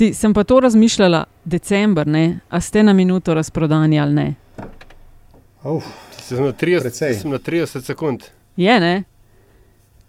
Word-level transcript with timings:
Ti, 0.00 0.14
sem 0.14 0.32
pa 0.32 0.44
to 0.48 0.60
razmišljala, 0.60 1.24
decembr, 1.44 2.06
ne? 2.06 2.40
a 2.48 2.60
ste 2.60 2.80
na 2.82 2.92
minuto 2.92 3.34
razprodani 3.34 4.00
ali 4.00 4.14
ne? 4.14 4.34
Uf, 5.64 5.84
Sem 6.16 6.40
na 6.40 6.52
30, 6.52 6.80
Precej. 6.80 7.14
sem 7.14 7.30
na 7.30 7.38
30 7.38 7.84
sekund. 7.84 8.20
Je, 8.56 8.80
ne? 8.80 9.04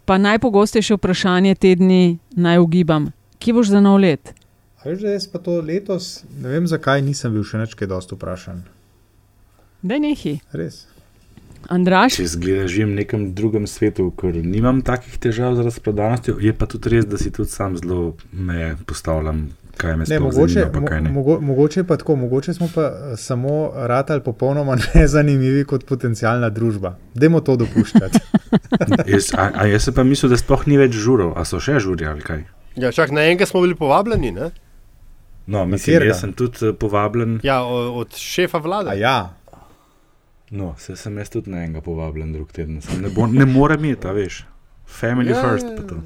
Pa 0.05 0.15
najpogostejše 0.17 0.95
vprašanje 0.95 1.55
te 1.55 1.75
dni 1.75 2.17
naj 2.31 2.59
ugibam. 2.59 3.09
Kje 3.39 3.53
boš 3.53 3.67
za 3.67 3.81
nov 3.81 3.99
let? 3.99 4.31
a 4.79 4.89
veš, 4.89 4.99
da 5.01 5.11
jaz 5.11 5.27
pa 5.27 5.39
to 5.39 5.59
letos, 5.61 6.23
ne 6.39 6.49
vem 6.49 6.67
zakaj, 6.67 7.01
nisem 7.03 7.33
bil 7.35 7.43
še 7.43 7.59
nekaj 7.61 7.87
dosti 7.91 8.15
vprašan. 8.15 8.63
Da 9.81 9.99
nehi. 9.99 10.39
Res. 10.55 10.85
Andraš, 11.69 12.15
Če 12.15 12.25
zgleda, 12.31 12.63
živim 12.67 12.95
v 12.95 13.03
nekem 13.03 13.27
drugem 13.35 13.67
svetu, 13.67 14.07
ker 14.17 14.39
nimam 14.39 14.79
takih 14.81 15.19
težav 15.21 15.59
z 15.59 15.67
razprodanostjo. 15.67 16.39
Je 16.41 16.53
pa 16.55 16.65
tudi 16.65 16.95
res, 16.95 17.05
da 17.05 17.19
si 17.21 17.29
tudi 17.29 17.51
sam 17.51 17.75
zelo 17.77 18.15
meje 18.31 18.77
postavljam, 18.89 19.49
kaj 19.81 19.91
me 19.93 19.97
Ne, 19.99 20.05
sploh 20.07 20.21
mogoče, 20.23 20.59
zanima, 20.61 20.85
kaj 20.85 21.01
ne. 21.01 21.09
mogo, 21.11 21.39
mogoče 21.41 21.83
pa 21.83 21.97
tako, 21.97 22.15
mogoče 22.17 22.53
smo 22.53 22.69
pa 22.69 22.81
eh, 22.83 23.17
samo 23.17 23.55
ratali 23.75 24.21
popolnoma 24.21 24.77
nezanimivi 24.93 25.65
kot 25.65 25.85
potencijalna 25.85 26.49
družba. 26.51 26.93
Dajmo 27.15 27.41
to 27.41 27.55
dopuščati. 27.57 28.19
Jaz, 29.07 29.31
a, 29.33 29.49
a 29.55 29.65
jaz 29.65 29.89
pa 29.91 30.03
mislil, 30.03 30.29
da 30.29 30.37
sploh 30.37 30.67
ni 30.67 30.77
več 30.77 30.93
žurov, 30.97 31.33
a 31.33 31.45
so 31.45 31.59
še 31.59 31.79
žuri 31.79 32.05
ali 32.05 32.21
kaj. 32.21 32.43
Ja, 32.77 32.91
čak 32.91 33.11
na 33.11 33.23
enega 33.23 33.45
smo 33.45 33.61
bili 33.61 33.75
povabljeni, 33.75 34.31
ne? 34.31 34.51
No, 35.47 35.65
mislim, 35.65 36.03
jaz 36.03 36.21
sem 36.21 36.33
tudi 36.33 36.61
eh, 36.63 36.73
povabljen. 36.73 37.39
Ja, 37.43 37.61
od 37.63 38.15
šefa 38.15 38.57
A 38.57 38.61
vlade. 38.61 38.99
ja, 38.99 39.17
No, 40.51 40.75
se 40.77 40.95
sem 40.95 41.17
jaz 41.17 41.29
tudi 41.29 41.49
na 41.49 41.61
enega 41.63 41.79
povabljen 41.81 42.33
drug 42.33 42.51
teden. 42.51 42.81
Sem 42.81 43.01
Ne, 43.01 43.09
bo, 43.09 43.23
ne 43.25 43.45
morem 43.45 43.85
iti, 43.85 44.03
a 44.03 44.11
veš. 44.11 44.41
Family 44.85 45.31
Ja, 45.31 45.37
ja, 45.37 45.43
first. 45.43 45.65
ja, 45.65 45.75
pa 45.77 45.83
to. 45.83 45.95
ej, 45.95 46.01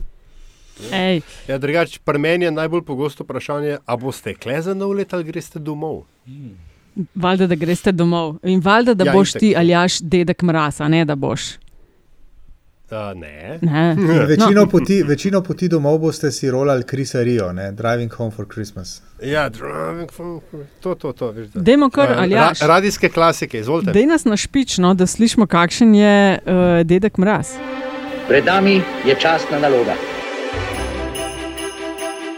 Ja, 1.48 1.58
drugače, 1.58 2.00
pri 2.04 2.20
meni 2.20 2.46
je 2.46 2.52
najbolj 2.52 2.82
pogosto 2.84 3.24
vprašanje, 3.24 3.78
a 3.86 3.96
boste 3.98 4.34
kle 4.34 4.62
za 4.62 4.74
nov 4.74 4.92
let 4.92 5.14
ali 5.14 5.24
greste 5.26 5.60
domov? 5.60 6.04
valjda, 7.16 7.48
da 7.48 7.56
greste 7.56 7.92
domov. 7.92 8.36
In 8.44 8.62
valjda, 8.62 8.94
da 8.94 9.04
Ja, 9.04 9.14
boš 9.14 9.30
itak. 9.30 9.40
ti 9.40 9.56
aljaš 9.58 10.00
dedek 10.00 10.42
mraz, 10.42 10.82
a 10.82 10.88
ne 10.88 11.06
da 11.06 11.16
boš. 11.16 11.42
Uh, 12.86 12.98
ne. 13.16 13.60
Ne. 13.64 13.96
večino, 14.26 14.52
No. 14.56 14.68
poti, 14.68 15.04
večino 15.04 15.42
poti 15.42 15.68
domov 15.68 15.98
boste 15.98 16.32
si 16.32 16.52
rolali 16.52 16.84
Krisa 16.84 17.22
Rio, 17.22 17.52
ne? 17.52 17.72
Driving 17.72 18.12
Home 18.12 18.32
for 18.32 18.46
Christmas. 18.48 19.02
Ja, 19.24 19.50
driving 19.50 20.10
from- 20.10 20.42
to, 20.80 20.96
to, 20.96 21.12
to. 21.14 21.32
Veš, 21.32 21.48
da. 21.48 21.62
Dajmo 21.62 21.90
kar, 21.90 22.12
Eh, 22.12 22.16
Aljaž. 22.18 22.62
ra, 22.62 22.68
radijske 22.68 23.10
klasike, 23.10 23.60
izvolite. 23.60 23.92
Dej 23.92 24.06
nas 24.06 24.26
na 24.26 24.38
špično, 24.38 24.94
da 24.94 25.06
slišimo, 25.06 25.48
kakšen 25.48 25.96
je 25.96 26.16
uh, 26.38 26.52
dedek 26.84 27.18
mraz. 27.18 27.48
Pred 28.28 28.46
nami 28.46 28.74
je 29.06 29.16
časna 29.16 29.60
naloga. 29.60 29.94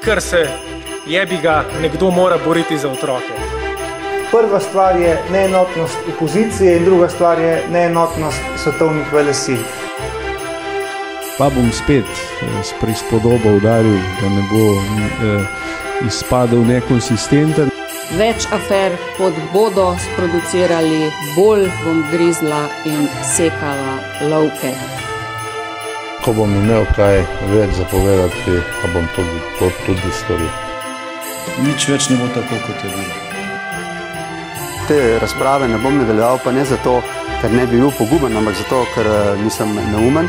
Ker 0.08 0.22
se 0.22 0.48
jebi 1.08 1.38
ga, 1.44 1.66
nekdo 1.82 2.12
mora 2.12 2.38
boriti 2.46 2.78
za 2.78 2.90
otroke. 2.90 3.34
Prva 4.32 4.60
stvar 4.60 5.00
je 5.00 5.18
neenotnost 5.32 5.98
opozicije, 6.16 6.78
in 6.78 6.86
druga 6.86 7.10
stvar 7.10 7.40
je 7.40 7.64
neenotnost 7.72 8.42
svetovnih 8.64 9.14
velesil. 9.14 9.58
pa 11.38 11.50
bom 11.50 11.72
spet 11.72 12.06
eh, 12.06 12.64
s 12.64 12.74
prispodobo 12.82 13.50
udaril, 13.50 14.00
da 14.22 14.30
ne 14.30 14.44
bo 14.52 14.64
eh, 14.76 15.46
izpadel 16.08 16.66
nekonsistenten. 16.66 17.70
Več 18.18 18.48
afer, 18.52 18.96
kot 19.18 19.34
bodo 19.54 19.92
sproducirali, 20.06 21.12
bolj 21.36 21.68
bom 21.84 22.06
grizla 22.12 22.64
in 22.86 23.06
sekala 23.36 24.00
lovke. 24.32 24.74
Ko 26.28 26.34
bom 26.36 26.52
imel 26.52 26.84
kaj 26.92 27.22
več 27.54 27.78
zapovedati, 27.78 28.58
pa 28.82 28.90
bom 28.92 29.06
to, 29.16 29.24
to 29.62 29.70
tudi 29.86 30.10
storil. 30.12 30.50
Nič 31.64 31.86
več 31.88 32.10
ne 32.12 32.18
bo 32.20 32.28
tako, 32.36 32.58
kot 32.66 32.82
je 32.84 32.90
bilo. 32.92 33.14
Te 34.90 34.98
razprave 35.24 35.70
ne 35.72 35.80
bom 35.80 35.96
nadaljeval, 35.96 36.42
pa 36.44 36.52
ne 36.52 36.66
zato, 36.68 36.98
ker 37.40 37.56
ne 37.56 37.64
bi 37.72 37.80
bil 37.80 37.96
poguben, 37.96 38.36
ampak 38.36 38.60
zato, 38.60 38.82
ker 38.92 39.08
eh, 39.08 39.30
nisem 39.40 39.72
neumen. 39.94 40.28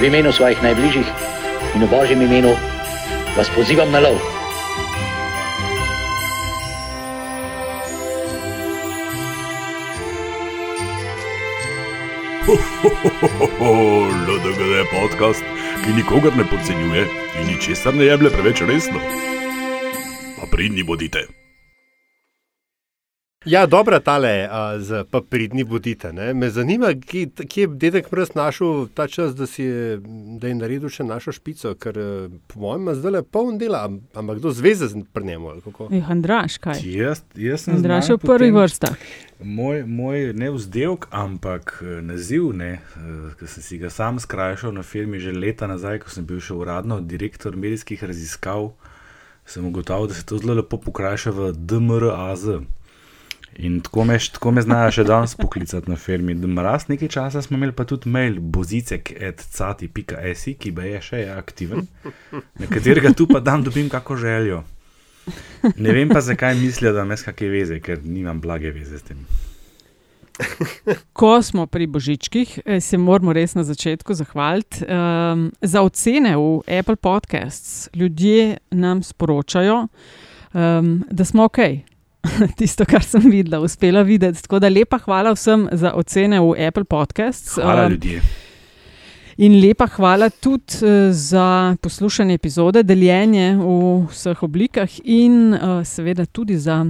V 0.00 0.08
imenu 0.08 0.32
svojih 0.32 0.64
najbližjih 0.64 1.12
in 1.76 1.84
v 1.84 1.90
božjem 1.92 2.24
imenu 2.24 2.56
vas 3.36 3.52
pozivam 3.52 3.92
na 3.92 4.00
lov. 4.08 4.35
LDGD 12.86 14.60
je 14.60 14.84
podcast, 14.92 15.44
ki 15.84 15.92
nikogar 15.96 16.36
ne 16.36 16.44
podcenjuje 16.50 17.06
in 17.40 17.46
ničesar 17.46 17.94
ne 17.94 18.04
jemlje 18.04 18.30
preveč 18.30 18.60
resno. 18.60 19.00
Pa 20.40 20.46
pridni 20.50 20.82
bodite. 20.82 21.45
Ja, 23.46 23.62
dobra 23.64 24.00
tale, 24.00 24.48
a, 24.50 24.78
z 24.78 25.04
pa 25.04 25.20
pridni 25.22 25.62
bodite. 25.64 26.12
Ne? 26.12 26.34
Me 26.34 26.50
zanima, 26.50 26.88
kje, 27.00 27.26
kje 27.40 27.62
je 27.62 27.68
dedek 27.68 28.08
mrz 28.10 28.34
našel 28.34 28.88
ta 28.88 29.06
čas, 29.06 29.34
da, 29.34 29.46
si 29.46 29.62
je, 29.62 30.00
da 30.36 30.48
je 30.48 30.54
naredil 30.56 30.88
še 30.88 31.04
našo 31.04 31.30
špico, 31.30 31.70
ker 31.76 31.94
po 32.46 32.58
mojem 32.60 32.90
zdaj 32.92 33.12
le 33.12 33.22
poln 33.24 33.54
dela, 33.56 33.84
am- 33.84 34.00
ampak 34.12 34.38
kdo 34.38 34.50
zveze 34.50 34.88
z- 34.88 35.04
pri 35.08 35.24
njemu. 35.24 35.60
kako? 35.62 35.86
Eh, 35.92 36.02
Andraš, 36.08 36.58
kaj? 36.58 36.82
Jaz, 36.82 37.22
jaz 37.36 37.60
sem 37.60 37.76
Andraš 37.76 38.08
je 38.08 38.16
v 38.16 38.18
tem- 38.18 38.50
vrstah. 38.52 38.96
Moj, 39.38 39.84
moj 39.84 40.32
ne 40.34 40.50
vzdelek, 40.50 41.06
ampak 41.12 41.78
eh, 41.80 42.02
naziv, 42.02 42.50
ne, 42.52 42.72
eh, 42.72 42.80
ki 43.38 43.46
sem 43.46 43.62
si 43.62 43.78
ga 43.78 43.90
sam 43.90 44.18
skrajšal 44.18 44.72
na 44.72 44.82
firmi 44.82 45.18
že 45.18 45.30
leta 45.32 45.66
nazaj, 45.66 45.98
ko 46.00 46.10
sem 46.10 46.24
bil 46.24 46.40
še 46.40 46.52
uradno 46.52 46.98
direktor 47.00 47.54
medijskih 47.54 48.02
raziskav, 48.02 48.72
sem 49.46 49.62
ugotovil, 49.64 50.08
da 50.08 50.14
se 50.14 50.24
to 50.24 50.34
zelo 50.36 50.54
lepo 50.54 50.78
pokrajša 50.78 51.30
v 51.30 51.52
DMRAZ. 51.54 52.66
In 53.58 53.80
tako 53.80 54.04
me, 54.04 54.18
tako 54.32 54.50
me 54.52 54.62
znajo 54.62 54.90
še 54.98 55.04
danes 55.08 55.34
poklicati 55.38 55.90
na 55.90 55.96
firmi. 55.96 56.34
Mraz 56.34 56.88
nekaj 56.90 57.08
časa 57.08 57.42
smo 57.42 57.56
imeli 57.56 57.72
pa 57.72 57.84
tudi 57.88 58.08
mail 58.12 58.40
bozicek.cati.si, 58.40 60.54
ki 60.60 60.72
pa 60.76 60.82
je 60.84 61.00
še 61.00 61.28
aktiven, 61.32 61.86
na 62.60 62.66
katerega 62.68 63.14
tu 63.16 63.26
pa 63.30 63.40
dam 63.40 63.64
dobim 63.64 63.88
kako 63.88 64.16
željo. 64.20 64.64
Ne 65.76 65.92
vem 65.92 66.08
pa, 66.12 66.20
zakaj 66.20 66.54
mislijo, 66.54 66.92
da 66.94 67.02
jaz 67.08 67.24
kakšne 67.26 67.48
veze, 67.50 67.80
ker 67.82 67.98
nimam 68.04 68.40
blage 68.40 68.70
veze 68.70 68.98
s 69.00 69.08
tem. 69.08 69.24
Ko 71.16 71.40
smo 71.42 71.66
pri 71.66 71.86
Božičkih, 71.86 72.60
eh, 72.64 72.80
se 72.80 72.98
moramo 72.98 73.32
res 73.32 73.56
na 73.56 73.64
začetku 73.64 74.14
zahvaliti 74.14 74.84
um, 74.84 75.50
za 75.62 75.82
ocene 75.82 76.36
v 76.36 76.60
Apple 76.68 76.96
Podcasts. 76.96 77.88
Ljudje 77.94 78.58
nam 78.70 79.02
sporočajo, 79.02 79.88
um, 80.52 81.04
da 81.10 81.24
smo 81.24 81.48
ok. 81.48 81.58
Tisto, 82.58 82.84
kar 82.88 83.04
sem 83.04 83.30
videla, 83.30 83.60
uspela 83.60 84.02
videti. 84.02 84.42
Tako 84.42 84.60
da 84.62 84.68
lepa 84.68 84.98
hvala 85.04 85.32
vsem 85.36 85.68
za 85.72 85.92
ocene 85.94 86.40
v 86.40 86.66
Apple 86.68 86.84
Podcasts. 86.84 87.54
Hvala 87.54 87.86
Um, 87.86 87.92
ljudje. 87.92 88.22
In 89.36 89.60
lepa 89.60 89.86
hvala 89.86 90.30
tudi 90.30 90.80
eh, 90.82 91.12
za 91.12 91.76
poslušanje 91.80 92.34
epizode, 92.34 92.82
deljenje 92.82 93.56
v 93.56 94.06
vseh 94.10 94.42
oblikah 94.42 94.88
in 95.04 95.54
uh, 95.54 95.84
seveda 95.84 96.24
tudi 96.26 96.56
za 96.56 96.86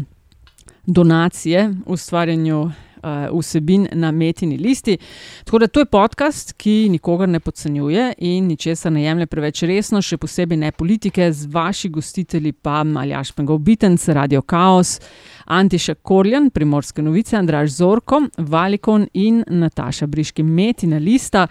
donacije 0.87 1.69
v 1.69 1.93
ustvarjanju 1.93 2.71
uh, 3.07 3.39
vsebin 3.39 3.87
na 3.93 4.11
metini 4.13 4.59
listi. 4.59 4.99
Tako 5.45 5.59
da 5.59 5.67
to 5.67 5.81
je 5.81 5.87
podcast, 5.87 6.53
ki 6.59 6.89
nikogar 6.91 7.29
ne 7.29 7.41
podcenjuje 7.41 8.13
in 8.19 8.51
ničesar 8.51 8.93
ne 8.93 9.05
jemlje 9.05 9.27
preveč 9.31 9.63
resno, 9.63 10.03
še 10.03 10.19
posebej 10.19 10.59
ne 10.59 10.73
politike, 10.73 11.31
z 11.33 11.47
vaši 11.53 11.89
gostitelji 11.89 12.53
pa 12.53 12.83
Maljaš 12.85 13.33
Pengov 13.33 13.63
Bitenc, 13.65 14.09
Radio 14.09 14.43
Chaos. 14.43 14.99
Antiša 15.47 15.95
Korjan, 16.03 16.51
Primorske 16.51 17.03
novice, 17.03 17.37
Andraš 17.37 17.77
Zorko, 17.79 18.23
Valikon 18.39 19.07
in 19.15 19.45
Nataša 19.47 20.07
Briški, 20.07 20.43
metina 20.43 20.99
lista. 20.99 21.47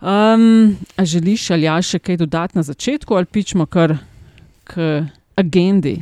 Um, 0.00 0.76
želiš 0.98 1.50
ali 1.50 1.66
ja 1.66 1.80
še 1.82 1.98
kaj 1.98 2.20
dodati 2.20 2.58
na 2.58 2.62
začetku, 2.62 3.14
ali 3.14 3.26
pičemo 3.26 3.66
kar 3.66 3.96
k 4.64 5.02
agendi? 5.36 5.98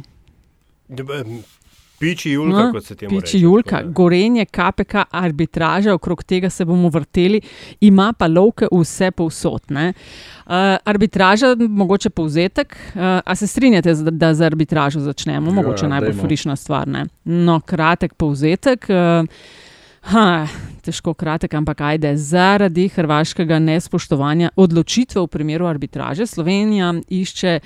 Piči 2.02 2.30
Julka, 2.30 2.58
No, 2.58 2.72
kot 2.72 2.84
se 2.84 2.94
temu 2.96 3.10
Piči 3.12 3.22
reče. 3.28 3.38
Julka, 3.40 3.70
tako 3.72 3.84
da. 3.84 3.92
gorenje, 3.92 4.44
KPK, 4.46 4.94
arbitraža, 5.12 5.94
okrog 5.94 6.24
tega 6.24 6.50
se 6.50 6.64
bomo 6.64 6.88
vrteli, 6.90 7.40
ima 7.80 8.12
pa 8.12 8.26
lovke 8.28 8.66
vse 8.72 9.10
povsod. 9.12 9.62
ne. 9.70 9.92
Uh, 10.42 10.52
arbitraža, 10.84 11.46
mogoče 11.60 12.10
povzetek. 12.10 12.68
Uh, 12.88 13.00
a 13.22 13.34
se 13.34 13.46
strinjate, 13.46 13.94
z- 13.94 14.10
da 14.12 14.34
za 14.34 14.44
arbitražo 14.44 15.00
začnemo? 15.00 15.46
Ja, 15.46 15.54
Mogoče 15.54 15.88
najbolj 15.88 16.10
dajmo. 16.10 16.22
frišna 16.22 16.56
stvar. 16.56 16.88
Ne? 16.88 17.04
No, 17.24 17.60
kratek 17.62 18.14
povzetek. 18.14 18.86
Uh, 18.88 19.26
Ha, 20.02 20.46
težko 20.82 21.14
kratek, 21.14 21.54
ampak 21.54 21.80
ajde. 21.80 22.16
Zaradi 22.16 22.88
hrvaškega 22.88 23.58
nespoštovanja 23.60 24.48
odločitve 24.56 25.20
v 25.20 25.26
primeru 25.28 25.66
arbitraže 25.66 26.26
Slovenija 26.26 26.88
išče 27.08 27.60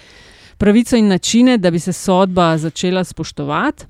pravico 0.59 0.97
in 0.97 1.09
načine, 1.09 1.56
da 1.59 1.71
bi 1.71 1.79
se 1.79 1.93
sodba 1.93 2.59
začela 2.59 3.05
spoštovati. 3.05 3.87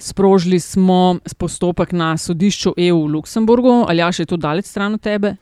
Sprožili 0.00 0.60
smo 0.60 1.18
postopek 1.38 1.92
na 1.92 2.16
sodišču 2.16 2.72
EU 2.76 3.02
v 3.04 3.12
Luksemburgu, 3.12 3.84
ali 3.88 4.00
ja, 4.00 4.08
še 4.12 4.24
je 4.24 4.32
to 4.32 4.40
daleč 4.40 4.70
stran 4.72 4.96
od 4.96 5.02
tebe? 5.04 5.34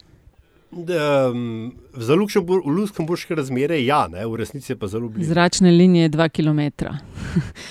Um, 0.70 1.72
za 1.96 2.14
Luksemburg, 2.14 2.66
v 2.66 2.68
Luksemburške 2.68 3.34
razmere, 3.34 3.78
ja, 3.84 4.02
ne, 4.08 4.26
v 4.26 4.36
resnici 4.36 4.72
je 4.72 4.76
pa 4.76 4.86
zelo 4.86 5.08
blizu. 5.08 5.30
Zračne 5.32 5.70
linije 5.70 6.10
2 6.10 6.28
km. 6.28 6.92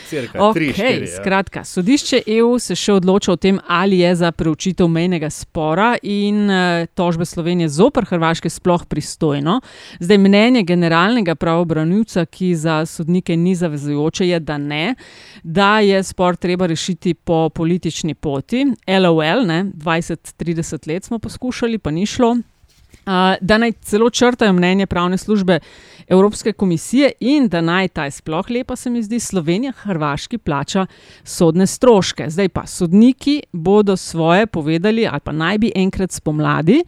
Cirka, 0.09 0.41
Ok, 0.41 0.53
tri, 0.53 0.71
štiri, 0.73 1.05
ja. 1.05 1.21
skratka, 1.21 1.63
sodišče 1.63 2.23
EU 2.39 2.57
se 2.59 2.75
še 2.75 2.95
odloča 2.97 3.31
o 3.31 3.37
tem, 3.37 3.59
ali 3.67 3.99
je 3.99 4.15
za 4.15 4.31
preučitev 4.31 4.89
mejnega 4.89 5.29
spora 5.29 5.91
in 6.01 6.49
eh, 6.49 6.87
tožbe 6.97 7.25
Slovenije 7.25 7.69
zoper 7.69 8.09
Hrvaške 8.09 8.49
sploh 8.49 8.87
pristojno. 8.89 9.59
Zdaj, 10.01 10.17
mnenje 10.17 10.65
generalnega 10.65 11.37
pravobranilca, 11.37 12.25
ki 12.25 12.55
za 12.55 12.81
sodnike 12.89 13.37
ni 13.37 13.53
zavezujoče, 13.55 14.27
je, 14.27 14.39
da 14.39 14.57
ne, 14.57 14.95
da 15.43 15.79
je 15.85 16.01
spor 16.03 16.35
treba 16.35 16.65
rešiti 16.65 17.13
po 17.13 17.49
politični 17.53 18.15
poti. 18.17 18.65
LOL, 18.87 19.45
ne, 19.45 19.63
20-30 19.77 20.87
let 20.89 21.05
smo 21.05 21.19
poskušali, 21.19 21.77
pa 21.77 21.93
ni 21.93 22.09
šlo. 22.09 22.39
Da 23.41 23.57
naj 23.57 23.71
celo 23.81 24.09
črtajo 24.09 24.53
mnenje 24.53 24.85
pravne 24.85 25.17
službe 25.17 25.59
Evropske 26.07 26.53
komisije 26.53 27.11
in 27.19 27.47
da 27.47 27.61
naj 27.61 27.87
ta 27.87 28.05
je 28.05 28.11
sploh 28.11 28.49
lepa, 28.49 28.75
se 28.75 28.89
mi 28.89 29.03
zdi, 29.03 29.19
Slovenija 29.19 29.71
Hrvaški 29.71 30.37
plača 30.37 30.85
sodne 31.23 31.67
stroške. 31.67 32.29
Zdaj 32.29 32.49
pa 32.49 32.65
sodniki 32.65 33.41
bodo 33.51 33.97
svoje 33.97 34.45
povedali, 34.47 35.07
ali 35.07 35.19
pa 35.19 35.31
naj 35.31 35.57
bi 35.57 35.71
enkrat 35.75 36.11
spomladi. 36.11 36.83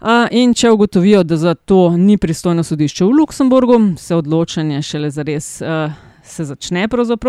Uh, 0.00 0.08
in 0.30 0.54
če 0.54 0.70
ugotovijo, 0.70 1.22
da 1.22 1.36
za 1.36 1.54
to 1.54 1.90
ni 1.96 2.18
pristojno 2.18 2.62
sodišče 2.62 3.04
v 3.04 3.08
Luksemburgu, 3.08 3.80
se 3.98 4.14
odločanje 4.14 4.82
šele 4.82 5.10
zares 5.10 5.60
uh, 5.60 5.92
se 6.22 6.44
začne. 6.44 6.88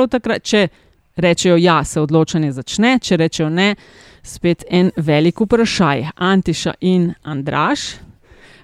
Takrat, 0.09 0.43
če 0.43 0.67
rečejo 1.15 1.57
ja, 1.57 1.83
se 1.83 2.01
odločanje 2.01 2.51
začne, 2.51 2.97
če 2.99 3.17
rečejo 3.17 3.49
ne, 3.49 3.75
spet 4.23 4.65
en 4.69 4.91
velik 4.97 5.41
vprašaj. 5.41 6.09
Antiša 6.15 6.73
in 6.81 7.13
Andraš, 7.23 7.95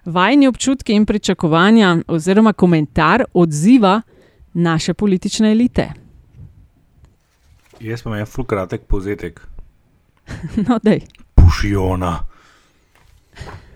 vajni 0.05 0.47
občutki 0.47 0.93
in 0.93 1.05
pričakovanja, 1.05 1.97
oziroma 2.07 2.53
komentar 2.53 3.23
odziva 3.33 4.01
naše 4.53 4.93
politične 4.93 5.51
elite. 5.51 5.91
Jaz 7.79 8.03
pa 8.03 8.09
imam 8.09 8.19
en 8.19 8.25
ful 8.25 8.45
kratek 8.45 8.81
povzetek. 8.87 9.41
No, 10.67 10.79
dej, 10.83 11.01
Pušiona. 11.35 12.25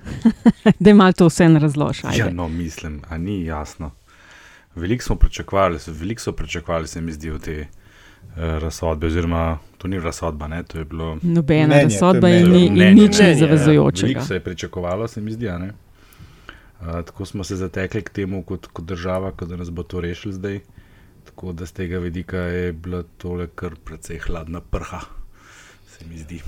da 0.79 0.93
malo 0.93 1.11
to 1.11 1.27
vse 1.27 1.47
razloži. 1.47 2.01
Ja, 2.17 2.29
no, 2.29 2.47
mislim, 2.47 3.01
a 3.09 3.17
ni 3.17 3.45
jasno. 3.45 3.91
Veliko 4.75 5.03
smo 5.03 5.15
pričakovali, 5.15 5.79
veliko 5.87 6.21
so 6.21 6.31
pričakovali, 6.31 6.87
se 6.87 7.01
mi 7.01 7.11
zdi, 7.11 7.29
v 7.29 7.39
te 7.39 7.59
uh, 7.61 8.37
razsodbe, 8.37 9.07
oziroma 9.07 9.57
to 9.77 9.87
ni 9.87 9.99
razsodba, 9.99 10.47
ne, 10.47 10.63
to 10.63 10.77
je 10.77 10.85
bilo. 10.85 11.17
Nobena 11.21 11.65
Mnenje, 11.65 11.83
razsodba 11.83 12.29
in 12.29 12.51
ni, 12.51 12.65
in 12.65 12.73
nič 12.73 13.17
mnenje, 13.17 13.23
ni 13.23 13.29
ja. 13.29 13.35
zavezujočega. 13.35 14.07
Veliko 14.07 14.25
se 14.25 14.33
je 14.33 14.39
pričakovalo, 14.39 15.07
se 15.07 15.21
mi 15.21 15.31
zdi. 15.31 15.49
a 15.49 15.57
ne. 15.57 15.73
Uh, 16.81 17.05
tako 17.05 17.25
smo 17.25 17.43
se 17.43 17.55
zatekli 17.55 18.01
k 18.01 18.09
temu, 18.09 18.43
kot, 18.43 18.67
kot 18.67 18.85
država, 18.85 19.31
kot 19.31 19.49
da 19.49 19.57
nas 19.57 19.69
bo 19.69 19.83
to 19.83 20.01
rešil 20.01 20.31
zdaj. 20.31 20.59
Tako 21.25 21.51
da 21.53 21.65
z 21.65 21.73
tega 21.73 21.99
vidika 21.99 22.37
je 22.37 22.71
bila 22.73 23.03
tole 23.17 23.47
kar 23.55 23.75
precej 23.85 24.19
hladna 24.27 24.61
prha, 24.61 25.01
se 25.87 26.05
mi 26.09 26.17
zdi. 26.17 26.41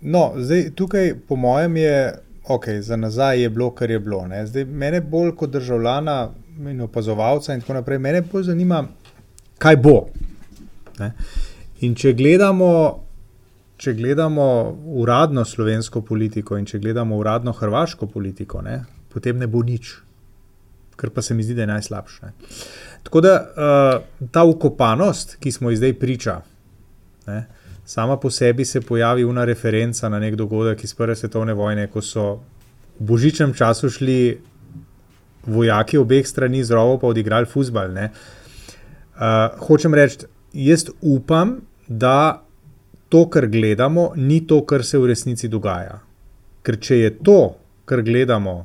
No, 0.00 0.32
zdaj, 0.36 0.70
tukaj, 0.74 1.14
po 1.28 1.36
mojem, 1.36 1.76
je 1.76 2.18
ok, 2.48 2.64
za 2.80 2.96
nazaj 2.96 3.42
je 3.42 3.50
bilo, 3.50 3.70
kar 3.70 3.90
je 3.90 3.98
bilo. 3.98 4.26
Ne. 4.26 4.46
Zdaj, 4.46 4.64
mene 4.64 5.00
bolj 5.00 5.32
kot 5.36 5.50
državljana 5.50 6.28
in 6.70 6.80
opazovalca 6.80 7.54
in 7.54 7.60
tako 7.60 7.74
naprej, 7.74 7.98
mene 7.98 8.22
bolj 8.22 8.42
zanima, 8.42 8.84
kaj 9.58 9.76
bo. 9.76 10.06
Ne. 10.98 11.12
In 11.80 11.94
če 11.94 12.12
gledamo, 12.12 12.70
če 13.76 13.94
gledamo 13.94 14.46
uradno 14.86 15.44
slovensko 15.44 16.00
politiko 16.00 16.58
in 16.58 16.64
če 16.66 16.78
gledamo 16.78 17.16
uradno 17.16 17.52
hrvaško 17.52 18.06
politiko, 18.06 18.62
ne, 18.62 18.84
potem 19.16 19.40
ne 19.40 19.48
bo 19.48 19.62
nič, 19.64 19.94
kar 21.00 21.08
pa 21.10 21.24
se 21.24 21.34
mi 21.34 21.44
zdi, 21.44 21.56
da 21.56 21.64
je 21.64 21.72
najslabše. 21.72 22.32
Tako 23.08 23.20
da 23.24 23.32
uh, 23.40 24.28
ta 24.30 24.44
ukopanost, 24.44 25.38
ki 25.40 25.52
smo 25.52 25.72
ji 25.72 25.80
zdaj 25.80 25.94
priča, 25.96 26.40
ne, 27.26 27.46
sama 27.86 28.18
po 28.20 28.30
sebi 28.30 28.64
se 28.64 28.80
pojavi 28.80 29.24
una 29.24 29.44
referenca 29.48 30.08
na 30.12 30.20
nek 30.20 30.36
dogodek 30.36 30.84
iz 30.84 30.92
Prve 30.94 31.16
svetovne 31.16 31.54
vojne, 31.56 31.86
ko 31.88 32.02
so 32.04 32.26
v 32.98 33.08
božičnem 33.08 33.54
času 33.56 33.90
šli 33.90 34.18
vojaki 35.46 35.98
obeh 35.98 36.26
strani 36.26 36.64
z 36.64 36.74
rovo 36.74 36.98
pa 36.98 37.08
odigrali 37.08 37.46
fusbal. 37.46 37.96
Uh, 37.96 38.10
hočem 39.64 39.94
reči, 39.94 40.26
jaz 40.52 40.90
upam, 41.00 41.60
da 41.88 42.42
to, 43.08 43.28
kar 43.30 43.46
gledamo, 43.46 44.10
ni 44.16 44.42
to, 44.46 44.64
kar 44.66 44.84
se 44.84 44.98
v 44.98 45.12
resnici 45.14 45.48
dogaja. 45.48 46.00
Ker 46.66 46.80
če 46.82 46.98
je 46.98 47.10
to, 47.22 47.54
kar 47.86 48.02
gledamo, 48.02 48.64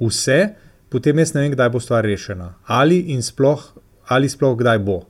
vse, 0.00 0.40
potem 0.88 1.18
jaz 1.18 1.34
ne 1.34 1.44
vem, 1.44 1.54
kdaj 1.54 1.70
bo 1.70 1.80
stvar 1.80 2.04
rešena. 2.04 2.54
Ali 2.66 2.98
in 3.14 3.22
sploh, 3.22 3.62
ali 4.08 4.28
sploh 4.28 4.56
kdaj 4.58 4.78
bo. 4.84 5.02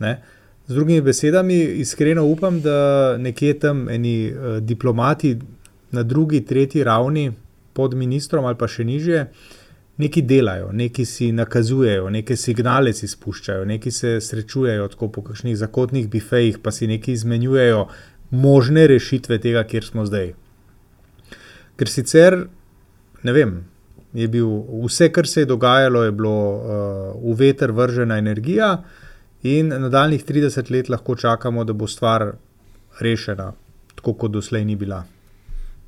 Ne? 0.00 0.18
Z 0.66 0.74
drugimi 0.74 1.02
besedami, 1.02 1.58
iskreno 1.82 2.24
upam, 2.26 2.60
da 2.62 3.16
nekje 3.18 3.58
tam 3.58 3.88
eni 3.88 4.32
uh, 4.32 4.58
diplomati 4.58 5.36
na 5.90 6.02
drugi, 6.02 6.44
tretji 6.46 6.84
ravni 6.84 7.32
pod 7.72 7.94
ministrom 7.94 8.44
ali 8.44 8.58
pa 8.58 8.68
še 8.70 8.84
nižje, 8.86 9.24
nekaj 10.00 10.22
delajo, 10.22 10.70
nekaj 10.72 11.06
si 11.06 11.30
nakazujejo, 11.32 12.08
neke 12.10 12.36
signale 12.36 12.92
si 12.96 13.08
spuščajo, 13.08 13.66
nekaj 13.68 13.92
se 13.92 14.12
srečujejo 14.24 14.88
tako 14.94 15.10
po 15.12 15.24
kakšnih 15.26 15.58
zakotnih 15.60 16.08
bifejih, 16.10 16.60
pa 16.62 16.72
si 16.72 16.88
nekaj 16.90 17.14
izmenjujejo 17.18 17.84
možne 18.30 18.86
rešitve 18.86 19.40
tega, 19.42 19.64
kjer 19.66 19.84
smo 19.84 20.06
zdaj. 20.06 20.32
Ker 21.76 21.90
sicer, 21.90 22.38
ne 23.26 23.34
vem, 23.36 23.56
je 24.12 24.28
bil 24.28 24.48
vse, 24.84 25.12
kar 25.12 25.26
se 25.26 25.40
je 25.40 25.46
dogajalo, 25.46 26.02
je 26.04 26.12
bilo 26.12 26.36
uh, 26.56 27.32
v 27.32 27.36
veter 27.38 27.72
vržena 27.72 28.18
energija, 28.18 28.82
in 29.42 29.68
nadaljnih 29.68 30.24
30 30.24 30.70
let 30.70 30.88
lahko 30.88 31.16
čakamo, 31.16 31.64
da 31.64 31.72
bo 31.72 31.86
stvar 31.86 32.32
rešena, 33.00 33.52
tako 33.94 34.14
kot 34.14 34.30
doslej 34.30 34.64
ni 34.64 34.76
bila. 34.76 35.04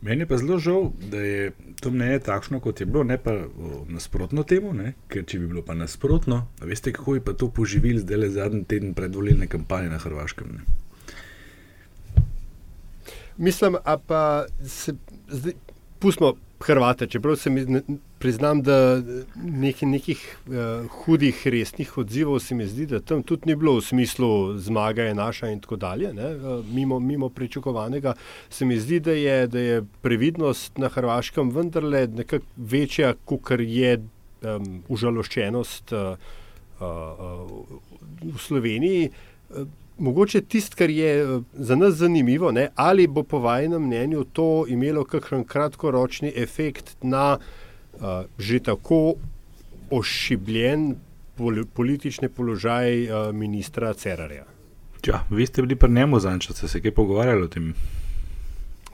Meni 0.03 0.23
je 0.23 0.27
pa 0.27 0.37
zelo 0.37 0.59
žal, 0.59 0.89
da 1.11 1.21
je 1.21 1.53
to 1.81 1.91
mnenje 1.91 2.19
takšno, 2.27 2.61
kot 2.61 2.81
je 2.81 2.87
bilo, 2.87 3.05
ne 3.05 3.19
pa 3.23 3.33
o, 3.33 3.85
nasprotno 3.89 4.43
temu, 4.43 4.73
ne? 4.75 4.95
ker 5.09 5.23
če 5.25 5.39
bi 5.39 5.47
bilo 5.47 5.63
pa 5.63 5.75
nasprotno, 5.79 6.47
veste, 6.61 6.93
kako 6.93 7.15
je 7.15 7.25
pa 7.25 7.35
to 7.39 7.51
poživil 7.55 8.01
zdaj 8.03 8.19
le 8.19 8.31
zadnji 8.31 8.65
teden 8.65 8.95
predvolilne 8.99 9.47
kampanje 9.47 9.93
na 9.93 9.99
Hrvaškem. 10.03 10.57
Ne? 10.59 10.65
Mislim, 13.37 13.77
a 13.85 13.97
pa 13.99 14.45
se 14.67 14.95
zdaj 15.29 15.55
pustimo 15.99 16.35
Hrvate, 16.63 17.07
čeprav 17.07 17.37
se 17.37 17.51
mi 17.51 17.63
priznam, 18.23 18.63
da 18.63 19.03
nekih, 19.35 19.89
nekih 19.89 20.21
uh, 20.47 20.91
hudih, 20.91 21.41
resnih 21.47 21.99
odzivov 21.99 22.39
se 22.41 22.55
mi 22.55 22.67
zdi, 22.71 22.87
da 22.87 23.01
tam 23.01 23.23
tudi 23.27 23.51
ni 23.51 23.57
bilo 23.59 23.75
v 23.81 23.83
smislu 23.83 24.59
zmaga 24.63 25.09
je 25.09 25.15
naša 25.19 25.49
in 25.51 25.61
tako 25.61 25.76
dalje, 25.76 26.12
ne, 26.14 26.29
uh, 26.37 26.67
mimo, 26.71 27.00
mimo 27.00 27.29
pričakovanega. 27.29 28.14
Se 28.50 28.64
mi 28.64 28.79
zdi, 28.79 29.00
da 29.00 29.12
je, 29.12 29.47
da 29.47 29.59
je 29.59 29.83
previdnost 30.02 30.79
na 30.79 30.88
Hrvaškem 30.88 31.50
vendarle 31.50 32.07
nekako 32.07 32.47
večja, 32.57 33.14
kot 33.25 33.50
je 33.59 33.97
um, 33.99 34.71
užaloščenost 34.88 35.93
uh, 35.93 36.14
uh, 36.79 36.87
v 38.23 38.38
Sloveniji. 38.38 39.11
Uh, 39.50 39.67
Mogoče 39.99 40.41
tisto, 40.41 40.76
kar 40.79 40.91
je 40.91 41.43
za 41.52 41.76
nas 41.76 41.95
zanimivo, 41.95 42.50
ne, 42.52 42.69
ali 42.75 43.07
bo 43.07 43.23
po 43.23 43.38
vašem 43.38 43.83
mnenju 43.83 44.25
to 44.33 44.64
imelo 44.69 45.05
kakšen 45.05 45.45
kratkoročni 45.45 46.33
efekt 46.37 46.97
na 47.02 47.37
uh, 47.37 47.62
že 48.38 48.58
tako 48.61 49.14
ošibljen 49.90 50.94
pol 51.37 51.64
politični 51.75 52.28
položaj 52.28 53.04
uh, 53.04 53.32
ministra 53.32 53.92
Cerarja. 53.94 54.44
Ja, 55.06 55.25
vi 55.30 55.46
ste 55.46 55.62
bili 55.62 55.76
pri 55.76 55.90
njemu 55.90 56.20
zadnjič, 56.20 56.52
ste 56.52 56.68
se 56.68 56.80
kaj 56.80 56.94
pogovarjali 56.94 57.42
o 57.42 57.49
tem? 57.49 57.75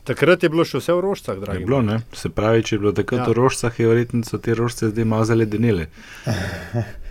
Takrat 0.09 0.43
je 0.43 0.49
bilo 0.49 0.65
še 0.65 0.81
vse 0.81 0.95
v 0.97 1.03
rožcah, 1.05 1.37
dragi. 1.37 1.61
Je 1.61 1.67
bilo, 1.67 1.83
ne? 1.85 1.99
Se 2.17 2.31
pravi, 2.33 2.63
če 2.65 2.77
je 2.77 2.81
bilo 2.81 2.93
takrat 2.97 3.27
Ja. 3.27 3.29
v 3.29 3.37
rožcah, 3.37 3.75
je 3.81 3.89
verjetno 3.91 4.25
so 4.25 4.39
te 4.41 4.55
rožce 4.57 4.89
zdaj 4.89 5.05
malo 5.05 5.25
zaledenele. 5.29 5.89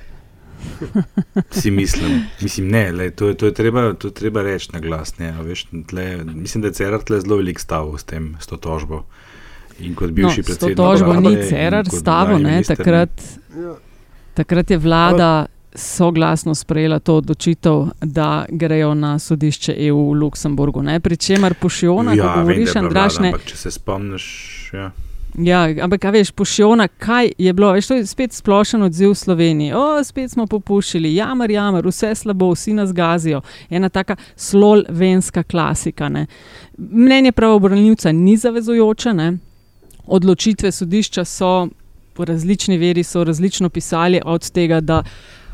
Si 1.52 1.72
mislim, 1.72 2.24
mislim 2.42 2.68
ne, 2.68 2.92
lej, 2.92 3.12
to, 3.12 3.28
je, 3.28 3.38
to, 3.38 3.46
je 3.46 3.54
treba, 3.54 3.94
to 3.94 4.10
je 4.10 4.14
treba 4.14 4.42
reči 4.42 4.72
na 4.74 4.80
glas. 4.80 5.18
Ne, 5.20 5.30
a 5.38 5.42
veš, 5.46 5.68
tle, 5.88 6.24
mislim, 6.26 6.62
da 6.62 6.72
je 6.72 6.74
Cerar 6.74 7.04
tle 7.06 7.20
zelo 7.22 7.38
velik 7.38 7.60
stav 7.62 7.94
s, 7.98 8.04
tem, 8.04 8.34
s 8.42 8.50
to 8.50 8.58
tožbo. 8.58 9.04
In 9.80 9.96
kot 9.96 10.10
No, 10.10 10.16
bivši 10.16 10.42
to 10.42 10.46
predsednik 10.46 10.78
tožbo 10.78 11.12
vlade 11.12 11.30
ni 11.30 11.34
in 11.36 11.44
Cerar 11.50 11.86
nekdanji 11.86 12.44
ne, 12.44 12.64
takrat, 12.64 13.22
Ja. 13.58 13.76
takrat 14.34 14.72
je 14.72 14.78
vlada 14.78 15.46
soglasno 15.78 16.56
sprejela 16.56 17.00
to 17.00 17.16
odločitev, 17.18 17.88
da 18.02 18.46
grejo 18.50 18.94
na 18.94 19.20
sodišče 19.20 19.76
EU 19.78 20.10
v 20.12 20.14
Luksemburgu. 20.14 20.82
Ne? 20.84 21.00
Pri 21.00 21.18
čemer 21.18 21.54
pošiljona, 21.54 22.14
Ja, 22.14 22.24
ko 22.24 22.30
vem, 22.30 22.40
govoriš, 22.40 22.74
bila 22.74 22.86
Andraš, 22.86 23.14
vlada, 23.14 23.22
ne, 23.22 23.28
ampak 23.34 23.46
če 23.46 23.58
se 23.58 23.72
spomniš, 23.72 24.26
ja. 24.74 24.92
Ja, 25.38 25.68
ampak, 25.84 26.06
a 26.06 26.10
veš, 26.10 26.32
pošiljona, 26.32 26.88
kaj 26.88 27.32
je 27.38 27.54
bilo? 27.54 27.72
Veš, 27.72 27.88
to 27.88 27.94
je 27.94 28.06
spet 28.10 28.34
splošen 28.34 28.82
odziv 28.82 29.12
v 29.12 29.16
Sloveniji. 29.16 29.74
O, 29.78 30.04
spet 30.04 30.32
smo 30.32 30.48
popuščali, 30.50 31.14
jamar, 31.14 31.52
jamar, 31.52 31.86
vse 31.86 32.16
slabo, 32.16 32.50
vsi 32.56 32.74
nas 32.74 32.94
gazijo. 32.94 33.42
Ena 33.70 33.90
taka 33.90 34.16
slolvenska 34.36 35.44
klasika. 35.44 36.10
Ne. 36.10 36.26
Mnenje 36.78 37.32
pravobranilca 37.32 38.12
ni 38.12 38.38
zavezujoče. 38.38 39.14
Ne. 39.14 39.38
Odločitve 40.08 40.72
sodišča 40.72 41.26
so 41.26 41.68
po 42.14 42.26
različni 42.26 42.78
veri, 42.78 43.04
so 43.04 43.24
različno 43.24 43.70
pisali, 43.70 44.22
od 44.26 44.50
tega, 44.52 44.80
da 44.82 45.04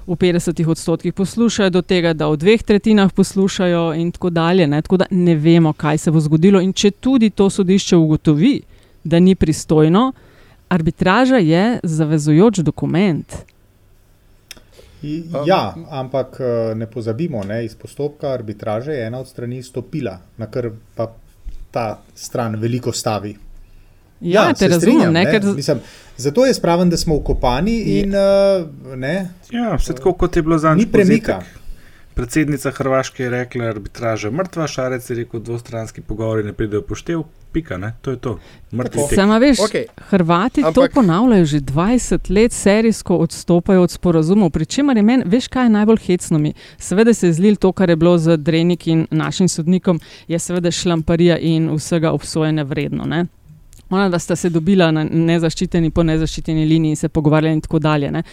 v 0.08 0.16
50 0.16 0.68
odstotkih 0.70 1.14
poslušajo, 1.14 1.70
do 1.70 1.82
tega, 1.82 2.14
da 2.14 2.28
v 2.28 2.38
dveh 2.38 2.64
tretjinah 2.64 3.12
poslušajo, 3.14 3.94
in 3.94 4.12
tako 4.12 4.30
dalje. 4.30 4.68
Ne? 4.68 4.82
Tako 4.82 4.98
da 4.98 5.06
ne 5.12 5.36
vemo, 5.36 5.74
kaj 5.74 5.98
se 5.98 6.12
bo 6.12 6.20
zgodilo. 6.20 6.62
In 6.62 6.74
če 6.74 6.92
tudi 6.92 7.30
to 7.30 7.50
sodišče 7.50 7.98
ugotovi, 7.98 8.62
da 9.04 9.20
ni 9.20 9.36
pristojno, 9.36 10.12
arbitraža 10.70 11.38
je 11.38 11.80
zavezujoč 11.84 12.60
dokument. 12.60 13.36
Ja, 15.46 15.76
ampak 15.90 16.38
eh, 16.40 16.76
ne 16.76 16.88
pozabimo, 16.88 17.44
ne, 17.44 17.66
iz 17.66 17.76
postopka 17.76 18.32
arbitraže 18.32 18.92
je 18.92 19.08
ena 19.08 19.20
od 19.20 19.28
strani 19.28 19.64
stopila, 19.64 20.18
na 20.38 20.48
kar 20.48 20.70
pa 20.96 21.10
ta 21.72 22.00
stran 22.16 22.56
veliko 22.56 22.92
stavi. 22.92 23.36
Ja, 24.24 24.48
ja 24.48 24.54
te 24.54 24.68
razumem. 24.68 24.82
Strinjam, 24.82 25.14
ne, 25.14 25.26
ker... 25.32 25.44
Mislim, 25.56 25.80
zato 26.18 26.46
je 26.46 26.54
spraven, 26.54 26.90
da 26.90 26.98
smo 26.98 27.16
ukopani. 27.16 27.80
In, 28.00 28.16
uh, 28.16 29.04
ja, 29.52 29.76
vse 29.76 29.94
tako 29.94 30.14
kot 30.14 30.36
je 30.36 30.42
bilo 30.42 30.58
za 30.58 30.76
njih. 30.76 30.86
Ni 30.86 30.92
premika. 30.92 31.42
Predsednica 32.14 32.72
Hrvaške 32.72 33.24
je 33.24 33.30
rekla, 33.30 33.66
arbitraža 33.66 34.32
mrtva, 34.32 34.68
Šarec 34.68 35.10
je 35.10 35.16
rekel, 35.16 35.40
dvostranski 35.40 36.02
pogovori 36.02 36.44
ne 36.44 36.54
pridejo 36.54 36.82
poštev. 36.82 37.24
Pika, 37.54 37.78
ne? 37.78 37.94
to 38.02 38.12
je 38.12 38.18
to. 38.18 38.40
Sama 39.16 39.38
veš, 39.38 39.58
okay. 39.58 39.86
Hrvati 40.10 40.64
Ampak... 40.66 40.92
to 40.92 40.96
ponavljajo 40.96 41.46
že 41.46 41.60
20 41.60 42.32
let, 42.34 42.52
serijsko 42.52 43.18
odstopajo 43.18 43.82
od 43.82 43.92
sporazumov. 43.92 44.50
Pričemer 44.50 44.98
je 44.98 45.04
meni, 45.04 45.24
veš, 45.26 45.48
kaj 45.48 45.66
je 45.66 45.70
najbolj 45.70 45.98
hecno 45.98 46.40
mi. 46.40 46.54
Seveda 46.78 47.14
se 47.14 47.28
je 47.28 47.34
zlil 47.34 47.56
to, 47.56 47.72
kar 47.72 47.90
je 47.90 47.96
bilo 47.96 48.18
z 48.18 48.38
Drenik 48.38 48.88
in 48.88 49.08
našim 49.12 49.48
sodnikom, 49.48 50.00
je 50.28 50.40
seveda 50.40 50.72
šlamparija 50.72 51.38
in 51.38 51.70
vsega 51.76 52.12
obsojene 52.12 52.64
vredno. 52.64 53.06
Ne? 53.06 53.26
Ona, 53.94 54.10
da 54.10 54.20
sta 54.20 54.36
se 54.36 54.50
dobila 54.50 54.92
na 54.92 55.04
nezaščiteni, 55.04 55.92
po 55.92 56.04
nezaščiteni 56.04 56.66
liniji 56.66 56.96
in 56.96 57.00
se 57.00 57.10
pogovarjali, 57.10 57.54
in 57.54 57.62
tako 57.62 57.80
dalje. 57.80 58.12
Ne. 58.12 58.24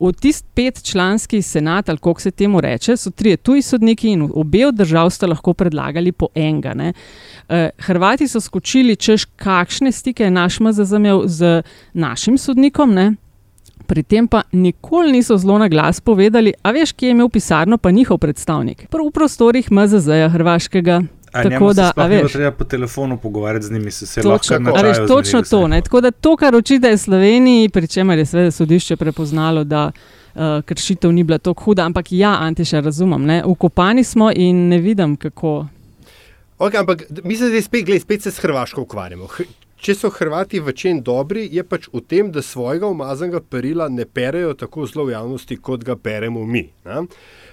V 0.00 0.12
tisti 0.12 0.48
petčlanski 0.54 1.42
senat, 1.42 1.88
ali 1.88 1.98
kako 1.98 2.20
se 2.20 2.30
temu 2.30 2.60
reče, 2.60 2.96
so 2.96 3.10
tri 3.10 3.36
tuji 3.36 3.62
sodniki 3.62 4.12
in 4.14 4.28
obe 4.34 4.66
od 4.66 4.74
držav 4.74 5.10
sta 5.10 5.30
lahko 5.30 5.54
predlagali 5.54 6.12
po 6.12 6.28
enega. 6.34 6.74
Uh, 6.74 7.68
Hrvati 7.86 8.28
so 8.28 8.40
skočili, 8.40 8.96
češ 8.96 9.24
kakšne 9.36 9.92
stike 9.92 10.24
je 10.24 10.30
naš 10.30 10.60
MZZ 10.60 10.92
imel 10.96 11.22
z 11.26 11.62
našim 11.92 12.38
sodnikom. 12.38 12.94
Ne. 12.94 13.12
Pri 13.86 14.02
tem 14.02 14.28
pa 14.28 14.42
nikoli 14.52 15.12
niso 15.12 15.36
zelo 15.36 15.58
na 15.58 15.68
glas 15.68 16.00
povedali, 16.00 16.54
a 16.62 16.72
veš, 16.72 16.92
kje 16.92 17.08
je 17.08 17.16
imel 17.16 17.28
pisarno, 17.28 17.78
pa 17.78 17.90
njihov 17.90 18.18
predstavnik. 18.18 18.86
Prav 18.88 19.06
v 19.06 19.12
prostorih 19.12 19.68
MZZ-ja, 19.70 20.30
Hrvaškega, 20.32 21.02
Tako 21.42 21.72
da, 21.72 21.92
a 21.96 22.06
veš, 22.06 22.32
treba 22.32 22.50
po 22.50 22.64
telefonu 22.64 23.18
pogovarjati 23.18 23.66
z 23.66 23.72
njimi, 23.72 23.90
se, 23.90 24.06
se 24.06 24.22
točno, 24.22 24.56
lahko 24.56 24.82
naučiš. 24.82 25.06
Točno 25.08 25.42
to. 25.42 25.68
Ne? 25.68 25.80
Tako 25.82 26.00
da 26.00 26.10
to, 26.10 26.36
kar 26.36 26.54
očitajo 26.54 26.98
Sloveniji, 26.98 27.68
pri 27.68 27.86
čemer 27.86 28.18
je 28.18 28.26
seveda 28.26 28.50
sodišče 28.50 28.96
prepoznalo, 28.96 29.64
da 29.64 29.90
uh, 29.90 30.40
kršitev 30.64 31.12
ni 31.12 31.24
bila 31.24 31.38
tako 31.38 31.62
huda, 31.64 31.84
ampak 31.84 32.12
ja, 32.12 32.36
Antiša, 32.40 32.80
razumem. 32.80 33.24
Ne? 33.26 33.42
Ukopani 33.44 34.04
smo 34.04 34.30
in 34.36 34.68
ne 34.68 34.78
vidim, 34.78 35.16
kako. 35.16 35.66
Okay, 36.58 36.80
ampak 36.80 37.02
mi 37.24 37.36
se 37.36 37.48
zdaj 37.48 37.62
spet, 37.62 37.84
gled, 37.84 38.02
spet 38.02 38.22
se 38.22 38.30
s 38.30 38.38
Hrvaško 38.38 38.82
ukvarjamo. 38.82 39.28
Če 39.76 39.94
so 39.94 40.08
Hrvati 40.10 40.60
v 40.60 40.72
čem 40.72 41.00
dobri, 41.02 41.48
je 41.52 41.64
pač 41.66 41.88
v 41.92 42.00
tem, 42.00 42.30
da 42.32 42.42
svojega 42.42 42.86
umazanega 42.86 43.40
perila 43.42 43.88
ne 43.88 44.06
perejo 44.06 44.54
tako 44.54 44.86
zelo 44.86 45.08
v 45.08 45.12
javnosti, 45.16 45.56
kot 45.56 45.82
ga 45.84 45.96
peremo 45.96 46.46
mi. 46.46 46.68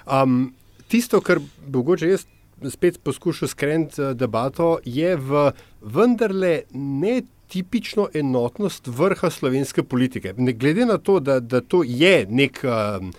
Um, 0.06 0.54
tisto, 0.88 1.20
kar 1.22 1.42
mogoče 1.68 2.14
jaz 2.14 2.28
spet 2.70 3.00
poskušal 3.04 3.48
skreniti 3.48 4.02
eh, 4.02 4.14
debato, 4.14 4.78
je 4.86 5.16
v 5.16 5.52
vendarle 5.82 6.62
ne 6.74 7.22
tipično 7.52 8.08
enotnost 8.14 8.88
vrha 8.88 9.30
slovenske 9.30 9.84
politike. 9.84 10.34
Ne 10.38 10.54
glede 10.54 10.86
na 10.86 10.98
to, 10.98 11.20
da, 11.20 11.40
da 11.40 11.62
to 11.62 11.84
je 11.86 12.26
nek. 12.30 12.64
Um, 12.64 13.14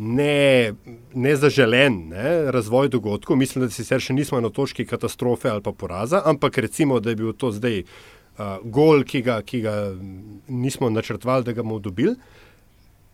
Ne, 0.00 0.72
ne 1.14 1.32
zaželen 1.36 1.96
ne, 2.08 2.52
razvoj 2.54 2.88
dogodkov, 2.88 3.36
mislim, 3.36 3.66
da 3.66 3.74
sicer 3.74 4.00
še 4.00 4.14
nismo 4.16 4.38
na 4.40 4.48
točki 4.48 4.86
katastrofe 4.88 5.50
ali 5.50 5.60
pa 5.60 5.74
poraza, 5.76 6.22
ampak 6.24 6.56
recimo, 6.64 7.00
da 7.04 7.10
je 7.10 7.18
bil 7.18 7.34
to 7.36 7.50
zdaj 7.52 7.82
uh, 7.82 8.62
gol, 8.64 9.04
ki 9.04 9.20
ga, 9.26 9.42
ki 9.44 9.60
ga 9.60 9.74
nismo 10.48 10.88
načrtovali, 10.88 11.44
da 11.44 11.52
ga 11.52 11.66
bomo 11.66 11.82
dobili. 11.84 12.14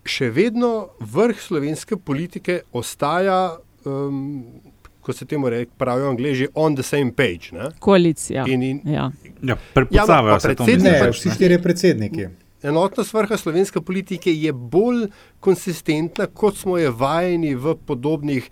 Še 0.07 0.31
vedno 0.31 0.93
vrh 1.01 1.41
slovenske 1.43 1.99
politike 1.99 2.61
ostaja 2.71 3.57
um, 3.83 4.45
kot 5.07 5.17
se 5.17 5.27
temu 5.27 5.49
reče, 5.49 5.71
pravijo 5.79 6.11
angliži, 6.11 6.49
on 6.55 6.75
the 6.75 6.83
same 6.83 7.13
page. 7.15 7.53
Ne? 7.53 7.71
Koalicija. 7.79 8.45
In, 8.49 8.63
in, 8.63 8.81
ja, 8.85 9.11
ja 9.43 9.57
predpostavljajo 9.75 10.41
se 10.41 10.49
predsedniki. 10.49 10.91
Ne, 10.91 11.11
vsi 11.11 11.31
štiri 11.35 11.63
predsedniki. 11.63 12.27
Enotnost 12.63 13.15
vrha 13.15 13.37
slovenske 13.37 13.81
politike 13.81 14.33
je 14.35 14.53
bolj 14.53 15.07
konsistentna, 15.41 16.27
kot 16.27 16.57
smo 16.57 16.79
je 16.79 16.91
vajeni 16.91 17.55
v 17.55 17.77
podobnih, 17.87 18.49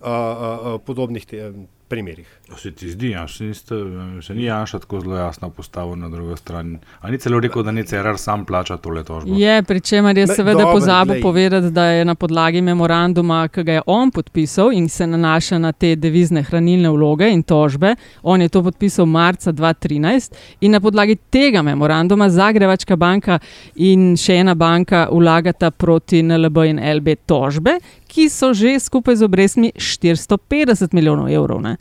uh, 0.00 0.06
uh, 0.06 0.80
podobnih 0.86 1.26
te, 1.26 1.50
primerih. 1.88 2.37
Se 2.56 2.70
ti 2.72 2.90
zdi, 2.90 3.10
ja, 3.10 3.28
se, 3.28 3.44
niste, 3.44 3.74
se 4.22 4.34
ni 4.34 4.44
Janša 4.44 4.78
tako 4.78 5.00
zelo 5.00 5.16
jasno 5.16 5.50
postavil 5.50 5.96
na 5.96 6.08
drugo 6.08 6.36
stran. 6.36 6.78
Ali 7.00 7.12
ni 7.12 7.18
celo 7.18 7.40
rekel, 7.40 7.62
da 7.62 7.70
ne 7.70 7.84
CRR 7.84 8.16
sam 8.18 8.44
plača 8.44 8.76
tole 8.76 9.04
tožbo? 9.04 9.34
Je, 9.36 9.62
pri 9.62 9.80
čemer 9.80 10.18
je 10.18 10.26
seveda 10.26 10.64
pozabil 10.72 11.22
povedati, 11.22 11.70
da 11.70 11.84
je 11.84 12.04
na 12.04 12.14
podlagi 12.14 12.60
memoranduma, 12.60 13.48
ki 13.48 13.62
ga 13.62 13.72
je 13.72 13.82
on 13.86 14.10
podpisal 14.10 14.72
in 14.72 14.88
se 14.88 15.06
nanaša 15.06 15.58
na 15.58 15.72
te 15.72 15.94
devizne 15.96 16.42
hranilne 16.42 16.90
vloge 16.90 17.28
in 17.30 17.42
tožbe, 17.42 17.94
on 18.22 18.42
je 18.42 18.48
to 18.48 18.62
podpisal 18.62 19.06
marca 19.06 19.52
2013 19.52 20.34
in 20.60 20.72
na 20.72 20.80
podlagi 20.80 21.16
tega 21.30 21.62
memoranduma 21.62 22.30
Zagrebačka 22.30 22.96
banka 22.96 23.38
in 23.74 24.16
še 24.16 24.40
ena 24.40 24.54
banka 24.54 25.08
vlagata 25.12 25.70
proti 25.70 26.22
NLB 26.22 26.64
in 26.72 26.82
LB 26.96 27.14
tožbe, 27.26 27.78
ki 28.08 28.28
so 28.32 28.54
že 28.54 28.78
skupaj 28.80 29.20
z 29.20 29.28
obrestmi 29.28 29.72
450 29.76 30.96
milijonov 30.96 31.28
evrov. 31.28 31.60
Ne? 31.62 31.76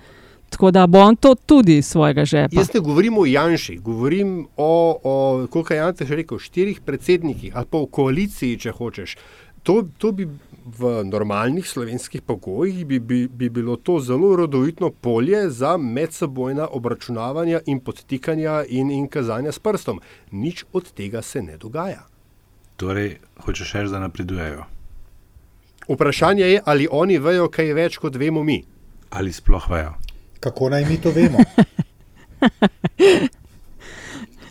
Tako 0.49 0.71
da 0.71 0.87
bo 0.87 0.99
on 0.99 1.15
to 1.15 1.35
tudi 1.35 1.81
svojega 1.81 2.25
žepa. 2.25 2.55
Jaz 2.55 2.73
ne 2.73 2.79
govorim 2.79 3.17
o 3.17 3.25
Janši, 3.25 3.77
govorim 3.77 4.47
o, 4.57 4.99
o 5.03 5.47
kot 5.51 5.71
je 5.71 5.77
Janš 5.77 6.09
rekel, 6.09 6.39
štirih 6.39 6.81
predsednikih 6.81 7.55
ali 7.55 7.65
pa 7.69 7.77
o 7.77 7.85
koaliciji, 7.85 8.59
če 8.59 8.71
hočeš. 8.71 9.17
To, 9.67 9.83
to 9.97 10.11
bi 10.15 10.23
v 10.79 11.03
normalnih 11.03 11.67
slovenskih 11.67 12.21
pogojih 12.21 12.85
bi, 12.85 12.99
bi, 12.99 13.27
bi 13.27 13.49
bilo 13.49 13.75
to 13.75 13.99
zelo 13.99 14.35
rodovitno 14.35 14.89
polje 14.91 15.49
za 15.49 15.77
medsebojna 15.77 16.67
obračunavanja 16.71 17.59
in 17.65 17.79
podtikanja 17.79 18.63
in, 18.69 18.91
in 18.91 19.07
kazanja 19.07 19.51
s 19.51 19.59
prstom. 19.59 19.99
Nič 20.31 20.65
od 20.73 20.91
tega 20.91 21.21
se 21.21 21.41
ne 21.41 21.57
dogaja. 21.57 22.07
Torej, 22.77 23.17
hočeš 23.43 23.73
reči, 23.73 23.91
da 23.91 23.99
napredujejo. 23.99 24.63
Vprašanje 25.87 26.43
je, 26.43 26.61
ali 26.65 26.87
oni 26.91 27.17
vejo 27.19 27.49
kaj 27.51 27.73
več, 27.73 27.97
kot 27.97 28.15
vemo 28.15 28.43
mi. 28.43 28.61
Ali 29.09 29.33
sploh 29.33 29.69
vejo. 29.71 29.95
Kako 30.39 30.69
naj 30.69 30.85
mi 30.85 30.97
to 31.01 31.11
vemo? 31.11 31.37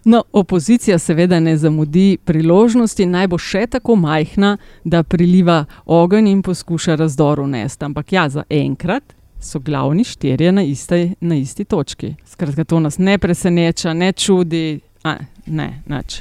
No, 0.08 0.22
opozicija 0.32 0.98
seveda 0.98 1.40
ne 1.40 1.56
zamudi 1.56 2.18
priložnosti, 2.24 3.06
naj 3.06 3.26
bo 3.26 3.38
še 3.42 3.64
tako 3.66 3.96
majhna, 3.98 4.52
da 4.84 5.00
priliva 5.02 5.64
ogenj 5.86 6.28
in 6.30 6.44
poskuša 6.46 6.94
razdor 6.94 7.40
unesti. 7.42 7.84
Ampak 7.84 8.12
ja, 8.12 8.28
za 8.30 8.44
enkrat 8.50 9.16
so 9.42 9.58
glavni 9.58 10.04
štirje 10.06 10.52
na, 10.52 10.62
iste, 10.62 11.00
na 11.20 11.34
isti 11.34 11.64
točki. 11.64 12.12
Skratka, 12.24 12.64
to 12.64 12.78
nas 12.80 13.00
ne 13.02 13.18
preseneča, 13.18 13.96
ne 13.98 14.12
čudi, 14.12 14.78
a, 15.02 15.16
ne, 15.46 15.68
nič. 15.90 16.20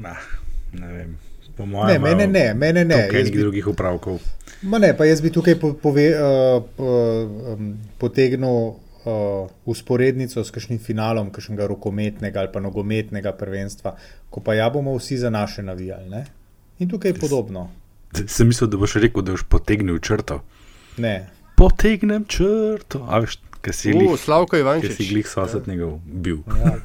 Nah, 0.00 0.24
ne 0.72 0.92
vem. 0.92 1.12
Po 1.56 1.66
mojem, 1.66 2.00
ne, 2.00 2.08
mene 2.08 2.26
ne, 2.32 2.46
mene 2.54 2.84
ne. 2.84 2.96
Nekaj 2.96 3.28
bi... 3.28 3.38
drugih 3.38 3.68
upravkov. 3.68 4.24
Ma 4.62 4.78
ne, 4.78 4.92
pa 4.96 5.04
jaz 5.04 5.20
bi 5.20 5.30
tukaj 5.32 5.58
po, 5.60 5.72
pove, 5.82 6.06
uh, 6.16 6.64
uh, 6.78 7.60
potegnil 8.00 8.56
uh, 9.06 9.50
usporednico 9.68 10.44
s 10.44 10.54
kakšnim 10.54 10.80
finalom, 10.82 11.30
kakšnega 11.30 11.66
rokometnega 11.68 12.40
ali 12.40 12.52
pa 12.52 12.62
nogometnega 12.64 13.34
prvenstva, 13.36 13.96
ko 14.30 14.40
pa 14.40 14.56
ja 14.56 14.70
bomo 14.72 14.96
vsi 14.96 15.20
za 15.20 15.30
naše 15.30 15.62
navijali. 15.62 16.08
Ne? 16.10 16.24
In 16.78 16.88
tukaj 16.88 17.14
je 17.14 17.20
podobno. 17.20 17.68
Sem 18.26 18.48
mislil, 18.48 18.70
da 18.70 18.80
boš 18.80 18.96
rekel, 19.02 19.22
da 19.22 19.36
boš 19.36 19.44
potegnil 19.48 19.98
črto. 20.00 20.40
Ne. 21.02 21.28
Potegnem 21.56 22.24
črto. 22.24 23.04
A 23.08 23.20
veš, 23.24 23.38
ki 23.66 23.74
si 23.74 23.90
jih 23.90 24.14
Slavko 24.20 24.56
Ivančič. 24.56 24.94
Ki 24.94 25.04
si 25.04 25.16
jih 25.18 25.26
sosednega 25.28 25.88
bil. 26.06 26.38
Ja. 26.46 26.76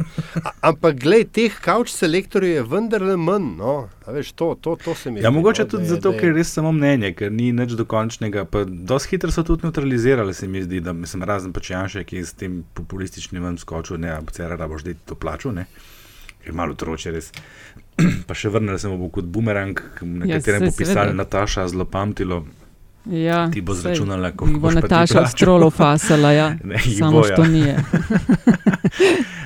Ampak, 0.72 0.98
glej, 1.02 1.28
teh 1.34 1.58
kavč 1.62 1.94
selektorjev 1.94 2.56
je 2.56 2.64
vendarle 2.72 3.18
manj. 3.22 3.52
No? 3.60 3.76
Veš, 4.08 4.34
to, 4.38 4.54
to, 4.62 4.76
to 4.82 4.96
se 4.98 5.12
mi 5.12 5.20
zdi. 5.20 5.26
Ja, 5.26 5.32
mogoče 5.34 5.68
no, 5.68 5.72
tudi 5.76 5.86
je, 5.86 5.94
zato, 5.96 6.14
ker 6.18 6.32
je 6.32 6.38
res 6.40 6.54
samo 6.58 6.74
mnenje, 6.76 7.14
ker 7.18 7.34
ni 7.34 7.52
nič 7.56 7.76
dokončnega. 7.80 8.48
Dosti 8.66 9.16
hitro 9.16 9.32
so 9.34 9.46
tudi 9.48 9.68
neutralizirali, 9.68 10.34
se 10.34 10.50
mi 10.50 10.64
zdi, 10.66 10.82
da 10.84 10.96
sem 11.10 11.24
razen 11.24 11.54
pač 11.54 11.74
Janša, 11.74 12.06
ki 12.08 12.22
je 12.22 12.30
s 12.32 12.38
tem 12.40 12.62
populističnim 12.78 13.46
vam 13.46 13.60
skočil, 13.62 14.02
ne, 14.02 14.16
a 14.16 14.22
CR, 14.32 14.58
da 14.58 14.70
boš 14.72 14.88
zdaj 14.88 14.98
to 15.06 15.20
plačal. 15.20 15.54
Ne? 15.58 15.68
Je 16.46 16.56
malo 16.58 16.74
troče, 16.74 17.14
res. 17.14 17.30
pa 18.28 18.38
še 18.38 18.50
vrnil 18.50 18.80
sem 18.82 18.94
v 18.98 19.12
kot 19.14 19.30
bumerang, 19.30 19.78
na 20.02 20.34
katerem 20.34 20.70
bo 20.70 20.74
pisali 20.74 21.14
Nataša, 21.14 21.70
zelo 21.70 21.86
pamtilo. 21.86 22.42
Ja, 23.06 23.52
Ti 23.52 23.62
bo 23.62 23.74
zračunala, 23.74 24.32
koliko 24.32 24.60
bo 24.60 24.72
Nataša 24.72 25.26
strolo 25.28 25.70
fasala, 25.70 26.32
ja. 26.32 26.56
Ne, 26.64 26.80
Samo 27.00 27.12
bo, 27.12 27.18
ja. 27.20 27.24
što 27.26 27.44
nije. 27.46 27.78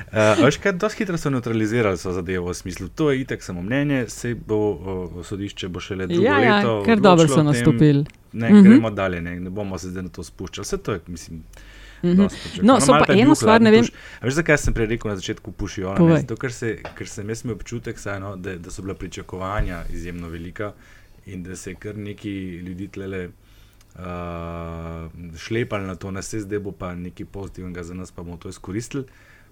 Uh, 0.06 0.44
veš 0.44 0.56
kaj, 0.56 0.72
dosti 0.74 0.98
hitro 0.98 1.16
so 1.16 1.30
neutralizirali 1.30 1.98
so 1.98 2.12
zadevo 2.12 2.46
v 2.46 2.54
smislu, 2.54 2.88
to 2.88 3.10
je 3.10 3.20
itek 3.20 3.42
samo 3.42 3.62
mnenje, 3.62 4.04
se 4.08 4.34
bo 4.36 4.70
uh, 4.70 4.78
sodišče 5.26 5.68
bo 5.68 5.80
šele 5.80 6.06
drugo 6.06 6.22
Ja, 6.22 6.38
ja, 6.40 6.56
leto. 6.56 6.82
kar 6.86 6.96
dobro 6.98 7.12
odločilo 7.14 7.36
so 7.36 7.42
nastopili. 7.44 8.04
Ne, 8.34 8.50
Mhm. 8.50 8.62
gremo 8.62 8.90
dalje, 8.90 9.20
ne, 9.20 9.40
ne 9.40 9.50
bomo 9.50 9.78
se 9.78 9.88
zdaj 9.88 10.02
na 10.02 10.08
to 10.10 10.22
spuščali. 10.22 10.62
Vse 10.62 10.78
to 10.78 10.92
je, 10.92 11.00
mislim. 11.06 11.42
Dosti 12.04 12.38
pričakovano. 12.40 12.74
No, 12.74 12.80
so 12.80 12.92
pa 12.98 13.12
eno 13.14 13.34
stvar, 13.34 13.60
ne 13.62 13.70
vem- 13.70 13.80
tuš. 13.82 13.92
Veš, 14.22 14.34
zakaj 14.34 14.58
sem 14.58 14.74
prej 14.74 14.86
rekel 14.88 15.08
na 15.08 15.16
začetku 15.16 15.52
pušijo? 15.52 15.94
Zato, 16.10 16.36
ker, 16.36 16.52
se, 16.52 16.68
ker 16.94 17.08
sem 17.08 17.28
jaz 17.28 17.44
imel 17.44 17.54
občutek, 17.54 17.98
saj, 17.98 18.20
no, 18.20 18.36
da, 18.36 18.56
da 18.56 18.70
so 18.70 18.82
bila 18.82 18.94
pričakovanja 18.94 19.82
izjemno 19.90 20.28
velika 20.28 20.72
in 21.26 21.42
da 21.42 21.56
se 21.56 21.70
je 21.70 21.76
kar 21.76 21.96
neki 21.96 22.30
ljudi 22.58 22.88
tlele. 22.88 23.28
Uh, 23.96 25.38
šlepali 25.38 25.86
na 25.86 25.94
to, 25.96 26.10
da 26.10 26.22
se 26.22 26.40
zdaj 26.40 26.58
bo 26.58 26.72
pa 26.72 26.94
nekaj 26.94 27.26
pozitivnega 27.32 27.82
za 27.82 27.94
nas, 27.94 28.12
pa 28.12 28.22
bomo 28.22 28.36
to 28.36 28.48
izkoristili. 28.48 29.04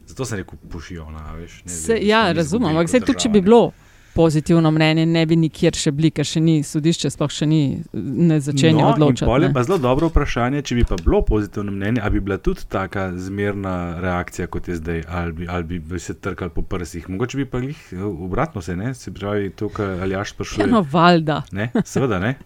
Zato 0.07 0.25
sem 0.25 0.39
rekel, 0.39 0.59
pušijo. 0.71 1.07
Na, 1.11 1.33
veš, 1.33 1.63
ne, 1.65 1.73
Se, 1.73 1.97
zdaj 1.97 2.03
ja, 2.03 2.33
razumem, 2.33 2.69
ampak 2.71 2.91
vse 2.91 3.01
tudi, 3.01 3.19
če 3.25 3.29
bi 3.29 3.41
ne. 3.41 3.73
Pozitivno 4.15 4.71
mnenje, 4.71 5.07
ne 5.07 5.27
bi 5.27 5.37
nikjer 5.37 5.75
še 5.75 5.93
bili, 5.93 6.11
ker 6.15 6.27
še 6.29 6.41
ni 6.41 6.57
sodišče, 6.67 7.11
sploh 7.11 7.33
še 7.35 7.49
ni 7.51 7.61
ne 7.93 8.39
začenja 8.41 8.85
no, 8.85 8.93
odločati. 8.95 9.27
pol 9.29 9.47
je 9.47 9.51
pa 9.55 9.65
zelo 9.67 9.79
dobro 9.83 10.11
vprašanje, 10.13 10.63
če 10.63 10.79
bi 10.79 10.87
pa 10.89 10.99
bilo 11.03 11.23
pozitivno 11.27 11.75
mnenje, 11.75 12.03
ali 12.05 12.19
bi 12.19 12.25
bila 12.29 12.39
tudi 12.39 12.67
taka 12.71 13.09
zmerna 13.19 13.75
reakcija, 14.05 14.47
kot 14.47 14.71
je 14.71 14.79
zdaj, 14.79 15.05
ali 15.09 15.37
bi, 15.41 15.49
ali 15.51 15.81
bi, 15.81 16.01
se 16.01 16.15
trkali 16.15 16.55
po 16.55 16.63
prsih. 16.63 17.09
Mogoče 17.11 17.43
bi 17.43 17.49
pa 17.51 17.63
jih 17.65 17.81
obratno 18.05 18.63
se, 18.63 18.77
ne? 18.77 18.95
se 18.95 19.13
pravi, 19.15 19.51
to, 19.51 19.69
kar 19.69 19.99
Aljaš 20.05 20.35
sprašuje. 20.37 20.65
Ja, 20.65 20.71
no, 20.71 20.85
valjda. 20.91 21.43
Ne, 21.53 21.71
seveda 21.85 22.23
ne. 22.23 22.37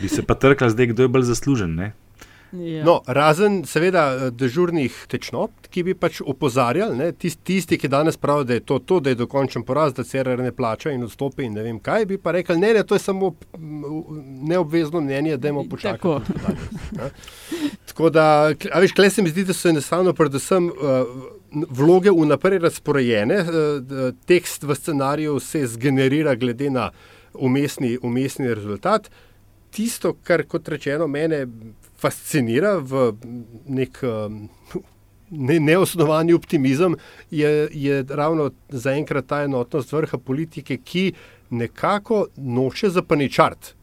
Bi 0.00 0.08
se 0.08 0.24
pa 0.26 0.34
trkali 0.34 0.72
zdaj, 0.72 0.94
kdo 0.94 1.06
je 1.06 1.12
bolj 1.12 1.28
zaslužen. 1.28 1.74
Ne? 1.76 1.92
Ja. 2.52 2.84
No, 2.84 3.00
razen, 3.06 3.62
seveda, 3.64 4.04
eh, 4.14 4.30
dežurnih 4.34 4.94
tečnot, 5.10 5.68
ki 5.70 5.84
bi 5.86 5.94
pač 5.94 6.18
opozarjali, 6.20 6.96
ne, 6.98 7.12
tisti, 7.12 7.42
tisti, 7.46 7.78
ki 7.78 7.88
danes 7.88 8.16
pravijo, 8.18 8.44
da 8.44 8.56
je 8.58 8.64
to, 8.66 8.78
to, 8.78 9.00
da 9.00 9.12
je 9.12 9.20
dokončen 9.20 9.62
poraz, 9.62 9.94
da 9.94 10.04
CRR 10.04 10.42
ne 10.42 10.52
plača 10.52 10.90
in 10.90 11.04
odstopi 11.06 11.46
in 11.46 11.54
ne 11.54 11.62
vem 11.62 11.78
kaj, 11.78 12.06
bi 12.10 12.18
pa 12.18 12.34
rekli, 12.34 12.58
ne, 12.58 12.72
ne, 12.74 12.82
to 12.82 12.98
je 12.98 13.04
samo 13.04 13.34
neobvezno 14.50 15.00
mnenje, 15.00 15.36
da 15.36 15.48
imamo 15.48 15.68
počakati. 15.70 16.02
Tako. 16.02 16.20
in 17.62 17.70
tako 17.86 18.10
da, 18.10 18.26
a 18.72 18.80
veš, 18.80 18.92
klej 18.92 19.10
se 19.10 19.22
mi 19.22 19.30
zdi, 19.30 19.44
da 19.44 19.54
so 19.54 19.68
enostavno 19.68 20.12
predvsem 20.12 20.68
uh, 20.70 21.64
vloge 21.70 22.10
vnaprej 22.10 22.58
razporejene, 22.58 23.40
uh, 23.42 24.14
tekst 24.26 24.66
v 24.66 24.74
scenariju 24.74 25.38
se 25.40 25.66
zgenerira 25.66 26.34
glede 26.34 26.70
na 26.70 26.90
umestni, 27.34 27.98
umestni 28.02 28.54
rezultat. 28.54 29.10
Tisto, 29.70 30.16
kar 30.24 30.42
kot 30.50 30.68
rečeno 30.68 31.06
mene 31.06 31.46
fascinira 32.00 32.78
v 32.80 33.12
nek 33.68 34.00
um, 34.02 34.48
ne, 35.30 35.60
neosnovani 35.60 36.32
optimizem, 36.32 36.96
je, 37.30 37.68
je 37.72 38.04
ravno 38.08 38.50
zaenkrat 38.68 39.26
ta 39.26 39.42
enotnost 39.44 39.92
vrha 39.92 40.18
politike, 40.18 40.76
ki 40.76 41.12
nekako 41.50 42.26
noče 42.36 42.90
zapaničart. 42.90 43.74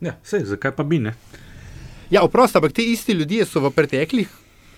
Ja, 0.00 0.16
sej, 0.22 0.44
zakaj 0.44 0.72
pa 0.76 0.84
bi 0.84 0.98
ne? 0.98 1.14
Ja, 2.10 2.22
oprosti, 2.22 2.58
ampak 2.58 2.72
ti 2.72 2.92
isti 2.92 3.12
ljudje 3.12 3.46
so 3.46 3.60
v 3.64 3.70
preteklih 3.72 4.28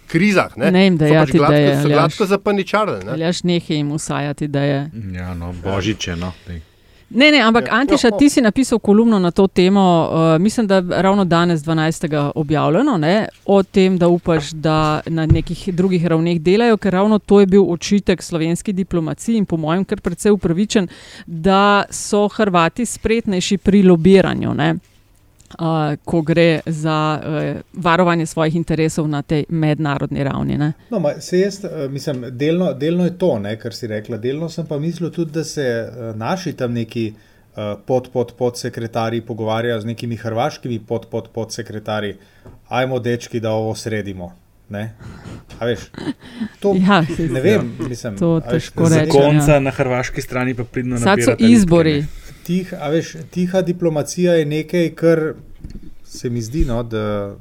krizah 0.06 0.52
ne, 0.56 0.70
Ne 0.70 0.84
jim 0.84 0.94
so 0.94 1.02
pač 1.02 1.08
dajati 1.10 1.38
gladko, 1.38 1.54
ideje, 1.54 1.74
so 1.74 1.80
Aljaž. 1.88 1.96
gladko 1.98 2.26
zapaničarali. 2.26 3.04
ne. 3.04 3.12
Aljaš 3.12 3.42
nehe 3.42 3.74
jim 3.74 3.90
usajati, 3.92 4.48
da 4.48 4.62
je. 4.62 4.90
Ja, 5.12 5.34
no, 5.34 5.52
božiče. 5.64 6.16
No. 6.16 6.32
Daj. 6.46 6.60
Ne, 7.10 7.30
ne, 7.30 7.40
ampak 7.40 7.66
Ja. 7.66 7.72
Antiša, 7.72 8.10
ti 8.18 8.30
si 8.30 8.40
napisal 8.40 8.78
kolumno 8.78 9.18
na 9.18 9.30
to 9.30 9.46
temo, 9.46 10.10
uh, 10.10 10.42
mislim, 10.42 10.66
da 10.66 10.80
ravno 10.80 11.25
danes, 11.25 11.60
12. 11.60 12.32
objavljeno, 12.34 12.96
ne, 12.98 13.28
o 13.44 13.62
tem, 13.62 13.98
da 13.98 14.08
upaš, 14.08 14.50
da 14.50 15.00
na 15.06 15.26
nekih 15.26 15.75
drugih 15.75 16.06
ravneh 16.06 16.40
delajo, 16.40 16.76
ker 16.76 16.92
ravno 16.92 17.18
to 17.18 17.40
je 17.40 17.46
bil 17.46 17.70
očitek 17.70 18.22
slovenski 18.22 18.72
diplomaciji 18.72 19.36
in 19.36 19.44
po 19.44 19.56
mojem 19.56 19.84
kar 19.84 20.00
precej 20.00 20.32
upravičen, 20.32 20.88
da 21.26 21.84
so 21.90 22.28
Hrvati 22.28 22.86
spretnejši 22.86 23.58
pri 23.58 23.82
lobiranju. 23.82 24.54
Ne. 24.54 24.75
Uh, 25.54 25.96
ko 26.04 26.22
gre 26.22 26.60
za 26.66 27.20
uh, 27.20 27.60
varovanje 27.72 28.26
svojih 28.26 28.56
interesov 28.56 29.08
na 29.08 29.22
tej 29.22 29.44
mednarodni 29.48 30.24
ravni. 30.24 30.58
Ne? 30.58 30.72
No, 30.90 30.98
ma, 30.98 31.20
se 31.20 31.40
jaz, 31.40 31.64
eh, 31.64 31.88
mislim, 31.88 32.24
delno, 32.30 32.73
delno 32.73 33.04
je 33.04 33.18
to, 33.18 33.38
ne, 33.38 33.56
kar 33.58 33.75
si 33.75 33.86
rekla. 33.86 34.16
Delno 34.16 34.49
sem 34.49 34.66
pa 34.66 34.78
mislil 34.78 35.10
tudi, 35.10 35.32
da 35.32 35.44
se 35.44 35.62
eh, 35.62 36.12
naši 36.14 36.52
tam 36.52 36.73
neki 36.73 37.12
eh, 37.12 37.75
pod, 37.86 38.10
pod, 38.12 38.32
podsekretarji 38.38 39.21
pogovarjajo 39.21 39.80
z 39.80 39.84
nekimi 39.86 40.16
hrvaškimi 40.16 40.78
pod, 40.78 41.06
pod, 41.10 41.28
podsekretarji. 41.34 42.16
Ajmo, 42.68 42.99
dečki, 42.99 43.40
da 43.40 43.52
ovo 43.52 43.75
sredimo. 43.75 44.32
Ne? 44.68 44.94
A 45.58 45.66
veš, 45.66 45.80
to 46.60 46.75
Ja, 46.88 47.04
ne 47.30 47.40
vem, 47.40 47.76
mislim, 47.88 48.16
to 48.18 48.40
težko 48.50 48.88
reči, 48.88 49.06
ja. 49.06 49.12
Konca 49.12 49.60
na 49.60 49.71
hrvaški 49.71 50.23
strani 50.23 50.54
pa 50.54 50.64
pridno 50.64 50.99
Sad 50.99 51.23
so 51.23 51.36
izbori. 51.38 52.00
ne. 52.00 52.25
Tih, 52.47 52.73
veš, 52.91 53.17
tiha 53.35 53.63
diplomacija 53.67 54.37
je 54.39 54.45
nekaj, 54.47 54.91
kar 54.95 55.23
se 56.04 56.30
mi 56.30 56.43
zdi, 56.43 56.65
no, 56.65 56.82
da 56.82 57.35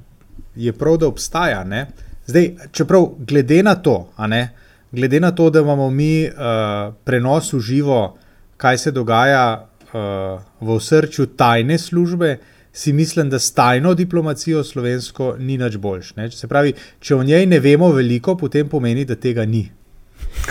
je 0.56 0.74
prav, 0.74 0.98
da 0.98 1.08
obstaja. 1.08 1.63
Ne? 1.63 1.88
Zdaj, 2.26 2.56
čeprav 2.72 3.08
glede 3.20 3.63
na 3.63 3.76
to, 3.76 4.10
ne, 4.28 4.50
glede 4.91 5.20
na 5.20 5.32
to, 5.32 5.50
da 5.50 5.62
imamo 5.62 5.89
mi 5.89 6.26
uh, 6.26 6.94
prenos 7.04 7.54
v 7.54 7.60
živo, 7.60 8.18
kaj 8.58 8.78
se 8.78 8.91
dogaja 8.91 9.68
uh, 9.94 10.41
v 10.62 10.80
srču 10.82 11.26
tajne 11.26 11.78
službe, 11.78 12.38
si 12.74 12.94
mislim, 12.94 13.30
da 13.30 13.39
s 13.39 13.54
tajno 13.54 13.94
diplomacijo 13.94 14.63
slovensko 14.63 15.36
ni 15.39 15.58
nič 15.58 15.78
boljš. 15.78 16.15
Ne? 16.15 16.32
Se 16.32 16.48
pravi, 16.48 16.74
če 17.00 17.15
o 17.15 17.24
njej 17.24 17.46
ne 17.46 17.60
vemo 17.60 17.91
veliko, 17.91 18.36
potem 18.38 18.70
pomeni, 18.70 19.06
da 19.06 19.15
tega 19.15 19.46
ni. 19.46 19.70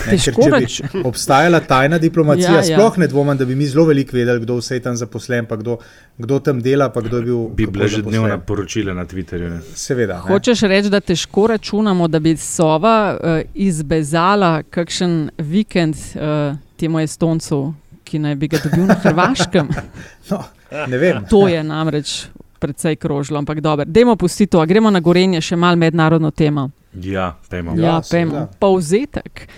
Ne, 0.06 0.16
ker 0.18 0.66
če 0.66 0.88
bi 0.92 1.02
obstajala 1.06 1.60
tajna 1.64 1.98
diplomacija, 2.02 2.50
Ja, 2.50 2.60
ja, 2.60 2.64
ja. 2.66 2.78
sploh 2.78 2.98
ne 2.98 3.06
dvomim, 3.08 3.36
da 3.38 3.44
bi 3.44 3.54
mi 3.54 3.66
zelo 3.66 3.84
veliko 3.88 4.16
vedeli, 4.16 4.40
kdo 4.42 4.56
vse 4.58 4.76
je 4.78 4.82
tam 4.84 4.96
zaposlen, 4.96 5.46
pa 5.46 5.56
kdo, 5.56 5.78
kdo 6.18 6.38
tam 6.40 6.60
dela, 6.62 6.88
pa 6.92 7.00
kdo 7.00 7.22
bil. 7.22 7.38
Bi 7.54 7.66
bila 7.66 7.86
že 7.88 8.02
dnevna 8.02 8.38
poročila 8.38 8.94
na 8.94 9.06
Twitterju. 9.06 9.50
Ne? 9.50 9.60
Seveda. 9.74 10.20
ne. 10.24 10.32
Hočeš 10.32 10.64
reči, 10.68 10.90
da 10.90 11.00
težko 11.00 11.46
računamo, 11.54 12.08
da 12.08 12.18
bi 12.18 12.36
Sova 12.36 13.14
uh, 13.14 13.40
izbezala 13.54 14.62
kakšen 14.62 15.30
vikend 15.38 15.94
uh, 15.94 16.56
temu 16.76 17.00
Estoncu, 17.00 17.74
ki 18.04 18.18
naj 18.18 18.34
bi 18.34 18.48
ga 18.48 18.58
dobil 18.64 18.86
na 18.90 18.98
Hrvaškem? 19.02 19.68
No, 20.30 20.40
ne 20.88 20.98
vem. 20.98 21.24
To 21.30 21.44
je 21.48 21.60
namreč 21.62 22.26
precej 22.58 22.96
krožilo, 22.96 23.38
ampak 23.38 23.60
dobro. 23.60 23.84
Dajmo 23.84 24.16
pustiti 24.16 24.50
to, 24.50 24.64
gremo 24.66 24.90
na 24.90 25.00
gorenje 25.00 25.40
še 25.44 25.56
malo 25.56 25.76
mednarodno 25.76 26.30
temo. 26.30 26.70
Ja, 26.94 27.36
pejmo. 27.50 27.72
Ja, 27.72 27.84
Ja, 27.84 28.00
pejmo. 28.10 28.30
seveda. 28.32 28.46
Povzetek. 28.58 29.48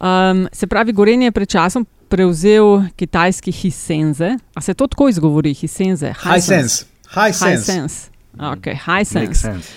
Um, 0.00 0.48
se 0.52 0.66
pravi, 0.66 0.92
gorenje 0.92 1.26
je 1.26 1.32
pred 1.32 1.48
časom 1.48 1.86
prevzel 2.08 2.64
kitajski 2.96 3.52
Hisense. 3.52 4.36
A 4.54 4.60
se 4.60 4.74
to 4.74 4.86
tako 4.86 5.08
izgovori, 5.08 5.54
Hisense? 5.54 6.12
Hisense. 6.14 6.84
Hisense. 7.08 7.72
Hisense. 7.72 8.10
Okay, 8.34 8.76
Hisense. 8.76 9.34
sense. 9.34 9.72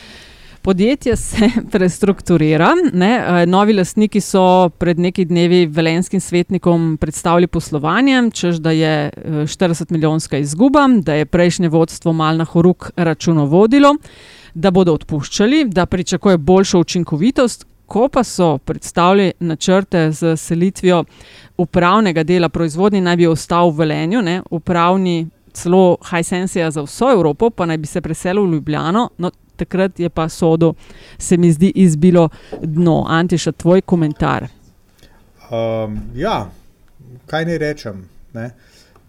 Podjetje 0.62 1.16
se 1.16 1.50
prestrukturira. 1.72 2.70
Ne? 2.94 3.12
eh, 3.42 3.46
Novi 3.46 3.74
lastniki 3.74 4.22
so 4.22 4.70
pred 4.70 5.00
nekaj 5.00 5.26
dnevi 5.26 5.66
velenskim 5.66 6.20
svetnikom 6.20 6.98
predstavili 6.98 7.48
poslovanje, 7.48 8.32
čež 8.34 8.56
da 8.56 8.72
je 8.72 8.94
eh, 9.08 9.12
40 9.48 9.92
milijonska 9.92 10.38
izguba, 10.38 10.88
da 11.02 11.14
je 11.14 11.26
prejšnje 11.26 11.70
vodstvo 11.70 12.14
mal 12.14 12.38
na 12.38 12.44
horuk 12.44 12.92
računovodilo, 12.96 13.96
da 14.58 14.72
bodo 14.72 14.94
odpuščali, 14.98 15.66
da 15.70 15.86
pričakuje 15.86 16.38
boljšo 16.38 16.80
učinkovitost. 16.80 17.66
Ko 17.86 18.10
pa 18.12 18.24
so 18.24 18.58
predstavili 18.58 19.32
načrte 19.40 20.12
z 20.12 20.36
selitvijo 20.38 21.04
upravnega 21.58 22.24
dela 22.24 22.50
proizvodnje, 22.50 23.02
naj 23.02 23.16
bi 23.16 23.28
ostal 23.28 23.70
v 23.70 23.78
Velenju, 23.78 24.22
ne? 24.22 24.42
upravni 24.52 25.28
celo 25.54 25.98
Hisenseja 26.10 26.72
za 26.72 26.82
vso 26.82 27.12
Evropo, 27.12 27.50
pa 27.50 27.66
naj 27.66 27.78
bi 27.78 27.88
se 27.88 28.02
preselil 28.02 28.44
v 28.44 28.58
Ljubljano. 28.58 29.10
No, 29.18 29.32
takrat 29.56 30.00
je 30.00 30.10
pa 30.10 30.30
sodo, 30.30 30.74
se 31.18 31.38
mi 31.38 31.52
zdi, 31.52 31.72
izbilo 31.76 32.30
dno. 32.62 33.06
Antiša, 33.08 33.52
tvoj 33.52 33.82
komentar. 33.82 34.48
Um, 35.50 36.02
ja, 36.16 36.50
kaj 37.26 37.46
naj 37.46 37.58
rečem. 37.58 38.10
Ne? 38.34 38.52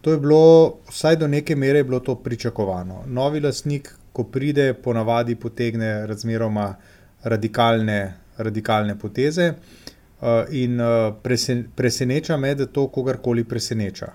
To 0.00 0.12
je 0.12 0.18
bilo, 0.18 0.74
vsaj 0.88 1.16
do 1.16 1.26
neke 1.28 1.56
mere, 1.56 1.82
bilo 1.84 2.00
to 2.00 2.14
pričakovano. 2.14 3.02
Novi 3.06 3.40
lastnik, 3.40 3.90
ko 4.18 4.24
pride, 4.26 4.72
ponavadi 4.74 5.36
potegne 5.38 6.06
razmeroma 6.10 6.72
radikalne, 7.22 8.00
radikalne 8.38 8.96
poteze. 8.98 9.52
Uh, 10.18 10.42
in 10.50 10.80
uh, 10.82 11.12
presen, 11.22 11.68
preseneča 11.78 12.36
me, 12.36 12.50
da 12.58 12.66
to 12.66 12.88
kogarkoli 12.90 13.44
preseneča. 13.46 14.08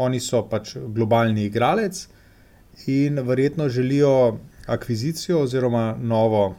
Oni 0.00 0.20
so 0.24 0.40
pač 0.48 0.78
globalni 0.80 1.44
igralec 1.44 2.06
in 2.88 3.20
verjetno 3.26 3.66
želijo 3.68 4.38
akvizicijo 4.66 5.42
oziroma 5.42 5.96
novo 6.00 6.56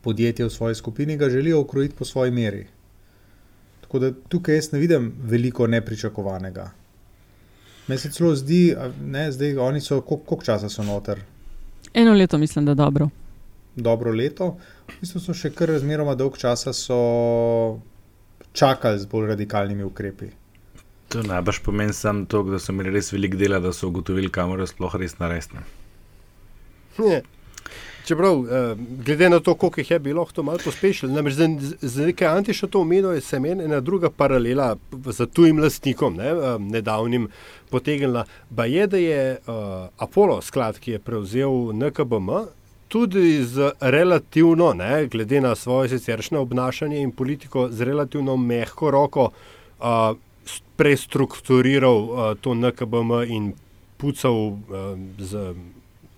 podjetje 0.00 0.46
v 0.46 0.50
svoji 0.50 0.74
skupini, 0.80 1.18
ga 1.20 1.28
želijo 1.30 1.60
ukrojiti 1.60 1.96
po 1.98 2.04
svoji 2.04 2.30
meri. 2.30 2.64
Tako 3.80 3.98
da 3.98 4.12
tukaj 4.28 4.54
jaz 4.54 4.72
ne 4.72 4.78
vidim 4.78 5.12
veliko 5.20 5.66
nepričakovanega. 5.66 6.70
Meni 7.86 8.00
se 8.00 8.10
celo 8.12 8.32
zdi, 8.36 8.74
a 8.78 8.88
ne, 9.04 9.28
zdaj 9.32 9.58
oni 9.58 9.80
so, 9.80 10.00
koliko, 10.00 10.24
koliko 10.24 10.44
časa 10.44 10.68
so 10.68 10.82
noter? 10.82 11.20
Eno 11.94 12.12
leto 12.12 12.38
mislim, 12.38 12.64
da 12.64 12.74
dobro. 12.74 13.08
dobro 13.76 14.12
leto. 14.12 14.56
V 14.88 15.00
bistvu 15.00 15.20
so 15.20 15.34
še 15.34 15.50
kar 15.54 15.68
razmeroma 15.74 16.14
dolg 16.14 16.38
časa 16.38 16.72
so 16.72 16.98
čakali 18.52 18.98
z 18.98 19.06
bolj 19.10 19.28
radikalnimi 19.34 19.84
ukrepi. 19.84 20.30
To 21.08 21.22
najbrž 21.22 21.60
pomeni 21.62 21.92
samo 21.92 22.24
to, 22.26 22.42
da 22.42 22.58
so 22.58 22.72
imeli 22.72 22.90
res 22.94 23.12
veliko 23.12 23.38
dela, 23.38 23.60
da 23.60 23.72
so 23.72 23.88
ugotovili, 23.88 24.30
kam 24.30 24.50
morajo 24.50 24.70
sploh 24.70 24.94
res 24.98 25.18
narediti. 25.18 25.62
Čeprav, 28.04 28.44
eh, 28.44 28.76
glede 29.04 29.30
na 29.30 29.40
to, 29.40 29.54
koliko 29.54 29.80
jih 29.80 29.90
je 29.90 29.98
bilo, 29.98 30.26
to 30.32 30.42
malo 30.42 30.58
pospešili. 30.64 31.12
Namreč 31.12 31.34
za, 31.34 31.48
za 31.80 32.06
nekaj 32.06 32.28
antiša 32.28 32.66
to 32.66 32.80
omenil, 32.80 33.20
se 33.20 33.40
meni 33.40 33.64
ena 33.64 33.80
druga 33.80 34.10
paralela 34.10 34.76
z 35.06 35.26
tujim 35.26 35.58
lastnikom, 35.58 36.16
ne, 36.16 36.28
eh, 36.28 36.58
nedavnim 36.58 37.28
potegnila. 37.70 38.24
Ba 38.50 38.64
je, 38.64 38.86
da 38.86 38.96
je 38.96 39.38
uh, 39.46 39.54
Apollo 39.98 40.42
sklad, 40.42 40.78
ki 40.78 40.90
je 40.90 40.98
prevzel 40.98 41.72
NKBM, 41.72 42.28
tudi 42.88 43.42
z 43.44 43.72
relativno, 43.80 44.72
ne, 44.72 45.06
glede 45.06 45.40
na 45.40 45.54
svoje 45.54 45.88
siceršnje 45.88 46.38
obnašanje 46.38 47.00
in 47.02 47.10
politiko, 47.10 47.68
z 47.70 47.82
relativno 47.82 48.36
mehko 48.36 48.90
roko 48.90 49.30
uh, 49.80 50.14
prestrukturiral 50.76 51.98
uh, 51.98 52.36
to 52.40 52.54
NKBM 52.54 53.10
in 53.26 53.52
pucal 53.96 54.34
uh, 54.34 54.58
z 55.18 55.54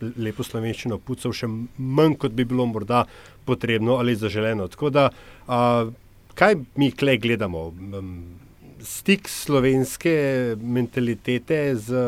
lepo 0.00 0.44
slovenščino, 0.44 0.98
pucal 1.02 1.34
še 1.36 1.48
manj, 1.48 2.16
kot 2.20 2.34
bi 2.36 2.46
bilo 2.48 2.66
morda 2.68 3.04
potrebno 3.48 4.00
ali 4.00 4.16
zaželeno. 4.16 4.68
Tako 4.72 4.90
da, 4.92 5.08
uh, 5.46 5.92
kaj 6.36 6.58
mi 6.76 6.90
klej 6.92 7.20
gledamo? 7.24 7.70
Stik 8.86 9.28
slovenske 9.28 10.12
mentalitete 10.60 11.58
z 11.80 12.02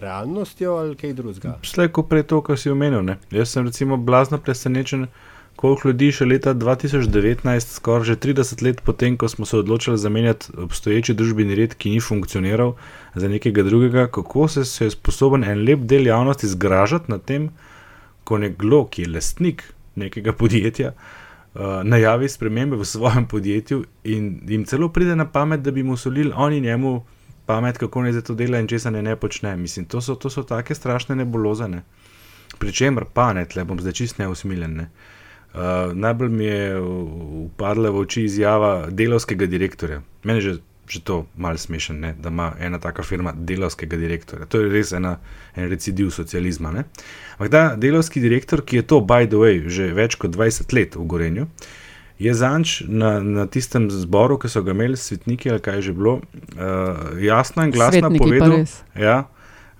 realnostjo 0.00 0.76
ali 0.80 0.96
kaj 0.96 1.16
drugega? 1.18 1.56
Slej, 1.66 1.90
ko 1.92 2.06
prej 2.08 2.28
to, 2.30 2.40
kar 2.46 2.60
si 2.60 2.72
omenil. 2.72 3.02
Ne? 3.04 3.18
Jaz 3.34 3.56
sem 3.56 3.66
recimo 3.66 3.98
blazno 3.98 4.38
presenečen, 4.40 5.08
koliko 5.56 5.88
ljudi 5.88 6.08
še 6.12 6.26
leta 6.26 6.54
2019, 6.58 7.76
skoraj 7.76 8.08
že 8.08 8.16
30 8.24 8.62
let 8.66 8.80
potem, 8.84 9.16
ko 9.16 9.28
smo 9.28 9.46
se 9.46 9.56
odločili 9.60 9.98
zamenjati 9.98 10.54
obstoječi 10.58 11.14
družbeni 11.14 11.54
red, 11.54 11.74
ki 11.74 11.90
ni 11.90 12.00
funkcioniral, 12.00 12.74
za 13.14 13.28
nekega 13.28 13.62
drugega, 13.62 14.06
kako 14.06 14.48
se, 14.48 14.64
se 14.64 14.88
je 14.88 14.94
sposoben 14.96 15.44
en 15.44 15.64
lep 15.68 15.84
del 15.88 16.06
javnosti 16.06 16.48
zgražati 16.48 17.12
nad 17.12 17.24
tem, 17.24 17.50
ko 18.24 18.38
nekdo, 18.38 18.84
ki 18.90 19.06
je 19.06 19.12
lastnik 19.12 19.64
nekega 19.94 20.32
podjetja, 20.32 20.94
uh, 20.96 21.80
najavi 21.84 22.28
spremembe 22.32 22.80
v 22.80 22.88
svojem 22.88 23.28
podjetju 23.28 23.84
in 24.04 24.34
jim 24.48 24.64
celo 24.64 24.88
pride 24.88 25.16
na 25.16 25.28
pamet, 25.28 25.60
da 25.60 25.70
bi 25.70 25.82
mu 25.82 25.96
solili 25.96 26.32
oni 26.34 26.60
njemu 26.60 27.02
pamet, 27.46 27.78
kako 27.78 28.02
naj 28.02 28.12
se 28.12 28.22
to 28.24 28.34
dela 28.34 28.58
in 28.58 28.66
česa 28.66 28.90
ne, 28.90 29.02
ne 29.02 29.16
počne. 29.16 29.56
Mislim, 29.56 29.84
to 29.84 30.00
so, 30.00 30.14
to 30.14 30.30
so 30.30 30.42
take 30.42 30.74
strašne 30.74 31.16
nebuloze. 31.16 31.68
Ne? 31.68 31.82
Pričemer 32.58 33.04
pa 33.12 33.32
ne, 33.32 33.44
tle 33.44 33.64
bom 33.64 33.80
zdaj 33.80 33.92
čist 33.92 34.18
neusmiljen. 34.18 34.78
Ne? 34.78 34.82
Uh, 34.82 35.21
najbolj 35.94 36.28
mi 36.28 36.44
je 36.44 36.80
uh, 36.80 36.86
upadla 37.44 37.90
v 37.90 38.04
oči 38.06 38.24
izjava 38.24 38.90
delovskega 38.90 39.46
direktorja. 39.46 40.00
Meni 40.24 40.40
je 40.40 40.42
že, 40.42 40.54
že 40.88 41.00
to 41.04 41.26
malce 41.36 41.66
smešen, 41.66 42.00
ne? 42.00 42.14
da 42.18 42.28
ima 42.28 42.52
ena 42.60 42.78
taka 42.78 43.02
firma 43.02 43.34
delovskega 43.36 43.96
direktorja. 43.96 44.46
To 44.46 44.60
je 44.60 44.70
res 44.72 44.92
ena, 44.92 45.18
en 45.56 45.68
recidiv 45.68 46.10
socializma. 46.10 46.72
ne. 46.72 46.84
Ampak 47.36 47.50
ta 47.50 47.76
delovski 47.76 48.20
direktor, 48.20 48.64
ki 48.64 48.76
je 48.76 48.82
to, 48.82 49.00
by 49.00 49.28
the 49.28 49.36
way, 49.36 49.68
že 49.68 49.92
več 49.92 50.16
kot 50.16 50.32
20 50.32 50.72
let 50.72 50.96
v 50.96 51.04
Gorenju, 51.04 51.46
je 52.18 52.34
zanč 52.34 52.82
na, 52.88 53.20
na 53.20 53.46
tistem 53.46 53.90
zboru, 53.90 54.38
ki 54.38 54.48
so 54.48 54.62
ga 54.62 54.72
imeli 54.72 54.96
svetniki 54.96 55.50
ali 55.50 55.60
kaj 55.60 55.80
že 55.82 55.92
bilo, 55.92 56.20
uh, 56.56 57.18
jasno 57.20 57.64
in 57.66 57.72
glasno 57.74 58.08
Svetniki 58.08 58.24
povedal, 58.24 58.64
ja, 58.96 59.16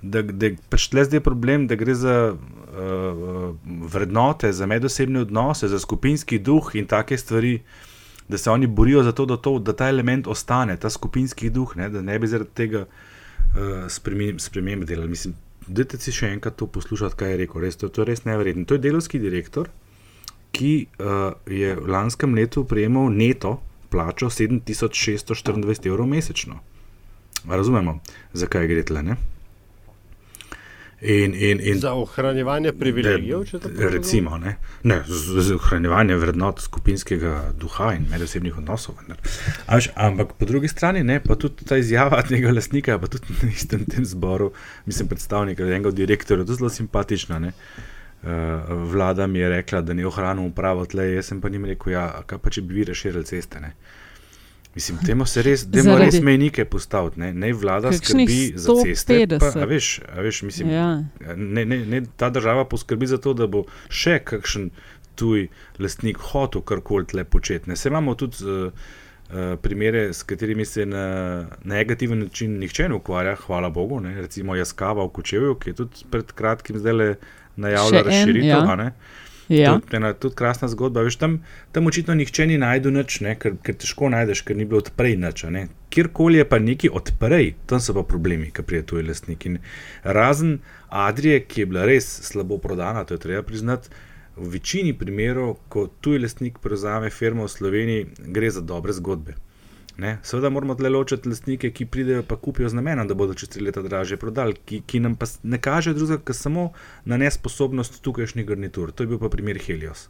da, 0.02 0.22
da 0.22 0.50
pač 0.68 0.90
tle 0.90 1.04
zdaj 1.06 1.22
je 1.22 1.24
problem, 1.24 1.68
da 1.70 1.78
gre 1.78 1.94
za 1.94 2.34
uh, 2.34 2.61
vrednote, 3.92 4.52
za 4.52 4.66
medosebne 4.66 5.20
odnose, 5.20 5.68
za 5.68 5.78
skupinski 5.78 6.38
duh 6.38 6.70
in 6.74 6.86
take 6.86 7.18
stvari, 7.18 7.60
da 8.28 8.38
se 8.38 8.50
oni 8.50 8.66
borijo 8.66 9.02
za 9.02 9.12
to, 9.12 9.26
da, 9.26 9.36
to, 9.36 9.58
da 9.58 9.72
ta 9.72 9.88
element 9.88 10.26
ostane, 10.26 10.76
ta 10.76 10.90
skupinski 10.90 11.50
duh, 11.50 11.76
ne, 11.76 11.88
da 11.92 12.02
ne 12.02 12.18
bi 12.18 12.26
zaradi 12.26 12.50
tega 12.54 12.84
uh, 12.86 13.88
spremembe 14.38 14.86
delali. 14.86 15.08
Mislim, 15.08 15.34
Dajte 15.66 15.98
si 16.02 16.12
še 16.14 16.32
enkrat 16.34 16.56
to 16.58 16.66
poslušati, 16.66 17.16
kaj 17.18 17.30
je 17.32 17.38
rekel. 17.44 17.62
Res, 17.62 17.78
to, 17.78 17.88
to 17.88 18.02
je 18.02 18.10
res 18.10 18.24
nevrjetno. 18.26 18.64
To 18.66 18.74
je 18.74 18.82
delovski 18.82 19.20
direktor, 19.22 19.70
ki 20.52 20.72
uh, 20.98 21.36
je 21.46 21.76
v 21.78 21.92
lanskem 21.92 22.34
letu 22.34 22.64
prejemal 22.68 23.12
neto 23.14 23.60
plačo 23.92 24.30
7624 24.32 25.86
evrov 25.88 26.08
mesečno. 26.10 26.58
Razumemo, 27.48 28.00
zakaj 28.34 28.66
gre 28.70 28.82
tle. 28.88 29.04
Ne? 29.06 29.16
In, 31.04 31.34
in, 31.34 31.60
in, 31.60 31.78
Za 31.80 31.92
ohranjevanje 31.98 32.70
privilegijev, 32.78 33.40
če 33.44 33.58
tako 33.58 33.74
razumem? 33.74 33.92
Recimo, 33.96 34.36
ne, 34.38 34.52
ne 34.86 35.00
z, 35.08 35.42
z 35.42 35.56
ohranjevanje 35.56 36.14
vrednot 36.22 36.60
skupinskega 36.62 37.32
duha 37.58 37.88
in 37.96 38.04
medosebnih 38.10 38.58
odnosov. 38.60 39.00
vendar. 39.00 39.18
A 39.66 39.80
veš, 39.80 39.88
Ampak 39.98 40.36
po 40.38 40.46
drugi 40.46 40.70
strani, 40.70 41.02
ne, 41.02 41.18
pa 41.24 41.34
tudi 41.34 41.66
ta 41.66 41.80
izjava 41.82 42.22
tega 42.30 42.52
lastnika, 42.54 43.00
pa 43.02 43.10
tudi 43.10 43.34
na 43.42 43.50
istem 43.50 43.82
tem 43.84 44.06
zboru, 44.06 44.52
mislim, 44.86 45.08
predstavnika, 45.10 45.66
enega 45.66 45.90
od 45.90 45.98
direktorjev, 45.98 46.46
to 46.46 46.54
je 46.54 46.60
zelo 46.62 46.70
simpatično. 46.70 47.38
Ne. 47.38 47.50
Uh, 48.22 48.30
vlada 48.92 49.26
mi 49.26 49.42
je 49.42 49.48
rekla, 49.48 49.80
da 49.82 49.98
ne 49.98 50.06
ohranimo 50.06 50.54
pravo 50.54 50.86
tle, 50.86 51.08
jaz 51.16 51.32
sem 51.32 51.40
pa 51.42 51.50
jim 51.50 51.66
rekel, 51.66 51.96
ja, 51.96 52.06
kaj 52.26 52.38
pa 52.38 52.50
če 52.54 52.62
bi 52.62 52.78
vi 52.78 52.86
razširili 52.92 53.26
ceste. 53.26 53.60
Ne. 53.60 53.74
Mislim, 54.74 54.98
temu 54.98 55.26
se 55.26 55.42
res, 55.42 55.66
dajmo 55.66 55.90
Zaradi- 55.90 56.04
res 56.06 56.20
mejnike 56.22 56.64
postaviti, 56.64 57.20
ne, 57.20 57.32
naj 57.34 57.52
vlada 57.52 57.90
Kakšnih 57.90 58.28
skrbi 58.28 58.52
za 58.56 58.74
ceste. 58.78 59.26
Pa, 59.28 59.36
150. 59.36 59.62
a 59.62 59.66
veš, 59.66 59.88
a 60.08 60.20
veš, 60.20 60.42
mislim, 60.42 60.70
Ja. 60.70 61.04
ne, 61.36 61.64
ne, 61.64 61.78
ne, 61.86 62.02
ta 62.16 62.30
država 62.30 62.64
poskrbi 62.64 63.06
za 63.06 63.18
to, 63.18 63.34
da 63.34 63.46
bo 63.46 63.64
še 63.90 64.18
kakšen 64.20 64.70
tuj 65.14 65.48
lastnik 65.78 66.16
hotel 66.18 66.62
karkoli 66.62 67.06
tle 67.06 67.24
početi. 67.26 67.68
Ne. 67.68 67.76
Se 67.76 67.88
imamo 67.88 68.14
tudi 68.14 68.36
uh, 68.40 68.72
uh, 69.28 69.36
primere, 69.58 70.12
s 70.12 70.22
katerimi 70.22 70.64
se 70.64 70.86
na 70.86 71.04
negativen 71.64 72.18
način 72.20 72.58
nihče 72.58 72.88
ne 72.88 72.94
ukvarja, 72.94 73.34
hvala 73.36 73.68
Bogu. 73.70 74.00
Ne. 74.00 74.14
Recimo 74.16 74.56
Jaskava 74.56 75.04
v 75.04 75.08
Kočevju, 75.10 75.54
ki 75.54 75.70
je 75.70 75.74
tudi 75.74 76.04
pred 76.10 76.32
kratkim 76.32 76.78
zdaj 76.78 77.14
najavila 77.56 77.90
Še 77.90 77.98
en, 77.98 78.04
razširitev. 78.06 78.90
Ja. 79.48 79.62
Ja. 79.62 79.80
Tudi, 79.80 79.96
ena 79.96 80.12
tudi 80.12 80.34
krasna 80.34 80.68
zgodba. 80.68 81.02
Veš, 81.06 81.16
tam, 81.16 81.38
tam 81.72 81.86
očitno 81.86 82.14
nihče 82.14 82.46
ni 82.46 82.58
najdel 82.58 82.94
nič, 82.96 83.20
ne, 83.24 83.34
ker, 83.38 83.56
ker 83.62 83.76
težko 83.78 84.10
najdeš, 84.12 84.44
ker 84.46 84.56
ni 84.56 84.66
bilo 84.68 84.82
odprej 84.82 85.16
nič. 85.20 85.44
Kjerkoli 85.92 86.40
je 86.40 86.48
pa 86.48 86.58
neki 86.62 86.90
odprej, 86.92 87.52
tam 87.66 87.82
so 87.82 87.94
pa 87.96 88.06
problemi, 88.08 88.50
ki 88.54 88.64
prije 88.66 88.86
tu 88.86 89.00
je 89.00 89.06
lastnik. 89.08 89.46
In 89.46 89.58
razen 90.04 90.58
Adrije, 90.88 91.44
ki 91.48 91.64
je 91.64 91.68
bila 91.68 91.86
res 91.88 92.08
slabo 92.28 92.58
prodana, 92.58 93.04
to 93.04 93.14
je 93.14 93.24
treba 93.26 93.42
priznati. 93.42 93.92
V 94.36 94.48
večini 94.54 94.94
primerov, 94.96 95.58
ko 95.68 95.88
tuji 96.00 96.22
lastnik 96.22 96.58
prevzame 96.64 97.10
firmo 97.10 97.44
v 97.44 97.52
Sloveniji, 97.52 98.06
gre 98.32 98.50
za 98.50 98.60
dobre 98.64 98.92
zgodbe. 98.96 99.36
Ne? 99.96 100.18
Seveda 100.22 100.48
moramo 100.48 100.74
tle 100.74 100.88
ločiti 100.88 101.28
lastnike, 101.28 101.70
ki 101.70 101.86
pridejo 101.86 102.22
pa 102.22 102.36
kupijo 102.36 102.68
z 102.68 102.78
namenom, 102.78 103.08
da 103.08 103.14
bodo 103.14 103.34
čez 103.34 103.50
tri 103.52 103.64
leta 103.64 103.82
dražje 103.82 104.16
prodali, 104.16 104.56
ki, 104.64 104.80
ki 104.86 105.00
nam 105.04 105.16
pa 105.20 105.28
ne 105.42 105.60
kaže 105.60 105.92
drugega, 105.94 106.22
kot 106.24 106.36
samo 106.36 106.70
na 107.04 107.18
nesposobnost 107.20 108.00
tukajšnjih 108.02 108.46
garnitur. 108.48 108.92
To 108.92 109.04
je 109.04 109.12
bil 109.12 109.20
pa 109.20 109.28
primer 109.28 109.60
Helios. 109.60 110.08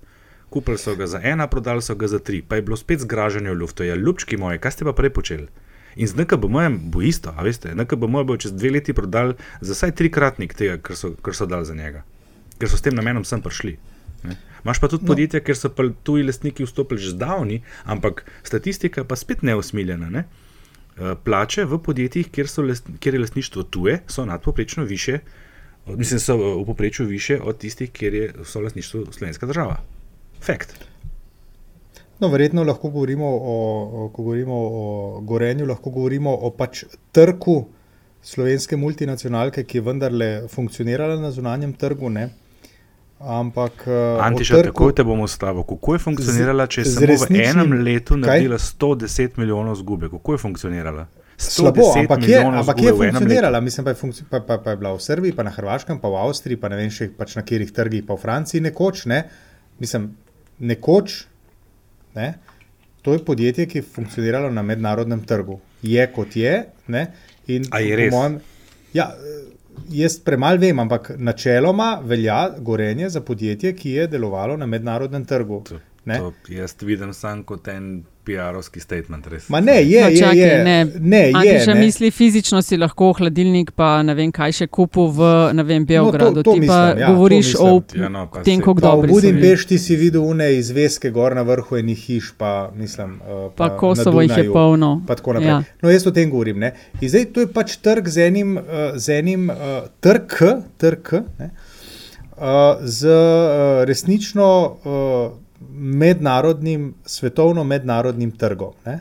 Kupili 0.53 0.79
so 0.79 0.95
ga 0.95 1.07
za 1.07 1.21
ena, 1.25 1.49
prodali 1.49 1.83
so 1.83 1.95
ga 1.95 2.07
za 2.07 2.18
tri, 2.18 2.42
pa 2.42 2.57
je 2.57 2.62
bilo 2.62 2.77
spet 2.77 3.03
zgražanje 3.03 3.51
v 3.51 3.59
luftu. 3.59 3.85
Ja, 3.85 3.97
ljubčki 3.97 4.37
moji, 4.37 4.61
kaj 4.62 4.77
ste 4.77 4.85
pa 4.85 4.92
prej 4.92 5.11
počeli? 5.11 5.49
In 5.97 6.09
z 6.09 6.16
NKBM 6.16 6.79
bo 6.92 7.03
isto, 7.03 7.35
a 7.37 7.42
veste, 7.45 7.75
NKBM 7.75 8.23
bo 8.27 8.37
čez 8.37 8.53
dve 8.53 8.71
leti 8.71 8.95
prodali 8.97 9.35
za 9.61 9.75
vsaj 9.75 9.92
trikratnik 9.99 10.55
tega, 10.55 10.79
kar 10.79 10.97
so, 10.97 11.12
kar 11.23 11.37
so 11.37 11.47
dali 11.47 11.66
za 11.66 11.75
njega. 11.75 12.05
Ker 12.59 12.71
so 12.71 12.79
s 12.79 12.85
tem 12.85 12.95
namenom 12.95 13.25
sem 13.25 13.42
prišli. 13.42 13.77
Ne. 14.62 14.68
Imaš 14.68 14.81
pa 14.81 14.88
tudi 14.88 15.05
No. 15.05 15.09
podjetja, 15.09 15.40
kjer 15.40 15.57
so 15.57 15.68
pa 15.70 15.83
tuji 16.03 16.22
lastniki 16.22 16.64
vstopili 16.64 17.01
že 17.01 17.11
zdavni, 17.11 17.62
ampak 17.85 18.22
statistika 18.42 19.05
pa 19.05 19.16
spet 19.16 19.42
neusmiljena. 19.42 20.11
Ne? 20.11 20.25
Eh, 20.94 21.14
Plače 21.16 21.64
v 21.64 21.79
podjetjih, 21.79 22.31
kjer, 22.31 22.48
so 22.48 22.62
last, 22.62 22.87
kjer 22.98 23.14
je 23.14 23.20
lastništvo 23.20 23.62
tuje, 23.64 24.03
so 24.07 24.25
nadpoprečno 24.25 24.85
više, 24.85 25.18
od- 25.87 25.98
mislim, 25.98 26.20
so 26.20 26.33
eh, 26.35 26.62
v 26.62 26.66
povprečju 26.66 27.07
više 27.07 27.40
od 27.40 27.59
tistih, 27.59 27.90
kjer 27.90 28.14
je 28.14 28.33
so 28.44 28.61
lastništvo 28.61 29.05
slovenska 29.11 29.46
država. 29.46 29.81
Fakt. 30.40 30.75
No, 32.20 32.29
verjetno 32.29 32.62
lahko 32.62 32.90
govorimo 32.90 33.27
o, 33.27 33.55
o, 33.94 34.09
ko 34.09 34.22
govorimo 34.22 34.55
o 34.55 34.85
gorenju, 35.20 35.66
lahko 35.66 35.90
govorimo 35.90 36.31
o 36.33 36.51
pač 36.51 36.85
trgu 37.12 37.66
slovenske 38.22 38.77
multinacionalke, 38.77 39.64
ki 39.64 39.79
je 39.79 39.83
vendarle 39.83 40.48
funkcionirala 40.48 41.16
na 41.16 41.31
zunanjem 41.31 41.72
trgu. 41.72 42.11
Ne? 42.11 42.29
Ampak. 43.22 43.87
o 43.87 44.18
Antiša, 44.20 44.54
trgu- 44.54 44.64
tako 44.64 44.92
te 44.92 45.04
bom 45.04 45.20
ustavil. 45.20 45.62
Kako 45.62 45.94
je 45.94 45.98
funkcionirala, 45.98 46.66
če 46.66 46.80
je 46.80 46.85
samo 46.85 47.06
v 47.06 47.08
resničnim- 47.08 47.50
enem 47.50 47.72
letu 47.82 48.14
Kaj? 48.14 48.20
naredila 48.20 48.58
110 48.58 49.37
milijonov 49.37 49.76
zgube? 49.76 50.11
Kako 50.11 50.32
je 50.32 50.38
funkcionirala? 50.38 51.06
Slabo, 51.37 51.82
110 51.82 52.00
ampak 52.00 52.28
je, 52.28 52.38
ampak 52.38 52.82
je 52.82 52.92
v 52.92 52.96
funkcionirala. 52.96 53.61
Mislim, 53.61 53.85
pa 53.85 53.90
je, 53.90 53.94
funkci, 53.94 54.24
pa, 54.30 54.40
pa, 54.40 54.58
pa 54.58 54.70
je 54.70 54.76
bila 54.76 54.92
v 54.94 55.00
Srbiji, 55.00 55.32
pa 55.32 55.42
na 55.42 55.50
Hrvaškem, 55.50 55.98
pa 55.98 56.08
v 56.08 56.16
Avstriji, 56.16 56.56
pa 56.56 56.68
ne 56.68 56.76
vem 56.76 56.90
še 56.90 57.11
pač 57.11 57.37
na 57.37 57.42
katerih 57.42 57.72
trgih, 57.72 58.06
pa 58.06 58.14
v 58.14 58.18
Franciji 58.18 58.61
nekoč. 58.61 59.06
Ne? 59.06 59.24
Mislim, 59.78 60.14
nekoč. 60.61 61.26
Ne? 62.14 62.35
To 63.02 63.12
je 63.12 63.18
podjetje, 63.18 63.66
ki 63.66 63.78
je 63.78 63.82
funkcioniralo 63.82 64.50
na 64.50 64.62
mednarodnem 64.62 65.20
trgu. 65.26 65.58
Je 65.82 66.06
kot 66.06 66.37
je. 66.37 66.66
Ne? 66.87 67.06
In 67.46 67.66
A 67.70 67.80
je 67.80 67.96
res? 67.96 68.12
Mojem, 68.12 68.38
ja, 68.94 69.11
jaz 69.88 70.18
premalo 70.24 70.58
vem, 70.58 70.78
ampak 70.78 71.12
načeloma 71.18 72.00
velja 72.04 72.50
gorenje 72.58 73.08
za 73.08 73.20
podjetje, 73.20 73.72
ki 73.76 73.90
je 73.90 74.06
delovalo 74.06 74.56
na 74.56 74.66
mednarodnem 74.66 75.24
trgu. 75.24 75.62
Ne? 76.04 76.18
To 76.18 76.32
jaz 76.48 76.74
vidim 76.82 77.12
samo 77.14 77.44
kot 77.46 77.68
en 77.68 78.02
PR-ovski 78.26 78.80
statement. 78.80 79.26
Res. 79.26 79.48
Ma 79.48 79.60
ne, 79.60 79.82
je, 79.82 80.00
No, 80.02 80.08
je, 80.08 80.16
čakaj, 80.16 80.38
je. 80.38 80.64
ne. 80.64 80.84
ne, 81.00 81.18
je, 81.18 81.32
Antiša 81.34 81.74
ne. 81.74 81.80
misli, 81.80 82.10
fizično 82.10 82.62
si 82.62 82.76
lahko 82.76 83.12
hladilnik, 83.18 83.70
pa 83.74 84.02
ne 84.02 84.14
vem, 84.14 84.30
kaj 84.34 84.52
še 84.52 84.66
kupil 84.66 85.08
v 85.14 85.30
ne 85.58 85.64
vem, 85.66 85.86
Beogradu. 85.86 86.42
to 86.42 86.54
Ti 86.54 86.60
pa 86.60 86.60
mislim, 86.60 86.98
ja, 87.02 87.06
to 87.06 87.12
govoriš 87.14 87.52
o. 87.58 87.82
Ja, 87.98 88.08
no, 88.08 88.24
pa 88.32 88.42
tem, 88.46 88.60
kako 88.60 88.74
Pa 88.82 88.94
v. 88.94 89.10
Budimpešti 89.10 89.78
si 89.78 89.96
videl 89.98 90.22
une 90.22 90.52
izveske 90.54 91.10
gor 91.10 91.34
na 91.34 91.42
vrhu 91.42 91.78
enih 91.78 91.98
hiš, 91.98 92.32
pa 92.38 92.70
mislim. 92.74 93.18
Uh, 93.22 93.50
Pa 93.56 93.68
na 93.68 93.76
Kosovo 93.76 94.22
jih 94.22 94.30
je 94.30 94.36
Dunaju, 94.36 94.52
polno. 94.52 94.92
Pa 95.06 95.18
tako 95.18 95.32
naprej. 95.38 95.50
Ja. 95.50 95.58
Ja. 95.58 95.78
No, 95.82 95.90
jaz 95.90 96.06
o 96.06 96.14
tem 96.14 96.30
govorim. 96.30 96.58
Ne? 96.58 96.74
In 97.00 97.10
zdaj 97.10 97.30
to 97.34 97.42
je 97.42 97.50
pač 97.50 97.76
trg 97.82 98.06
z 98.08 98.26
enim, 98.30 98.56
uh, 98.58 98.94
z 98.94 99.18
enim 99.18 99.50
uh, 99.50 99.86
trg, 100.00 100.38
trg 100.78 101.14
ne? 101.42 101.50
uh, 102.38 102.78
z 102.82 103.06
uh, 103.10 103.82
resnično 103.84 104.48
uh, 104.66 105.41
mednarodnim, 105.74 106.94
svetovno 107.06 107.64
mednarodnim 107.64 108.30
trgom. 108.38 108.72
Ne? 108.87 108.98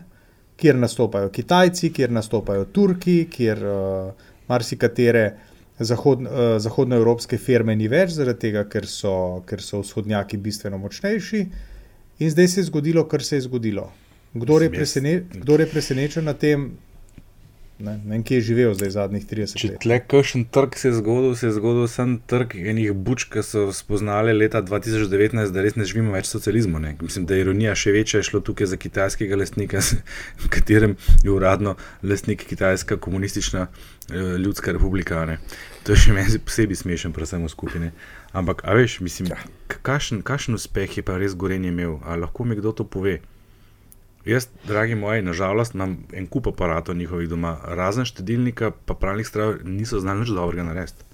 Kjer 0.57 0.77
nastopajo 0.77 1.29
Kitajci, 1.29 1.89
kjer 1.93 2.11
nastopajo 2.11 2.65
Turki, 2.65 3.25
kjer 3.31 3.63
uh, 3.65 4.27
marsikatere 4.47 5.25
zahod, 5.79 6.21
uh, 6.21 6.39
zahodnoevropske 6.61 7.37
firme 7.37 7.75
ni 7.75 7.89
več, 7.91 8.13
zaradi 8.17 8.47
tega, 8.47 8.65
ker 8.69 8.85
so, 8.87 9.13
ker 9.47 9.63
so 9.63 9.81
vzhodnjaki 9.81 10.37
bistveno 10.37 10.77
močnejši. 10.81 11.41
In 12.21 12.29
zdaj 12.29 12.47
se 12.47 12.61
je 12.61 12.69
zgodilo, 12.69 13.07
kar 13.09 13.23
se 13.23 13.39
je 13.39 13.47
zgodilo. 13.47 13.89
Kdor 14.33 14.63
je, 14.63 14.69
presene, 14.71 15.15
kdor 15.33 15.59
je 15.59 15.67
presenečen 15.67 16.25
na 16.25 16.33
tem, 16.37 16.69
ne, 17.81 17.97
ne 17.97 18.11
vem, 18.11 18.23
kje 18.23 18.35
je 18.35 18.41
živel 18.43 18.73
zdaj 18.73 18.89
zadnjih 18.91 19.25
30 19.25 19.57
Če 19.57 19.67
let. 19.67 19.79
tle 19.79 19.97
kakšen 20.01 20.45
trg 20.47 20.75
se 20.75 20.87
je 20.87 20.93
zgodil, 20.93 21.35
se 21.35 21.47
je 21.47 21.53
zgodil 21.53 21.87
sem 21.87 22.19
trg 22.21 22.55
enih 22.55 22.91
buč, 22.93 23.25
ki 23.25 23.41
so 23.41 23.67
spoznali 23.71 24.33
leta 24.33 24.61
2019, 24.61 25.51
da 25.51 25.61
res 25.61 25.75
ne 25.75 25.83
živimo 25.83 26.11
več 26.11 26.25
v 26.25 26.31
socializmu. 26.31 26.79
Ne. 26.79 26.93
Mislim, 27.01 27.25
da 27.25 27.35
je 27.35 27.41
ironija 27.41 27.75
še 27.75 27.91
večja, 27.91 28.19
je 28.19 28.29
šlo 28.29 28.39
tukaj 28.41 28.67
za 28.67 28.77
kitajskega 28.77 29.35
lastnika, 29.35 29.81
s 29.83 29.97
katerem 30.49 30.95
je 31.23 31.31
uradno 31.31 31.75
lastnik 32.03 32.45
Kitajska 32.45 32.97
komunistična 32.97 33.67
eh, 33.67 34.15
ljudska 34.37 34.71
republika. 34.71 35.25
Ne. 35.25 35.39
To 35.83 35.91
je 35.91 35.97
še 35.97 36.13
meni 36.13 36.39
posebej 36.39 36.75
smešen, 36.77 37.11
predvsem 37.11 37.41
v 37.41 37.49
skupini. 37.49 37.91
Ampak, 38.31 38.61
a 38.63 38.73
veš, 38.73 38.99
mislim, 39.01 39.33
k- 39.67 39.81
kakšen, 39.81 40.21
kakšen 40.21 40.55
uspeh 40.55 40.97
je 40.97 41.03
pa 41.03 41.17
res 41.17 41.33
gorenje 41.35 41.69
imel? 41.69 41.97
A 42.05 42.15
lahko 42.15 42.45
mi 42.45 42.55
kdo 42.55 42.71
to 42.71 42.85
pove? 42.85 43.17
Jaz, 44.25 44.47
dragi 44.67 44.95
moji, 44.95 45.21
nažalost, 45.21 45.73
imam 45.73 45.97
en 46.13 46.27
kup 46.27 46.47
aparatov 46.47 46.95
njihovih 46.95 47.29
doma, 47.29 47.57
razen 47.63 48.05
štedilnika, 48.05 48.71
pa 48.85 48.93
pravnih 48.93 49.27
strojov, 49.27 49.63
niso 49.63 49.99
znali 49.99 50.19
nič 50.19 50.29
dobrega 50.29 50.63
narediti. 50.63 51.10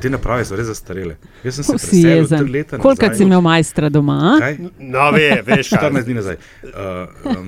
Te 0.00 0.08
naprave 0.08 0.44
so 0.44 0.56
res 0.56 0.66
zastarele. 0.66 1.16
Jaz 1.42 1.54
sem 1.54 1.64
se 1.64 1.72
preselil 1.72 2.16
jezen. 2.16 2.38
tri 2.38 2.52
leta 2.52 2.78
Koliko 2.78 3.14
si 3.14 3.22
imel 3.22 3.40
majstra 3.40 3.88
doma? 3.88 4.36
Kaj? 4.40 4.56
No, 4.78 5.10
ve, 5.10 5.42
veš, 5.46 5.68
kaj. 5.68 5.90
14 5.90 6.04
dni 6.04 6.14
nazaj. 6.14 6.36
Uh, 6.62 6.70
um, 7.26 7.46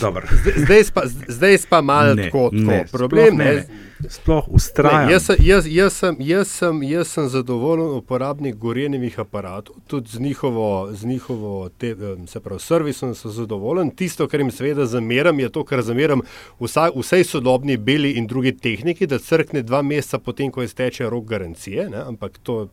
dobro. 0.00 0.26
Zdaj- 0.32 0.58
Zdaj 0.58 0.82
pa, 0.94 1.02
zdaj 1.28 1.58
pa 1.68 1.80
malo 1.80 2.14
Ne, 2.14 2.22
tako, 2.24 2.50
tako. 2.50 2.62
ne, 2.64 2.84
Problem 2.92 3.26
sploh 3.28 3.38
ne, 3.38 3.54
ne. 3.54 3.66
Sploh 4.08 4.44
ustrajam. 4.48 5.06
Ne, 5.06 5.12
jaz, 5.12 5.22
sem- 5.22 5.36
jaz, 5.40 5.66
jaz, 5.68 5.92
sem, 5.92 6.16
jaz, 6.20 6.48
sem, 6.48 6.82
jaz 6.82 7.08
sem 7.08 7.28
zadovoljen 7.28 7.86
uporabnik 7.92 8.56
gorenjevih 8.56 9.18
aparatov, 9.18 9.76
tudi 9.86 10.08
z 10.08 10.18
njihovo, 10.18 10.66
z 10.92 11.04
njihovo 11.04 11.68
te, 11.70 11.94
se 12.26 12.40
pravi, 12.40 12.60
servisom 12.60 13.14
sem 13.14 13.30
zadovoljen. 13.30 13.90
Tisto, 13.92 14.28
kar 14.28 14.40
jim 14.40 14.50
seveda 14.50 14.86
zameram, 14.86 15.38
je 15.38 15.48
to, 15.48 15.64
kar 15.64 15.82
zameram 15.82 16.20
vsa, 16.60 16.90
vsej 16.92 17.24
sodobni 17.24 17.76
beli 17.76 18.10
in 18.12 18.26
drugi 18.26 18.52
tehniki, 18.52 19.06
da 19.06 19.18
crkne 19.18 19.62
dva 19.62 19.82
meseca 19.82 20.18
potem, 20.18 20.50
ko 20.50 20.62
izteče 20.62 21.06
rok 21.06 21.24
garancije. 21.42 21.90
Ne? 21.90 21.96
Ampak 22.06 22.38
to, 22.42 22.68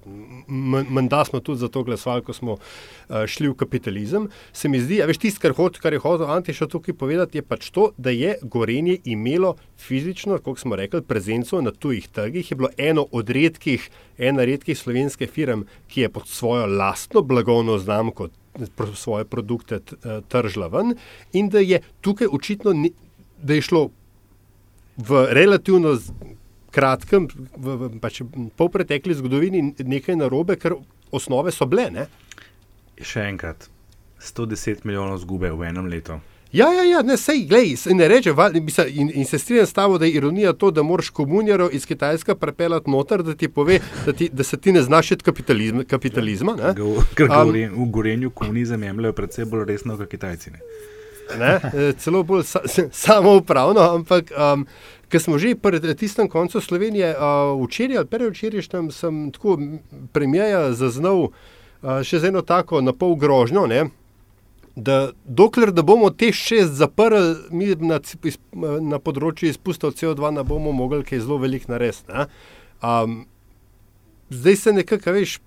menda 0.89 1.25
smo 1.25 1.39
tudi 1.39 1.59
za 1.59 1.67
to 1.67 1.83
glasovali, 1.83 2.23
ko 2.23 2.33
smo 2.33 2.53
uh, 2.53 3.25
šli 3.27 3.49
v 3.49 3.55
kapitalizem. 3.55 4.29
Se 4.53 4.69
mi 4.69 4.79
zdi, 4.79 5.01
a 5.01 5.05
veš, 5.05 5.17
tisto, 5.17 5.41
kar, 5.41 5.53
hot, 5.57 5.79
kar 5.79 5.93
je 5.93 5.99
hotel 5.99 6.29
Antiša 6.29 6.67
tukaj 6.67 6.93
povedati, 6.93 7.37
je 7.37 7.41
pač 7.41 7.69
to, 7.71 7.91
da 7.97 8.09
je 8.09 8.37
gorenje 8.41 8.99
imelo 9.05 9.55
fizično, 9.77 10.39
kot 10.43 10.59
smo 10.59 10.75
rekli, 10.75 11.01
prezenco 11.01 11.61
na 11.61 11.71
tujih 11.71 12.07
trgih, 12.07 12.51
je 12.51 12.57
bilo 12.57 12.69
eno 12.77 13.07
od 13.11 13.29
redkih, 13.29 13.89
ena 14.17 14.45
redkih 14.45 14.77
slovenskih 14.77 15.29
firm, 15.29 15.65
ki 15.87 16.01
je 16.01 16.09
pod 16.09 16.27
svojo 16.27 16.65
lastno 16.65 17.21
blagovno 17.21 17.77
znamko 17.77 18.29
svoje 18.95 19.25
produkte 19.25 19.75
eh, 19.75 20.21
tržila 20.27 20.67
ven 20.67 20.95
in 21.33 21.49
da 21.49 21.59
je 21.59 21.79
tukaj 22.01 22.27
očitno, 22.31 22.73
da 23.41 23.53
je 23.53 23.61
šlo 23.61 23.89
v 24.97 25.27
relativno 25.31 25.95
kratkem, 26.71 27.27
v, 27.57 27.75
v 27.75 27.99
pač 27.99 28.21
polpretekli 28.55 29.13
zgodovini 29.13 29.73
nekaj 29.79 30.15
narobe, 30.15 30.55
ker 30.55 30.75
osnove 31.11 31.51
so 31.51 31.65
bile. 31.65 31.89
Ne? 31.91 32.07
Še 32.99 33.27
enkrat, 33.29 33.69
110 34.19 34.83
milijonov 34.83 35.21
zgube 35.23 35.51
v 35.51 35.69
enem 35.69 35.87
letu. 35.87 36.19
Ja, 36.51 36.65
ja, 36.73 36.81
ja, 36.83 37.01
ne, 37.05 37.13
sej, 37.13 37.43
glej, 37.45 37.75
ne 37.93 38.07
reče, 38.09 38.31
val, 38.33 38.51
mislim, 38.51 38.87
in, 38.89 39.09
in 39.13 39.25
se 39.25 39.37
strinjam 39.37 39.67
s 39.69 39.73
tabo, 39.73 39.97
da 39.97 40.05
je 40.05 40.15
ironija 40.17 40.53
to, 40.53 40.71
da 40.71 40.81
moraš 40.83 41.09
komunjaro 41.09 41.69
iz 41.69 41.85
Kitajska 41.85 42.35
prepeljati 42.35 42.89
noter, 42.89 43.21
da 43.23 43.35
ti 43.35 43.47
pove, 43.47 43.77
da, 44.05 44.13
ti, 44.13 44.29
da 44.33 44.43
se 44.43 44.57
ti 44.57 44.71
ne 44.71 44.81
znaš 44.81 45.09
kapitalizma. 45.23 45.83
kapitalizma 45.83 46.55
ne? 46.55 46.73
Ga 46.73 46.83
v- 46.83 47.05
Ker 47.15 47.29
um, 47.29 47.53
v 47.53 47.89
gorenju 47.91 48.31
komunizem 48.31 48.83
jemljajo 48.83 49.13
predvsem 49.13 49.49
bolj 49.49 49.65
resno 49.65 49.97
kot 49.97 50.09
Kitajci. 50.09 50.51
Ne? 50.51 50.59
Ne, 51.37 51.59
eh, 51.73 51.93
celo 51.97 52.23
bolj 52.23 52.43
sa, 52.43 52.59
samo 52.91 53.35
upravno, 53.37 53.81
ampak 53.81 54.31
um, 54.31 54.65
ker 55.09 55.21
smo 55.21 55.37
že 55.37 55.55
pri 55.55 55.81
tistem 55.95 56.29
koncu 56.29 56.61
Slovenije, 56.61 57.15
uh, 57.17 57.57
včeraj 57.65 57.97
ali 57.97 58.07
predvčerajšnjem 58.07 58.91
sem 58.91 59.31
tako 59.31 59.59
premijeja 60.13 60.73
zaznal 60.73 61.29
uh, 61.29 62.01
še 62.03 62.19
z 62.19 62.33
eno 62.33 62.41
tako 62.41 62.81
na 62.81 62.93
pol 62.93 63.15
grožnjo, 63.15 63.65
ne, 63.67 63.89
da 64.75 65.11
dokler 65.25 65.71
da 65.71 65.83
bomo 65.83 66.09
te 66.09 66.31
šest 66.31 66.77
zaprli, 66.79 67.35
mi 67.51 67.73
na, 67.75 67.99
na 68.81 68.99
področju 69.01 69.49
izpustov 69.49 69.97
CO2 69.97 70.31
ne 70.37 70.45
bomo 70.47 70.71
mogli 70.71 71.03
kaj 71.03 71.25
zelo 71.25 71.39
velik 71.41 71.67
ne. 71.67 71.81
Um, 72.79 73.25
zdaj 74.29 74.55
se 74.55 74.73
nekako, 74.73 75.11
veš, 75.11 75.39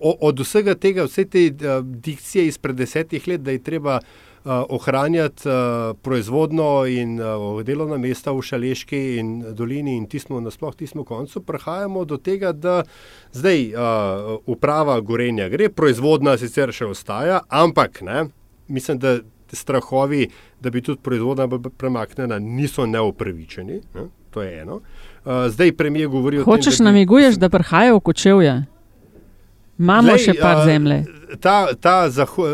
od 0.00 0.40
vsega 0.40 0.74
tega, 0.80 1.04
vse 1.04 1.26
te 1.28 1.50
uh, 1.50 1.84
dikcije 1.84 2.46
izpred 2.48 2.78
desetih 2.78 3.26
let, 3.28 3.42
da 3.44 3.52
je 3.52 3.60
treba 3.60 3.98
uh, 4.00 4.29
ohranjati 4.44 5.48
uh, 5.48 5.54
proizvodno 6.02 6.86
in 6.86 7.20
uh, 7.20 7.62
delovna 7.62 7.98
mesta 7.98 8.32
v 8.32 8.42
Šaleški 8.42 9.00
in 9.18 9.54
dolini 9.54 9.96
in 9.96 10.06
tismo 10.06 10.40
nasploh 10.40 10.74
tismo 10.74 11.04
koncu, 11.04 11.40
prihajamo 11.40 12.04
do 12.04 12.16
tega, 12.16 12.52
da 12.52 12.82
zdaj 13.32 13.72
uprava 14.46 15.00
gorenja 15.00 15.48
gre, 15.48 15.68
proizvodna 15.68 16.38
sicer 16.38 16.72
še 16.72 16.86
ostaja, 16.86 17.40
ampak 17.48 18.00
ne, 18.02 18.24
mislim, 18.68 18.98
da 18.98 19.18
strahovi, 19.52 20.28
da 20.60 20.70
bi 20.70 20.80
tudi 20.82 21.00
proizvodnja 21.02 21.46
bila 21.46 21.70
premaknjena, 21.76 22.38
niso 22.38 22.86
neupravičeni. 22.86 23.80
Ne? 23.94 24.08
To 24.30 24.42
je 24.42 24.60
eno. 24.60 24.80
Zdaj 25.48 25.72
premijer 25.72 26.08
govori 26.08 26.38
o 26.38 26.44
tem, 26.44 26.52
Hočeš 26.52 26.78
da 26.78 26.84
bi- 26.84 26.84
namiguješ, 26.84 27.34
da 27.34 27.48
prihajajo 27.48 27.96
v 27.96 28.00
kočevje? 28.00 28.52
Imamo 29.80 30.12
Glej, 30.12 30.18
še 30.26 30.34
par 30.36 30.58
a, 30.60 30.64
zemlje. 30.68 30.98
Ta, 31.40 31.72
ta 31.80 32.10
zaho, 32.12 32.46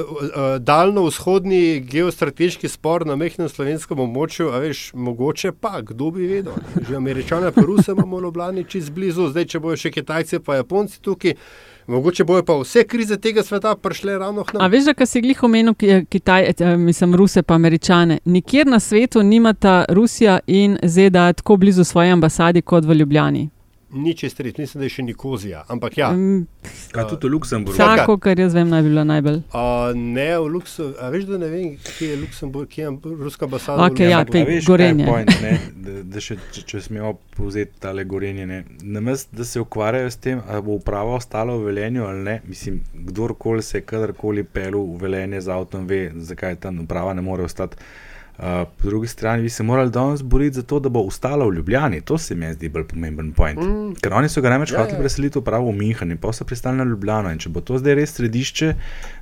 daljno-vzhodni 0.62 1.80
geostrateški 1.90 2.68
spor 2.70 3.02
na 3.08 3.16
mehkem 3.18 3.48
slovenskem 3.50 3.98
območju, 4.04 4.52
a 4.54 4.60
veš, 4.62 4.90
mogoče 4.94 5.50
pa, 5.58 5.80
kdo 5.82 6.12
bi 6.14 6.28
vedel. 6.30 6.54
Že 6.86 7.00
američane 7.00 7.50
pa 7.50 7.64
Ruse 7.66 7.96
imamo 7.96 8.20
v 8.20 8.28
Ljubljani 8.28 8.64
čez 8.70 8.92
blizu, 8.94 9.26
zdaj 9.32 9.48
če 9.50 9.62
bojo 9.64 9.80
še 9.80 9.90
Kitajci 9.96 10.38
pa 10.46 10.60
Japonci 10.60 11.00
tukaj, 11.02 11.34
mogoče 11.90 12.28
bojo 12.28 12.44
pa 12.46 12.60
vse 12.60 12.86
krize 12.86 13.18
tega 13.18 13.42
sveta 13.42 13.74
prišle 13.74 14.18
ravno 14.22 14.44
k 14.44 14.54
A 14.54 14.62
nam. 14.62 14.70
veš, 14.70 14.92
da 14.92 15.06
si 15.06 15.24
glih 15.24 15.42
omenil, 15.42 15.74
je 15.80 16.04
Kitaj, 16.04 16.52
eh, 16.54 16.76
mislim, 16.76 17.18
Ruse 17.18 17.42
pa 17.42 17.58
Američane. 17.58 18.20
Nikjer 18.24 18.70
na 18.70 18.78
svetu 18.80 19.22
nimata 19.22 19.84
Rusija 19.88 20.38
in 20.46 20.78
ZDA 20.82 21.32
tako 21.32 21.56
blizu 21.56 21.84
svoje 21.84 22.14
ambasadi 22.14 22.62
kot 22.62 22.84
v 22.84 22.94
Ljubljani. 23.02 23.48
Ni 23.96 24.12
čez 24.14 24.34
res, 24.40 24.56
mislim, 24.58 24.80
da 24.80 24.84
je 24.84 24.92
še 24.92 25.02
Nikozija, 25.02 25.62
ampak 25.72 25.96
ja. 25.98 26.10
Mm, 26.12 26.44
Kaj 26.92 27.06
tudi 27.10 27.28
v 27.28 27.30
Luksemburgu? 27.32 27.76
Vsako, 27.78 28.18
kar 28.20 28.38
jaz 28.38 28.54
vem, 28.54 28.68
naj 28.68 28.82
bi 28.84 28.90
bila 28.92 29.04
najbolj. 29.08 29.38
Uh, 29.50 29.90
ne, 29.96 30.26
v 30.38 30.50
Luksemburgu, 30.52 30.98
a 31.00 31.08
veš, 31.14 31.24
da 31.30 31.38
ne 31.40 31.48
vem, 31.48 31.70
kje 31.96 32.08
je 32.10 32.16
Luksemburg, 32.20 32.68
kje 32.68 32.84
je 32.84 32.90
ruska 33.24 33.46
ambasada. 33.48 33.86
Okej, 33.86 34.10
ja, 34.10 34.18
Luksemburgu? 34.20 34.32
pej, 34.32 34.42
A 34.42 34.56
veš, 34.56 34.66
Gorenje. 34.66 35.06
point, 35.08 35.32
ne? 35.42 35.54
da, 35.86 35.96
da 36.14 36.22
še, 36.22 36.36
če, 36.52 36.64
če 36.68 36.82
smemo 36.88 37.14
povzeti 37.36 37.80
tale 37.80 38.04
gorenje. 38.04 38.46
ne. 38.46 38.58
Namesto, 38.82 39.36
da 39.36 39.44
se 39.44 39.60
ukvarjajo 39.60 40.10
s 40.10 40.20
tem, 40.20 40.42
ali 40.48 40.62
bo 40.62 40.76
uprava 40.76 41.16
ostala 41.16 41.56
v 41.56 41.70
velenju 41.70 42.04
ali 42.04 42.22
ne, 42.26 42.40
mislim, 42.46 42.82
kdorkoli 42.94 43.62
se 43.62 43.78
je 43.78 43.86
kadarkoli 43.88 44.44
pelil 44.44 44.82
v 44.92 45.00
velenje 45.06 45.40
z 45.40 45.48
avtom, 45.56 45.86
ve, 45.86 46.10
zakaj 46.14 46.60
tam 46.60 46.84
uprava 46.84 47.14
ne 47.14 47.22
more 47.22 47.42
ostati. 47.48 47.76
Uh, 48.38 48.68
po 48.82 48.88
drugi 48.88 49.08
strani 49.08 49.42
bi 49.42 49.48
se 49.48 49.62
morali 49.62 49.90
danes 49.90 50.22
boriti 50.22 50.54
za 50.54 50.62
to, 50.62 50.80
da 50.80 50.88
bo 50.88 51.00
ostala 51.00 51.46
v 51.46 51.54
Ljubljani. 51.54 52.00
To 52.00 52.18
se 52.18 52.34
mi 52.34 52.52
zdi 52.52 52.68
bolj 52.68 52.84
pomemben 52.84 53.32
point. 53.32 53.60
Mm. 53.60 53.94
Ker 54.02 54.12
oni 54.12 54.28
so 54.28 54.40
ga 54.40 54.50
največ 54.52 54.72
Ja, 54.72 54.78
hoteli 54.78 54.98
ja. 54.98 55.00
preseliti 55.00 55.38
v 55.38 55.72
Minhen 55.72 56.10
in 56.10 56.18
pa 56.18 56.32
so 56.32 56.44
pristali 56.44 56.76
na 56.76 56.84
Ljubljano. 56.84 57.32
In 57.32 57.38
če 57.38 57.48
bo 57.48 57.60
to 57.60 57.78
zdaj 57.78 57.94
res 57.94 58.12
središče, 58.12 58.74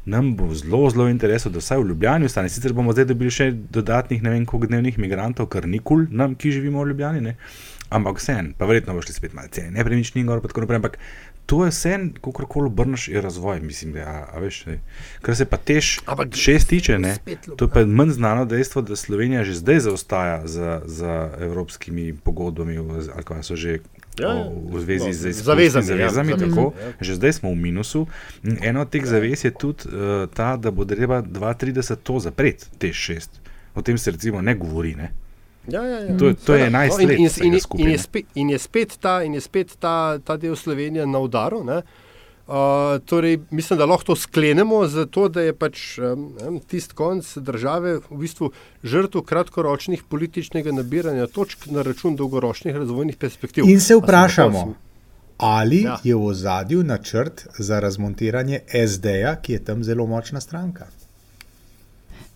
nam 0.05 0.35
bo 0.37 0.51
zelo, 0.55 0.91
zelo 0.91 1.09
interesno, 1.09 1.51
da 1.51 1.63
vsaj 1.63 1.79
v 1.79 1.89
Ljubljani 1.89 2.27
ostane. 2.27 2.49
Sicer 2.49 2.73
bomo 2.73 2.93
zdaj 2.93 3.05
dobili 3.05 3.31
še 3.31 3.53
dodatnih 3.53 4.23
ne 4.23 4.31
vem 4.31 4.47
koliko 4.47 4.67
dnevnih 4.67 4.99
migrantov, 4.99 5.47
kar 5.47 5.67
ni 5.67 5.79
kul, 5.79 6.07
cool, 6.07 6.17
nam, 6.17 6.35
ki 6.35 6.51
živimo 6.51 6.83
v 6.83 6.91
Ljubljani. 6.91 7.21
Ne? 7.21 7.37
Ampak 7.95 8.19
vsem, 8.19 8.55
pa 8.59 8.67
verjetno 8.67 8.97
bo 8.97 9.03
šli 9.05 9.15
spet 9.15 9.35
malce 9.37 9.61
cene, 9.61 9.77
nepremičnin 9.77 10.27
gor, 10.27 10.41
pa 10.43 10.51
tako 10.51 10.65
naprej. 10.65 10.81
Ampak 10.83 10.99
to 11.47 11.65
je 11.65 11.71
vsem, 11.71 12.13
kako 12.13 12.47
koli 12.47 12.67
obrneš, 12.67 13.09
je 13.09 13.21
razvoj, 13.21 13.61
mislim, 13.61 13.93
da 13.93 13.99
je, 13.99 14.05
a, 14.07 14.27
a 14.33 14.39
veš. 14.39 14.67
Ne? 14.67 14.79
Kar 15.23 15.37
se 15.37 15.45
pa 15.45 15.57
tež 15.57 15.99
šest 16.35 16.69
tiče, 16.69 16.99
ne, 16.99 17.17
to 17.57 17.65
je 17.65 17.71
pa 17.71 17.87
manj 17.87 18.11
znano 18.11 18.45
dejstvo, 18.45 18.83
da 18.83 18.97
Slovenija 18.97 19.45
že 19.45 19.55
zdaj 19.55 19.81
zaostaja 19.81 20.47
za, 20.47 20.83
za 20.85 21.31
evropskimi 21.41 22.15
pogodbami, 22.25 22.79
ali 23.15 23.25
kaj 23.25 23.43
so 23.43 23.57
že. 23.57 23.79
Ja, 24.19 24.29
ja. 24.29 24.47
V 24.71 24.81
zvezi 24.81 25.07
No, 25.07 25.13
z 25.13 25.43
zavezami, 25.43 25.87
ja, 25.87 25.91
zavezami, 25.91 26.31
zavezami, 26.31 26.55
tako, 26.55 26.73
ja. 26.79 26.93
že 27.01 27.15
zdaj 27.15 27.33
smo 27.33 27.51
v 27.51 27.59
minusu. 27.59 28.07
In 28.47 28.63
Ena 28.63 28.87
od 28.87 28.91
teh 28.91 29.03
zavez 29.03 29.43
je 29.45 29.51
tudi 29.51 29.91
uh, 29.91 30.31
ta, 30.31 30.55
da 30.57 30.71
bo 30.71 30.87
treba 30.87 31.19
2030 31.19 31.99
to 32.03 32.23
zapreti, 32.23 32.71
te 32.79 32.93
šest. 32.93 33.43
O 33.75 33.83
tem 33.83 33.99
se 33.99 34.15
recimo 34.15 34.39
ne 34.43 34.55
govori. 34.55 34.95
Ne? 34.95 35.11
Ja, 35.67 35.83
ja, 35.83 35.99
ja. 36.01 36.17
To 36.19 36.33
to 36.35 36.55
je 36.55 36.65
Seveda. 36.65 36.79
11 36.79 37.01
in, 37.01 37.09
let 37.09 37.19
in, 37.19 37.25
in, 37.25 37.61
in, 37.79 37.91
je 37.91 37.99
spet, 37.99 38.25
in 38.35 38.51
je 38.51 38.59
spet 38.59 38.97
ta, 39.01 39.23
in 39.23 39.35
je 39.35 39.41
spet 39.41 39.77
ta, 39.79 40.19
ta 40.19 40.37
del 40.37 40.57
Slovenije 40.57 41.07
na 41.07 41.19
udaru. 41.19 41.65
Ne? 41.65 41.83
Uh, 42.47 42.55
torej, 43.05 43.39
mislim, 43.51 43.79
da 43.79 43.87
lahko 43.87 44.05
to 44.05 44.17
sklenemo 44.17 44.87
z 44.87 45.07
to, 45.11 45.29
da 45.29 45.41
je 45.41 45.55
pač 45.57 45.99
um, 45.99 46.61
tisti 46.69 46.95
konc 46.95 47.37
države 47.37 47.95
v 48.11 48.19
bistvu 48.21 48.51
žrtev 48.85 49.23
kratkoročnih 49.25 50.03
političnega 50.09 50.73
nabiranja 50.73 51.27
točk 51.27 51.65
na 51.73 51.83
račun 51.83 52.17
dolgoročnih 52.17 52.77
razvojnih 52.77 53.17
perspektiv. 53.17 53.65
In 53.65 53.81
se 53.81 53.97
vprašamo, 53.97 54.75
ali 55.37 55.83
Ja. 55.83 55.91
ja. 55.91 55.99
je 56.05 56.15
v 56.15 56.27
ozadju 56.27 56.85
načrt 56.85 57.47
za 57.59 57.81
razmontiranje 57.81 58.61
SD-ja, 58.89 59.37
ki 59.41 59.53
je 59.53 59.65
tam 59.65 59.85
zelo 59.85 60.07
močna 60.07 60.41
stranka. 60.41 60.87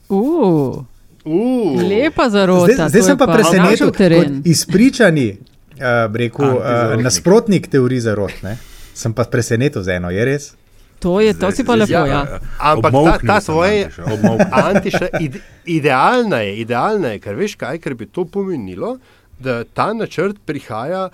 Uh, 0.08 0.84
uh. 1.24 1.82
Lepa 1.82 2.28
zarota. 2.30 2.72
Zdaj, 2.72 2.88
zdaj 2.88 3.00
to 3.00 3.06
sem 3.06 3.14
je 3.14 3.18
pa 3.18 3.26
presenečen, 3.32 4.42
izpričani 4.44 5.28
uh, 5.30 6.14
rekel, 6.14 6.56
uh, 6.56 7.02
nasprotnik 7.02 7.66
teorij 7.66 8.00
zarot. 8.00 8.42
Ne? 8.42 8.56
Sem 8.94 9.12
pa 9.12 9.24
presenečen 9.24 9.82
z 9.82 9.98
eno, 9.98 10.10
je 10.10 10.24
res? 10.24 10.52
To, 10.98 11.20
je, 11.20 11.34
to 11.38 11.50
si 11.54 11.62
pa 11.64 11.78
lepo. 11.78 11.92
Ja. 11.92 12.40
Ampak 12.58 12.90
ta, 12.92 12.98
Obmolknil 12.98 13.28
ta 13.28 13.38
Antiša, 13.38 14.02
obmolknil. 14.12 14.64
antiša, 14.66 15.06
ide, 15.20 15.40
idealna 15.64 16.40
je, 16.42 16.56
idealna 16.56 17.14
je, 17.14 17.20
ker 17.22 17.38
veš 17.38 17.54
kaj, 17.54 17.78
ker 17.78 17.94
bi 17.94 18.08
to 18.10 18.24
pomenilo, 18.26 18.96
da 19.38 19.62
ta 19.64 19.92
načrt 19.94 20.42
prihaja 20.46 21.08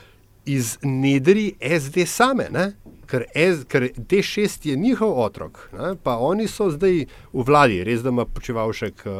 iz 0.48 0.78
nedri 0.82 1.52
SD 1.60 2.06
same. 2.08 2.48
Ne? 2.52 2.72
Ker, 3.14 3.24
S, 3.31 3.62
ker 3.64 3.85
D6 3.94 4.66
je 4.66 4.77
njihov 4.77 5.12
otrok, 5.14 5.68
ne? 5.72 5.92
pa 5.94 6.16
oni 6.18 6.48
so 6.50 6.66
zdaj 6.70 7.05
v 7.31 7.44
vladi, 7.46 7.77
res 7.87 8.03
da 8.03 8.11
ima 8.11 8.24
počevalšek 8.27 9.05
uh, 9.07 9.12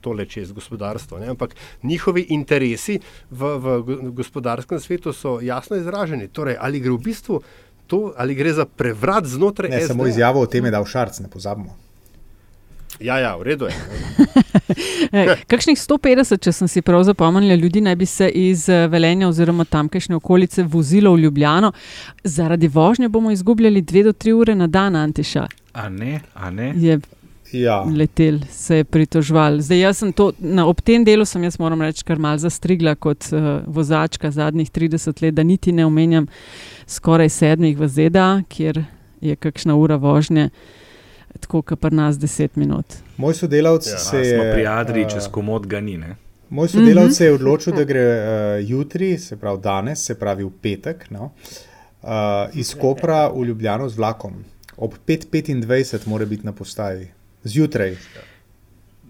tole 0.00 0.24
čez 0.24 0.52
gospodarstvo. 0.52 1.18
Ne? 1.20 1.26
Ampak 1.28 1.52
njihovi 1.82 2.26
interesi 2.32 2.96
v, 3.30 3.50
v 3.58 3.76
go- 3.82 3.98
gospodarskem 4.14 4.80
svetu 4.80 5.12
so 5.12 5.36
jasno 5.42 5.76
izraženi. 5.76 6.28
Torej, 6.28 6.56
ali 6.56 6.80
gre 6.80 6.90
v 6.90 7.02
bistvu 7.02 7.42
to, 7.86 8.14
ali 8.16 8.34
gre 8.34 8.52
za 8.52 8.64
prevrat 8.64 9.28
znotraj 9.28 9.70
Ne, 9.70 9.82
SD? 9.82 9.92
samo 9.92 10.06
izjavo 10.06 10.40
o 10.40 10.46
tem 10.46 10.64
je 10.64 10.70
dal 10.70 10.84
Šarc, 10.84 11.20
ne 11.20 11.28
pozabimo. 11.28 11.76
Ja, 13.00 13.18
ja, 13.18 13.36
v 13.36 13.42
redu 13.42 13.64
je. 13.64 13.74
Ej, 15.12 15.30
Kakšnih 15.50 15.78
150, 15.78 16.36
če 16.44 16.52
sem 16.52 16.68
si 16.68 16.82
prav 16.84 17.04
zapomnil, 17.08 17.56
ljudi 17.56 17.80
naj 17.80 17.96
bi 17.96 18.06
se 18.06 18.28
iz 18.28 18.68
eh, 18.68 18.86
Velenja 18.92 19.28
oziroma 19.28 19.64
tamkajšnje 19.64 20.16
okolice 20.16 20.62
vozilo 20.62 21.14
v 21.14 21.24
Ljubljano. 21.24 21.72
Zaradi 22.24 22.68
vožnje 22.68 23.08
bomo 23.08 23.30
izgubljali 23.30 23.82
2 23.82 24.04
do 24.04 24.12
3 24.12 24.32
ure 24.32 24.54
na 24.54 24.66
dan, 24.66 24.96
Antiša. 24.96 25.46
A 25.72 25.88
ne, 25.88 26.20
a 26.34 26.50
ne. 26.50 26.74
Je 26.76 27.00
Ja. 27.52 27.80
letel, 27.82 28.38
se 28.50 28.76
je 28.76 28.84
pritožval. 28.84 29.58
Zdaj, 29.58 29.78
jaz 29.80 29.98
sem 29.98 30.12
to, 30.12 30.28
na, 30.38 30.66
ob 30.70 30.80
tem 30.80 31.02
delu 31.04 31.24
sem 31.26 31.42
jaz, 31.42 31.56
moram 31.58 31.80
reči, 31.82 32.04
kar 32.06 32.18
mal 32.18 32.38
zastrigla 32.38 32.94
kot 32.94 33.26
uh, 33.32 33.64
vozačka 33.66 34.30
zadnjih 34.30 34.70
30 34.70 35.22
let, 35.22 35.34
da 35.34 35.42
niti 35.42 35.72
ne 35.72 35.86
omenjam 35.86 36.28
skoraj 36.86 37.28
sedmih 37.28 37.74
v 37.78 37.88
ZDA, 37.88 38.42
kjer 38.48 38.84
je 39.20 39.34
kakšna 39.36 39.74
ura 39.74 39.96
vožnje, 39.98 40.50
tako 41.40 41.62
kot 41.62 41.80
pri 41.80 41.90
nas 41.92 42.16
10 42.16 42.48
minut. 42.54 42.84
Moj 43.16 43.34
sodelavec 43.34 43.86
Ja, 43.86 43.98
se 43.98 44.18
je. 44.18 44.52
pri 44.52 44.66
Adriji, 44.66 45.04
eh, 45.04 45.10
čez 45.10 45.28
komod 45.28 45.66
ga 45.66 45.80
ni. 45.80 45.96
Ne? 45.96 46.16
Moj 46.50 46.68
sodelavec 46.68 47.06
Mhm. 47.06 47.14
se 47.14 47.24
je 47.24 47.32
odločil, 47.32 47.72
da 47.72 47.84
gre 47.84 48.00
uh, 48.00 48.22
jutri, 48.62 49.18
se 49.18 49.36
pravi 49.36 49.60
danes, 49.60 49.98
se 50.00 50.14
pravi 50.14 50.44
v 50.44 50.50
petek, 50.52 51.10
no, 51.10 51.30
uh, 52.02 52.08
iz 52.52 52.74
Kopra 52.74 53.28
v 53.28 53.44
Ljubljano 53.44 53.88
z 53.88 53.96
vlakom. 53.96 54.44
Ob 54.76 54.94
5:25 55.06 56.06
mora 56.06 56.24
biti 56.24 56.46
na 56.46 56.52
postaji, 56.52 57.08
zjutraj. 57.44 57.96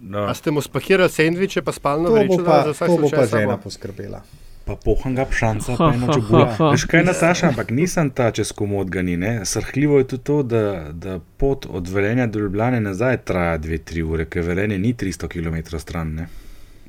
No, 0.03 0.19
A 0.21 0.35
ste 0.35 0.51
mu 0.51 0.61
spakirali 0.61 1.11
sendviče, 1.11 1.63
pa 1.63 1.73
spalno 1.73 2.09
To 2.09 2.11
bo 2.11 2.17
vrečo, 2.17 2.45
pa, 2.45 2.63
to 2.87 2.97
bo 2.97 3.11
pa 3.11 3.27
žena 3.27 3.57
poskrbela. 3.57 4.23
Pa 4.71 4.77
pohanga 4.77 5.25
pšanca, 5.27 5.73
Ha, 5.73 5.77
pa 5.81 5.95
eno 5.95 6.13
čebula. 6.13 6.71
Veš 6.71 6.85
kaj, 6.85 7.05
Nataša, 7.05 7.49
ampak 7.49 7.71
nisem 7.71 8.11
ta 8.11 8.31
čez 8.31 8.53
komod 8.53 8.89
ga 8.89 9.03
ni. 9.03 9.17
ne. 9.17 9.41
Srhljivo 9.45 9.99
je 9.99 10.07
tudi 10.07 10.23
to, 10.25 10.43
da, 10.45 10.63
da 10.95 11.17
pot 11.37 11.67
od 11.69 11.89
Velenja 11.89 12.27
do 12.29 12.39
Ljubljane 12.39 12.81
nazaj 12.81 13.17
traja 13.19 13.59
2-3 13.59 14.03
ure, 14.05 14.25
ker 14.27 14.43
Velenje 14.43 14.79
ni 14.79 14.95
300 14.95 15.29
km 15.29 15.79
stran. 15.79 16.15
Ne? 16.15 16.27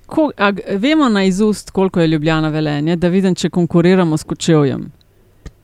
Ko, 0.07 0.31
a, 0.37 0.51
vemo 0.77 1.09
na 1.09 1.23
izust, 1.23 1.69
koliko 1.71 2.01
je 2.01 2.07
Ljubljana 2.07 2.49
velenje, 2.49 2.95
da 2.97 3.07
vidim, 3.09 3.35
če 3.35 3.49
konkuriramo 3.49 4.17
s 4.17 4.23
kočevjem. 4.25 4.91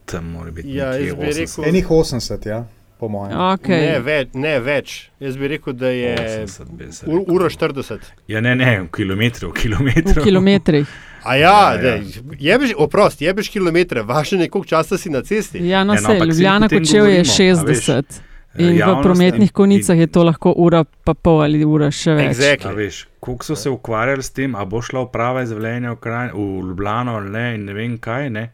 Tam 0.06 0.26
mora 0.28 0.52
biti 0.52 0.72
Ja, 0.72 0.90
nekje 0.90 1.08
jaz 1.08 1.16
bi 1.16 1.22
80. 1.24 1.40
rekel- 1.58 1.70
Enih 1.70 1.90
80, 1.90 2.46
ja, 2.46 2.66
po 2.98 3.08
mojem. 3.08 3.38
Okay. 3.38 3.82
Ne, 3.84 4.00
več, 4.02 4.28
ne 4.36 4.60
več. 4.62 5.10
Jaz 5.20 5.38
bi 5.38 5.48
rekel, 5.48 5.74
da 5.76 5.90
je 5.90 6.16
80 6.18 6.72
bi 6.72 6.92
se 6.92 7.06
ur, 7.06 7.20
rekel. 7.20 7.36
uro 7.36 7.50
40. 7.50 8.00
Ja, 8.28 8.42
ne, 8.42 8.56
ne, 8.56 8.82
v 8.82 8.88
kilometru, 8.90 9.50
v 9.50 9.52
V 9.52 9.62
kilometru. 9.62 10.24
kilometrih. 10.24 10.88
A 11.28 11.36
ja, 11.36 11.74
Ja, 11.74 11.82
ja, 11.82 11.96
ja. 11.96 12.02
jebeš, 12.40 12.72
oprost, 12.78 13.22
jebeš 13.22 13.50
kilometre, 13.50 14.02
važno 14.02 14.40
je, 14.40 14.50
koliko 14.50 14.68
časa 14.70 14.98
si 14.98 15.10
na 15.10 15.22
cesti. 15.22 15.60
Ja, 15.60 15.84
no, 15.84 15.94
Ja, 15.94 16.02
no, 16.02 16.10
se, 16.10 16.26
Ljubljana 16.26 16.70
kočev 16.70 16.96
je 16.96 17.02
govorimo, 17.02 17.20
a 17.60 17.64
veš, 17.64 17.86
60. 17.86 18.04
eh, 18.10 18.24
In 18.58 18.68
v 18.68 18.78
javnost 18.78 19.04
prometnih 19.04 19.42
in- 19.44 19.54
konicah 19.54 19.98
je 19.98 20.08
to 20.08 20.24
lahko 20.24 20.54
ura 20.58 20.84
pa 21.04 21.14
pol 21.14 21.42
ali 21.42 21.66
ura 21.66 21.92
še 21.92 22.12
več. 22.12 22.32
Exactly. 22.32 22.66
A 22.66 22.74
veš, 22.74 23.06
koliko 23.20 23.46
so 23.46 23.56
se 23.56 23.70
ukvarjali 23.70 24.24
s 24.24 24.30
tem, 24.32 24.56
a 24.56 24.66
bo 24.66 24.82
šla 24.82 25.00
uprava 25.02 25.44
iz 25.44 25.52
Velenja 25.52 25.92
v, 25.92 25.96
kraj, 25.98 26.30
v 26.30 26.40
Ljubljano 26.64 27.16
ali 27.16 27.30
ne, 27.30 27.56
in 27.56 27.66
ne 27.66 27.74
vem 27.74 27.98
kaj. 27.98 28.30
Ne. 28.30 28.46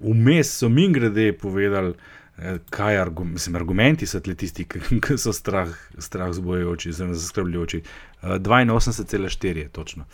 Vmes 0.00 0.54
so 0.54 0.68
mi 0.68 0.88
grede 0.88 1.32
povedali, 1.34 1.92
kaj 2.70 3.00
argu, 3.00 3.24
mislim, 3.24 3.56
argumenti 3.56 4.06
so 4.06 4.20
tisti, 4.20 4.64
ki 5.06 5.18
so 5.18 5.32
strah, 5.32 5.68
strah 5.98 6.32
zbojujoči, 6.32 6.92
zelo 6.92 7.14
zaskrbljujoči. 7.14 7.82
Uh, 8.22 8.28
82,4 8.28 9.56
je 9.56 9.68
točno. 9.68 10.04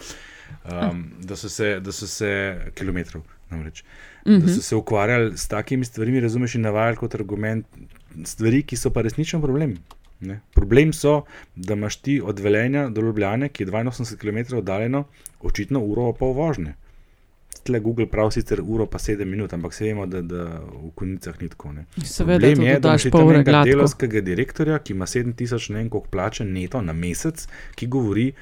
Um, 0.65 1.05
da, 1.23 1.37
so 1.37 1.49
se, 1.49 1.81
da 1.81 1.93
so 1.93 2.07
se 2.07 2.61
kilometrov, 2.75 3.23
namreč. 3.51 3.85
Mhm. 4.27 4.47
Da 4.47 4.55
so 4.55 4.62
se 4.62 4.77
ukvarjali 4.77 5.39
s 5.39 5.49
takimi 5.49 5.85
stvarmi, 5.85 6.21
razumeš, 6.21 6.55
in 6.55 6.61
navajali 6.61 6.97
kot 6.97 7.15
argument 7.15 7.67
stvari, 8.25 8.62
ki 8.62 8.77
so 8.77 8.91
pa 8.91 9.03
resničen 9.03 9.43
problem. 9.43 9.77
Ne? 10.21 10.41
Problem 10.55 10.93
so, 10.93 11.23
da 11.57 11.75
imaš 11.75 11.97
ti 11.97 12.21
od 12.25 12.41
Velenja 12.41 12.89
do 12.89 13.01
Ljubljane, 13.01 13.49
ki 13.49 13.62
je 13.62 13.67
82 13.67 14.17
km 14.17 14.57
oddaljeno, 14.57 15.05
očitno 15.41 15.81
uro 15.81 16.12
pa 16.12 16.27
vožnje. 16.27 16.75
Tle 17.59 17.81
Google 17.81 18.07
pravi 18.07 18.33
sicer 18.33 18.61
uro 18.62 18.87
pa 18.87 18.99
7 18.99 19.25
minut, 19.25 19.53
ampak 19.53 19.75
se 19.75 19.85
vemo, 19.85 20.07
da, 20.07 20.23
da 20.23 20.45
v 20.61 20.90
konicah 20.95 21.40
ni 21.40 21.49
tako. 21.49 21.73
Ne. 21.73 21.85
Seveda, 21.99 22.38
Problem 22.38 22.66
je, 22.66 22.81
da 22.81 22.88
imaš 22.88 23.03
tam 23.03 23.31
enega 23.31 23.42
gladko. 23.45 23.71
delovskega 23.71 24.21
direktorja, 24.21 24.79
ki 24.79 24.92
ima 24.92 25.07
7000 25.07 25.71
ne 25.71 25.79
vem 25.79 25.88
koliko 25.88 26.09
plače 26.09 26.45
neto 26.45 26.83
na 26.83 26.92
mesec, 26.92 27.47
ki 27.75 27.87
govori 27.87 28.33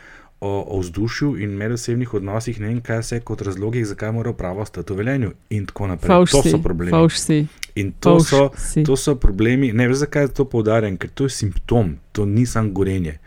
o, 0.40 0.64
o 0.68 0.80
vzdušju 0.80 1.36
in 1.38 1.50
medosebnih 1.50 2.14
odnosih, 2.14 2.60
ne 2.60 2.66
vem 2.66 2.80
kaj 2.80 2.98
vse 2.98 3.20
kot 3.20 3.42
razlogih, 3.42 3.86
zakaj 3.86 4.12
mora 4.12 4.30
uprava 4.30 4.62
ostati 4.62 4.92
v 4.92 4.96
Velenju 4.96 5.30
in 5.50 5.66
tako 5.66 5.86
naprej. 5.86 6.08
Favš 6.08 6.30
to 6.30 6.42
so 6.44 6.58
problemi. 6.58 6.90
favš 6.90 7.18
si. 7.18 7.46
In 7.74 7.92
to 7.92 8.18
Favš 8.18 8.28
so, 8.28 8.50
si. 8.56 8.84
to 8.84 8.96
so 8.96 9.14
problemi. 9.16 9.72
Ne 9.72 9.86
vem, 9.86 9.94
zakaj 9.94 10.28
to 10.28 10.44
poudarjam, 10.44 10.96
ker 10.96 11.10
to 11.10 11.24
je 11.24 11.30
simptom, 11.32 11.96
to 12.12 12.26
ni 12.26 12.46
samo 12.46 12.70
gorenje. 12.70 13.18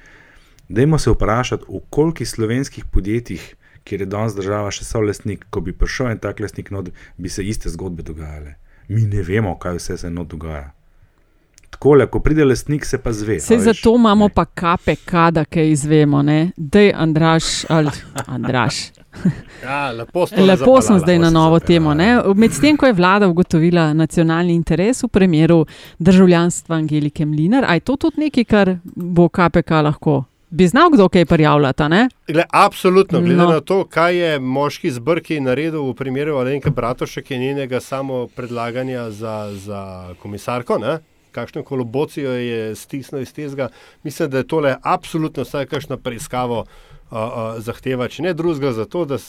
Dajmo 0.69 0.99
se 0.99 1.11
vprašati, 1.11 1.63
v 1.69 1.79
kolikih 1.89 2.29
slovenskih 2.29 2.85
podjetjih, 2.85 3.55
kjer 3.87 4.01
je 4.01 4.05
danes 4.07 4.35
država 4.35 4.71
še 4.71 4.83
so 4.83 5.01
lastnik, 5.01 5.45
ko 5.49 5.61
bi 5.61 5.71
prišel 5.73 6.11
en 6.11 6.19
tak 6.19 6.39
lastnik, 6.39 6.71
not, 6.71 6.89
bi 7.17 7.29
se 7.29 7.43
iste 7.43 7.69
zgodbe 7.69 8.03
dogajale. 8.03 8.57
Mi 8.87 9.01
ne 9.03 9.23
vemo, 9.23 9.55
kaj 9.55 9.77
vse 9.77 9.97
se 9.97 10.09
not 10.09 10.27
dogaja. 10.27 10.73
Tako, 11.69 11.95
ko 12.09 12.19
pride 12.19 12.45
lastnik, 12.45 12.85
se 12.85 12.97
pa 12.97 13.11
zve. 13.13 13.35
Vse 13.37 13.53
a 13.53 13.57
veš. 13.57 13.65
zato 13.65 13.95
imamo 13.95 14.29
pa 14.29 14.45
KPK, 14.45 15.11
da 15.31 15.45
kaj 15.45 15.71
izvemo. 15.71 16.21
ne. 16.21 16.51
Dej, 16.57 16.93
Andraš, 16.95 17.65
ali 17.69 17.91
Andraš. 18.27 18.75
Ja, 19.63 19.91
lepo, 19.91 20.19
Lepo 20.21 20.81
sem 20.81 20.99
zapeljala. 20.99 20.99
zdaj 20.99 21.19
na 21.19 21.29
novo 21.29 21.59
temo. 21.59 21.93
ne. 21.93 22.21
Medtem 22.35 22.77
ko 22.77 22.85
je 22.85 22.93
vlada 22.93 23.27
ugotovila 23.27 23.93
nacionalni 23.93 24.53
interes 24.53 25.03
v 25.03 25.07
primeru 25.07 25.65
državljanstva 25.99 26.75
Angelike 26.75 27.25
Mlinar, 27.25 27.65
je 27.73 27.79
to 27.79 27.95
tudi 27.95 28.19
nekaj, 28.19 28.43
kar 28.43 28.77
bo 28.85 29.29
KPK 29.29 29.71
lahko 29.71 30.23
bi 30.49 30.67
znal 30.67 30.89
kdo 30.89 31.09
kaj 31.09 31.25
prijavljati. 31.25 31.83
Gle, 32.27 32.43
absolutno, 32.49 33.19
glede 33.21 33.35
No. 33.35 33.49
na 33.51 33.59
to, 33.59 33.83
kaj 33.85 34.15
je 34.17 34.39
moški 34.39 34.91
zbrki 34.91 35.39
naredil 35.39 35.83
v 35.89 35.93
primeru 35.93 36.37
Alenke 36.37 36.69
Bratošek 36.69 37.31
in 37.31 37.41
njenega 37.41 37.79
samo 37.79 38.27
predlaganja 38.27 39.09
za, 39.11 39.51
za 39.53 40.13
komisarko, 40.21 40.77
ne? 40.77 40.99
kakšno 41.31 41.63
kolobocijo 41.63 42.31
je 42.31 42.75
stisnil 42.75 43.21
iz 43.21 43.33
tega, 43.33 43.69
mislim, 44.03 44.29
da 44.29 44.37
je 44.37 44.47
tole 44.47 44.75
absolutno 44.81 45.43
vsaj 45.43 45.65
kakšno 45.65 45.97
preiskavo 45.97 46.59
uh, 46.59 46.67
uh, 47.11 47.59
zahteva, 47.59 48.07
če 48.07 48.23
ne 48.23 48.33
drugega, 48.33 48.71
zato 48.73 49.05
da 49.05 49.19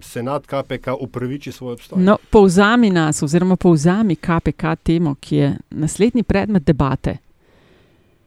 senat 0.00 0.46
KPK 0.46 0.96
upraviči 1.00 1.52
svoj 1.52 1.76
obstoj. 1.76 2.00
No, 2.02 2.16
povzami 2.30 2.90
nas, 2.90 3.22
oziroma 3.22 3.56
povzami 3.56 4.16
KPK 4.16 4.76
temo, 4.82 5.14
ki 5.20 5.36
je 5.36 5.52
naslednji 5.70 6.22
predmet 6.22 6.64
debate. 6.64 7.18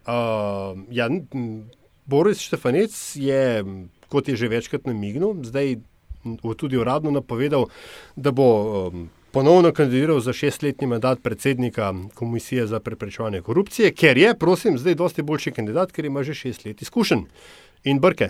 Uh, 0.06 0.78
ja, 0.92 1.10
Boris 2.06 2.39
Štefanec 2.39 2.93
je, 3.16 3.64
kot 4.10 4.28
je 4.28 4.36
že 4.36 4.47
večkrat 4.47 4.86
namignil, 4.86 5.41
zdaj 5.43 5.78
tudi 6.58 6.78
uradno 6.78 7.12
napovedal, 7.12 7.68
da 8.16 8.32
bo 8.32 8.47
um, 8.89 9.10
ponovno 9.32 9.72
kandidiral 9.72 10.20
za 10.20 10.34
šestletni 10.34 10.88
mandat 10.88 11.20
predsednika 11.24 11.93
Komisije 12.14 12.68
za 12.68 12.80
preprečevanje 12.80 13.41
korupcije, 13.41 13.91
ker 13.91 14.18
je, 14.18 14.34
prosim, 14.38 14.78
zdaj 14.78 14.95
dosti 14.95 15.22
boljši 15.22 15.51
kandidat, 15.51 15.91
ker 15.91 16.06
ima 16.06 16.24
že 16.24 16.34
šest 16.34 16.66
let 16.66 16.82
izkušenj 16.82 17.26
in 17.84 17.99
brke. 17.99 18.30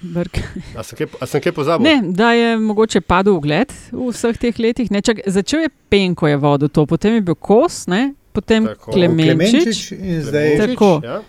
Brk. 0.00 0.38
A 0.76 0.82
sem 0.82 0.98
kaj, 0.98 1.06
a 1.20 1.26
sem 1.26 1.40
kaj 1.40 1.52
pozabil? 1.52 1.86
Ne, 1.86 2.12
da 2.12 2.32
je 2.32 2.56
mogoče 2.58 3.00
padel 3.00 3.38
ugled 3.38 3.72
v 3.92 4.10
vseh 4.10 4.36
teh 4.36 4.58
letih. 4.58 4.90
Ne, 4.90 5.00
čak, 5.00 5.22
začel 5.26 5.64
je 5.64 5.70
Penko 5.88 6.28
je 6.28 6.36
vodil 6.36 6.68
to, 6.68 6.84
potem 6.86 7.14
je 7.14 7.22
bil 7.24 7.34
Kos, 7.34 7.86
ne, 7.86 8.12
potem 8.32 8.66
Tako. 8.66 8.92
Klemenčič. 8.92 9.38
Klemenčič 9.38 9.92
in 9.92 10.20
zdaj- 10.22 10.58
tako. 10.66 11.00
ja. 11.04 11.22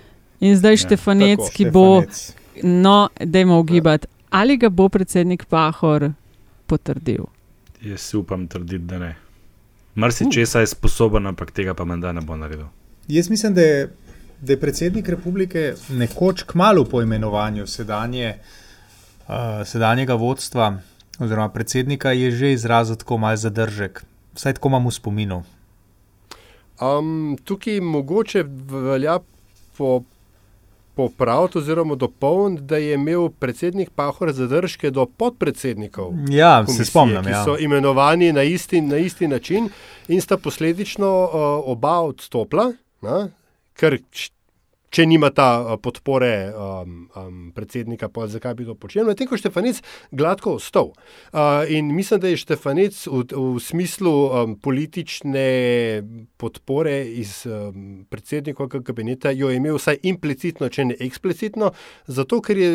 In 0.45 0.53
zdaj 0.53 0.75
Ja, 0.75 0.81
Štefanec, 0.83 1.41
tako, 1.41 1.53
ki 1.55 1.65
bo, 1.73 1.85
Štefanec. 2.01 2.63
no, 2.63 2.97
dajmo 3.17 3.57
ugibati, 3.59 4.07
ali 4.29 4.57
ga 4.57 4.69
bo 4.69 4.89
predsednik 4.89 5.45
Pahor 5.49 6.11
potrdil. 6.69 7.25
Jaz 7.81 8.01
si 8.01 8.17
upam 8.17 8.47
trditi, 8.47 8.85
da 8.85 8.99
ne. 8.99 9.15
Mrsi 9.95 10.27
česa 10.31 10.59
je 10.59 10.67
sposoben, 10.67 11.25
ampak 11.27 11.51
tega 11.55 11.73
pa 11.73 11.85
menda 11.85 12.11
ne 12.11 12.21
bo 12.21 12.35
naredil. 12.35 12.67
Jaz 13.07 13.29
mislim, 13.29 13.53
da 13.53 13.61
je, 13.61 13.89
da 14.41 14.53
je 14.53 14.59
predsednik 14.59 15.09
republike 15.09 15.73
nekoč 15.89 16.43
kmalo 16.43 16.83
po 16.85 17.01
imenovanju 17.01 17.67
sedanje, 17.67 18.35
uh, 19.27 19.63
sedanjega 19.65 20.13
vodstva 20.13 20.73
oziroma 21.19 21.49
predsednika 21.49 22.11
je 22.11 22.31
že 22.31 22.51
izrazil 22.51 22.95
tako 22.95 23.17
mal 23.17 23.35
zadržek. 23.37 24.03
Vsaj 24.35 24.53
tako 24.53 24.67
imam 24.67 24.87
v 24.87 24.91
spominu. 24.91 25.43
Um, 26.81 27.37
tukaj 27.43 27.79
mogoče 27.81 28.43
velja 28.67 29.19
po, 29.77 30.03
popraviti 30.95 31.57
oziroma 31.57 31.95
dopolniti, 31.95 32.63
da 32.63 32.77
je 32.77 32.93
imel 32.93 33.29
predsednik 33.29 33.89
Pahor 33.89 34.31
zadržke 34.31 34.91
do 34.91 35.05
podpredsednikov. 35.05 36.13
Ja, 36.29 36.61
se 36.61 36.65
komisije, 36.65 36.85
spomnim, 36.85 37.23
Ki 37.23 37.29
ja. 37.29 37.43
so 37.43 37.57
imenovani 37.59 38.33
na 38.33 38.43
isti, 38.43 38.81
na 38.81 38.97
isti 38.97 39.27
način 39.27 39.69
in 40.07 40.21
sta 40.21 40.37
posledično 40.37 41.23
uh, 41.23 41.29
oba 41.71 41.99
odstopila, 42.01 42.71
na, 43.01 43.29
ker 43.73 43.99
če 44.95 45.05
nima 45.09 45.31
ta 45.35 45.49
uh, 45.59 45.75
podpore 45.81 46.31
um, 46.51 46.97
um, 47.19 47.39
predsednika, 47.55 48.07
pa 48.11 48.29
zakaj 48.31 48.55
bi 48.55 48.67
to 48.67 48.77
počel. 48.79 49.07
Medtem 49.09 49.27
ko 49.27 49.39
Štefanec 49.39 49.81
gladko 50.15 50.55
ostal. 50.59 50.93
Uh, 51.33 51.65
in 51.67 51.91
mislim, 51.95 52.21
da 52.23 52.31
je 52.31 52.39
Štefanec 52.39 53.01
v, 53.11 53.25
v 53.35 53.63
smislu 53.63 54.13
um, 54.29 54.55
politične 54.55 55.47
podpore 56.39 57.01
iz 57.19 57.41
um, 57.49 58.05
predsednikovega 58.11 58.83
kabineta 58.87 59.33
jo 59.35 59.51
je 59.51 59.59
imel 59.59 59.79
vsaj 59.79 59.99
implicitno, 60.07 60.71
če 60.71 60.89
ne 60.91 60.99
eksplicitno, 61.03 61.73
zato 62.07 62.39
ker 62.45 62.61
je 62.61 62.71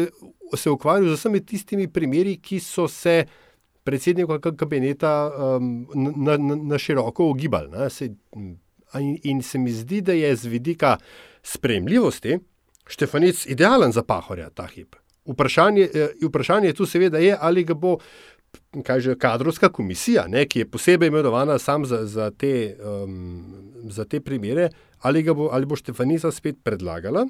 se 0.56 0.70
ukvarjal 0.70 1.08
z 1.08 1.18
vsemi 1.18 1.40
tistimi 1.46 1.86
primeri, 1.88 2.36
ki 2.42 2.58
so 2.60 2.88
se 2.88 3.24
predsednikovega 3.86 4.52
kabineta 4.58 5.12
um, 5.30 5.86
na, 5.94 6.36
na, 6.36 6.56
na 6.56 6.78
široko 6.78 7.30
ogibali. 7.30 7.70
In, 8.98 9.18
in 9.22 9.42
se 9.42 9.58
mi 9.58 9.72
zdi, 9.72 10.00
da 10.00 10.12
je 10.12 10.36
z 10.36 10.44
vidika 10.44 10.96
spremljivosti 11.42 12.38
Štefanic 12.86 13.46
idealen 13.46 13.92
za 13.92 14.02
pahorja 14.02 14.50
ta 14.50 14.66
hip. 14.66 14.96
Vprašanje, 15.26 15.88
eh, 15.94 16.08
vprašanje 16.26 16.72
tu 16.72 16.86
seveda 16.86 17.18
je, 17.18 17.36
ali 17.40 17.64
ga 17.64 17.74
bo 17.74 17.98
že 18.98 19.14
kadrovska 19.14 19.68
komisija, 19.68 20.26
ne, 20.28 20.46
ki 20.46 20.58
je 20.58 20.70
posebej 20.70 21.08
imenovana 21.08 21.58
sam 21.58 21.84
za, 21.86 22.06
za, 22.06 22.30
te, 22.30 22.76
um, 22.82 23.44
za 23.90 24.04
te 24.04 24.20
primere, 24.20 24.68
ali, 24.98 25.22
bo, 25.22 25.48
ali 25.52 25.66
bo 25.66 25.76
Štefanica 25.76 26.30
spet 26.30 26.56
predlagala. 26.64 27.26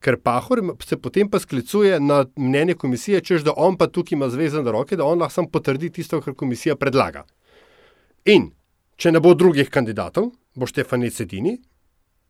Ker 0.00 0.16
Pahor 0.16 0.62
se 0.84 0.96
potem 0.96 1.28
pa 1.28 1.38
sklicuje 1.38 2.00
na 2.00 2.24
mnenje 2.36 2.74
komisije, 2.74 3.20
čež 3.20 3.42
da 3.44 3.52
on 3.56 3.76
pa 3.76 3.86
tukaj 3.86 4.16
ima 4.16 4.28
zvezane 4.28 4.72
roke, 4.72 4.96
da 4.96 5.04
on 5.04 5.18
lahko 5.18 5.34
samo 5.34 5.50
potrdi 5.52 5.90
tisto, 5.90 6.20
kar 6.20 6.34
komisija 6.34 6.76
predlaga. 6.76 7.26
In 8.24 8.50
če 8.96 9.12
ne 9.12 9.20
bo 9.20 9.34
drugih 9.34 9.68
kandidatov, 9.70 10.30
bo 10.54 10.66
Štefanic 10.66 11.20
edini, 11.20 11.58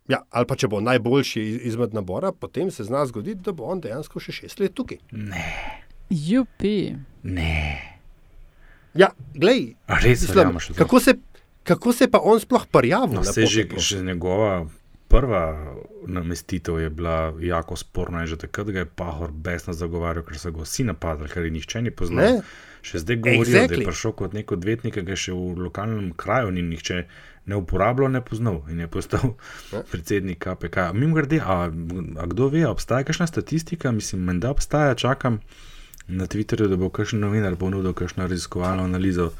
ja, 0.09 0.23
ali 0.31 0.47
pa 0.47 0.57
če 0.57 0.69
bo 0.69 0.81
najboljši 0.81 1.43
iz- 1.43 1.61
izmed 1.65 1.95
nabora, 1.95 2.33
potem 2.33 2.71
se 2.71 2.85
zna 2.85 3.07
zgoditi, 3.07 3.41
da 3.41 3.53
bo 3.53 3.65
on 3.65 3.81
dejansko 3.81 4.21
še 4.21 4.33
šest 4.33 4.61
let 4.61 4.75
tukaj. 4.75 4.99
Jupi. 6.11 6.97
Ne. 7.23 7.79
Ja, 8.95 9.09
glej, 9.35 9.75
res 9.87 10.23
mislim, 10.23 10.59
kako 10.77 11.01
se, 11.01 11.15
kako 11.63 11.93
se 11.93 12.11
pa 12.11 12.19
on 12.19 12.41
sploh 12.41 12.67
prijavil? 12.67 13.15
No, 13.15 13.25
se 13.25 13.47
že, 13.47 13.69
že 13.77 14.03
njegova 14.03 14.67
prva 15.09 15.75
namestitev 16.07 16.79
je 16.81 16.91
bila 16.91 17.35
jako 17.41 17.77
sporna 17.77 18.21
in 18.21 18.27
že 18.27 18.37
takrat 18.37 18.67
ga 18.67 18.79
je 18.79 18.87
Pahor 18.87 19.31
besno 19.33 19.73
zagovarjal, 19.73 20.25
ker 20.25 20.39
so 20.39 20.51
ga 20.51 20.63
vsi 20.63 20.85
napadali, 20.85 21.29
ker 21.29 21.45
jih 21.45 21.53
nihče 21.53 21.83
ni 21.83 21.91
poznal. 21.91 22.25
Ne. 22.25 22.43
Še 22.83 22.99
zdaj 22.99 23.17
govorijo, 23.17 23.45
exactly. 23.45 23.69
da 23.69 23.75
je 23.75 23.87
prišel 23.87 24.13
kot 24.13 24.33
nek 24.33 24.53
odvetnik, 24.53 24.95
ki 24.95 25.03
ga 25.03 25.17
še 25.17 25.33
v 25.33 25.59
lokalnem 25.61 26.13
kraju 26.13 26.51
ni 26.51 26.63
nihče 26.63 27.05
ne 27.47 27.57
uporabljal, 27.57 28.11
ne 28.11 28.21
poznal 28.21 28.61
in 28.71 28.81
je 28.81 28.89
postal 28.89 29.21
predsednik 29.91 30.39
KPK. 30.39 30.77
Mimo 30.95 31.15
grede, 31.15 31.41
a, 31.45 31.71
a 32.19 32.27
kdo 32.27 32.49
ve, 32.49 32.67
obstaja 32.67 33.05
kakšna 33.05 33.27
statistika, 33.27 33.93
mislim, 33.93 34.23
menda 34.25 34.51
obstaja, 34.51 34.95
čakam 34.95 35.41
na 36.09 36.27
Twitterju, 36.27 36.69
da 36.69 36.77
bo 36.77 36.89
kakšen 36.89 37.21
novinar 37.21 37.57
ponudil 37.57 37.93
kakšno 37.93 38.27
raziskovalno 38.27 38.85
analizo, 38.85 39.31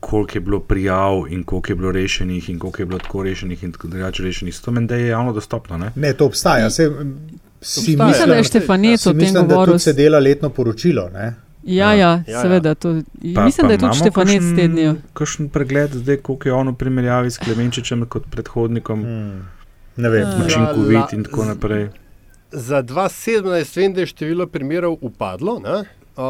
koliko 0.00 0.36
je 0.36 0.40
bilo 0.40 0.60
prijav 0.60 1.24
in 1.28 1.44
koliko 1.44 1.72
je 1.72 1.76
bilo 1.76 1.92
rešenih 1.92 2.50
in 2.50 2.58
koliko 2.58 2.82
je 2.82 2.86
bilo 2.86 2.98
tako 2.98 3.22
rešenih 3.22 3.64
in 3.64 3.72
tako 3.72 3.88
drugače 3.88 4.22
rešenih. 4.22 4.60
To 4.60 4.70
menda 4.70 4.96
je 4.96 5.08
javno 5.08 5.32
dostopno, 5.32 5.78
ne? 5.78 5.92
Ne, 5.96 6.12
to 6.12 6.26
obstaja. 6.26 6.70
Se, 6.70 6.90
si. 7.60 7.96
Mislim, 7.96 8.28
da 8.28 8.34
je 8.34 8.44
Štefanec 8.44 9.06
o 9.06 9.12
tem 9.12 9.32
da 9.32 9.40
govoril. 9.40 9.72
tudi 9.72 9.78
se 9.78 9.92
dela 9.92 10.18
letno 10.18 10.48
poročilo. 10.48 11.08
Ne? 11.12 11.34
Ja, 11.64 11.92
ja, 11.92 12.22
Ja, 12.24 12.42
seveda. 12.42 12.74
To, 12.74 13.00
mislim, 13.22 13.66
da 13.66 13.72
je 13.72 13.78
tudi 13.78 13.96
Štefanec 13.96 14.34
kakšen- 14.34 14.56
tednil. 14.56 14.94
Kakšen 15.12 15.48
pregled, 15.48 15.90
zdaj, 15.94 16.16
koliko 16.18 16.48
je 16.48 16.52
on 16.54 16.68
v 16.68 16.74
primerjavi 16.74 17.30
s 17.30 17.38
Klemenčičem 17.38 18.06
kot 18.06 18.26
predhodnikom, 18.26 19.00
Hmm. 19.00 19.48
Ne 19.96 20.08
vem. 20.10 20.22
Ja. 20.22 20.44
učinkovit 20.44 21.12
in 21.12 21.24
tako 21.24 21.44
naprej. 21.46 21.88
Za 22.50 22.82
2017 22.82 23.42
vem, 23.76 23.92
da 23.92 24.00
je 24.00 24.06
število 24.06 24.46
primerov 24.46 24.98
upadlo, 25.00 25.58
ne? 25.58 25.84
Uh, 26.14 26.22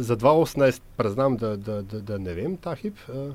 za 0.00 0.16
2018 0.16 0.80
pa 0.96 1.08
znam, 1.08 1.36
da, 1.36 1.56
da, 1.56 1.82
da, 1.82 2.00
da 2.00 2.18
ne 2.18 2.34
vem 2.34 2.56
ta 2.56 2.74
hip. 2.74 2.94
Uh, 3.06 3.34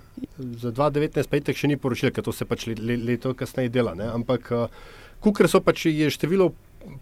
za 0.58 0.72
2019 0.72 1.28
pa 1.28 1.38
itek 1.38 1.56
še 1.56 1.68
ni 1.68 1.78
poročil, 1.78 2.12
ker 2.12 2.24
to 2.24 2.32
se 2.32 2.46
pač 2.46 2.68
le, 2.68 2.76
le, 2.78 2.98
leto 2.98 3.34
kasneje 3.34 3.70
dela. 3.70 3.94
Ne? 3.94 4.04
Ampak, 4.06 4.52
uh, 4.52 4.68
kukor 5.20 5.48
so 5.48 5.62
pač 5.62 5.86
je 5.86 6.10
število 6.10 6.52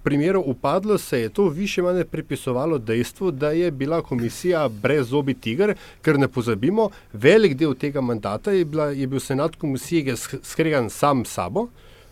primerov 0.04 0.44
upadlo, 0.46 0.98
se 0.98 1.20
je 1.20 1.30
to 1.30 1.50
više 1.50 1.82
manj 1.82 2.04
pripisovalo 2.04 2.78
dejstvu, 2.78 3.32
da 3.32 3.52
je 3.52 3.72
bila 3.72 4.02
komisija 4.02 4.70
brez 4.70 5.08
zobi 5.08 5.34
tiger, 5.34 5.74
ker 6.02 6.20
ne 6.20 6.28
pozabimo, 6.28 6.90
velik 7.14 7.54
del 7.54 7.74
tega 7.76 8.02
mandata 8.02 8.52
je, 8.52 8.66
bila, 8.66 8.86
je 8.86 9.08
bil 9.08 9.20
senat 9.20 9.56
komisije, 9.56 10.16
skregan 10.44 10.90
sam 10.90 11.26
s 11.26 11.30
sabo. 11.30 11.68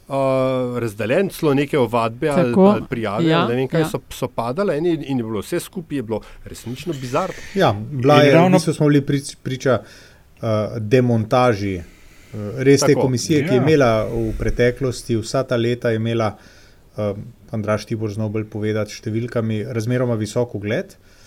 Uh, 0.07 0.15
razdeljen, 0.77 1.29
celo 1.29 1.53
neke 1.53 1.77
ovadbe 1.79 2.29
ali, 2.29 2.43
Tako, 2.43 2.61
ali 2.63 2.81
prijave, 2.89 3.25
ja, 3.25 3.29
ja, 3.31 3.47
ne 3.47 3.55
vem 3.55 3.67
kaj 3.67 3.79
ja. 3.79 3.85
ja. 3.85 3.89
so, 3.89 3.99
so 4.09 4.27
padale 4.27 4.77
in, 4.77 4.85
je- 4.85 5.03
in 5.03 5.17
je 5.17 5.23
bilo 5.23 5.39
vse 5.39 5.59
skupaj 5.59 5.97
je 5.97 6.03
bilo 6.03 6.17
resnično 6.45 6.93
bizarno. 6.93 7.35
Ja, 7.53 7.67
je, 7.67 8.01
ravno- 8.03 8.31
ravno... 8.33 8.49
mi 8.57 8.73
smo 8.73 8.87
bili 8.87 9.01
prič, 9.01 9.35
priča 9.43 9.79
uh, 9.81 10.47
demontaži 10.79 11.77
uh, 11.77 11.83
res 12.57 12.81
te 12.81 12.87
Tako. 12.87 13.01
komisije, 13.01 13.43
ki 13.43 13.49
je 13.49 13.57
Ja. 13.57 13.63
imela 13.63 14.03
v 14.05 14.33
preteklosti 14.39 15.15
vsa 15.17 15.43
ta 15.43 15.55
leta, 15.55 15.91
imela, 15.91 16.37
uh, 16.97 17.17
Andraš, 17.51 17.85
ti 17.89 17.97
boš 17.97 18.17
znal 18.19 18.29
bolj 18.33 18.45
povedati, 18.51 18.93
številkami 18.93 19.63
razmeroma 19.73 20.17
visok 20.19 20.55
ugled. 20.59 20.93
Uh, 20.93 21.19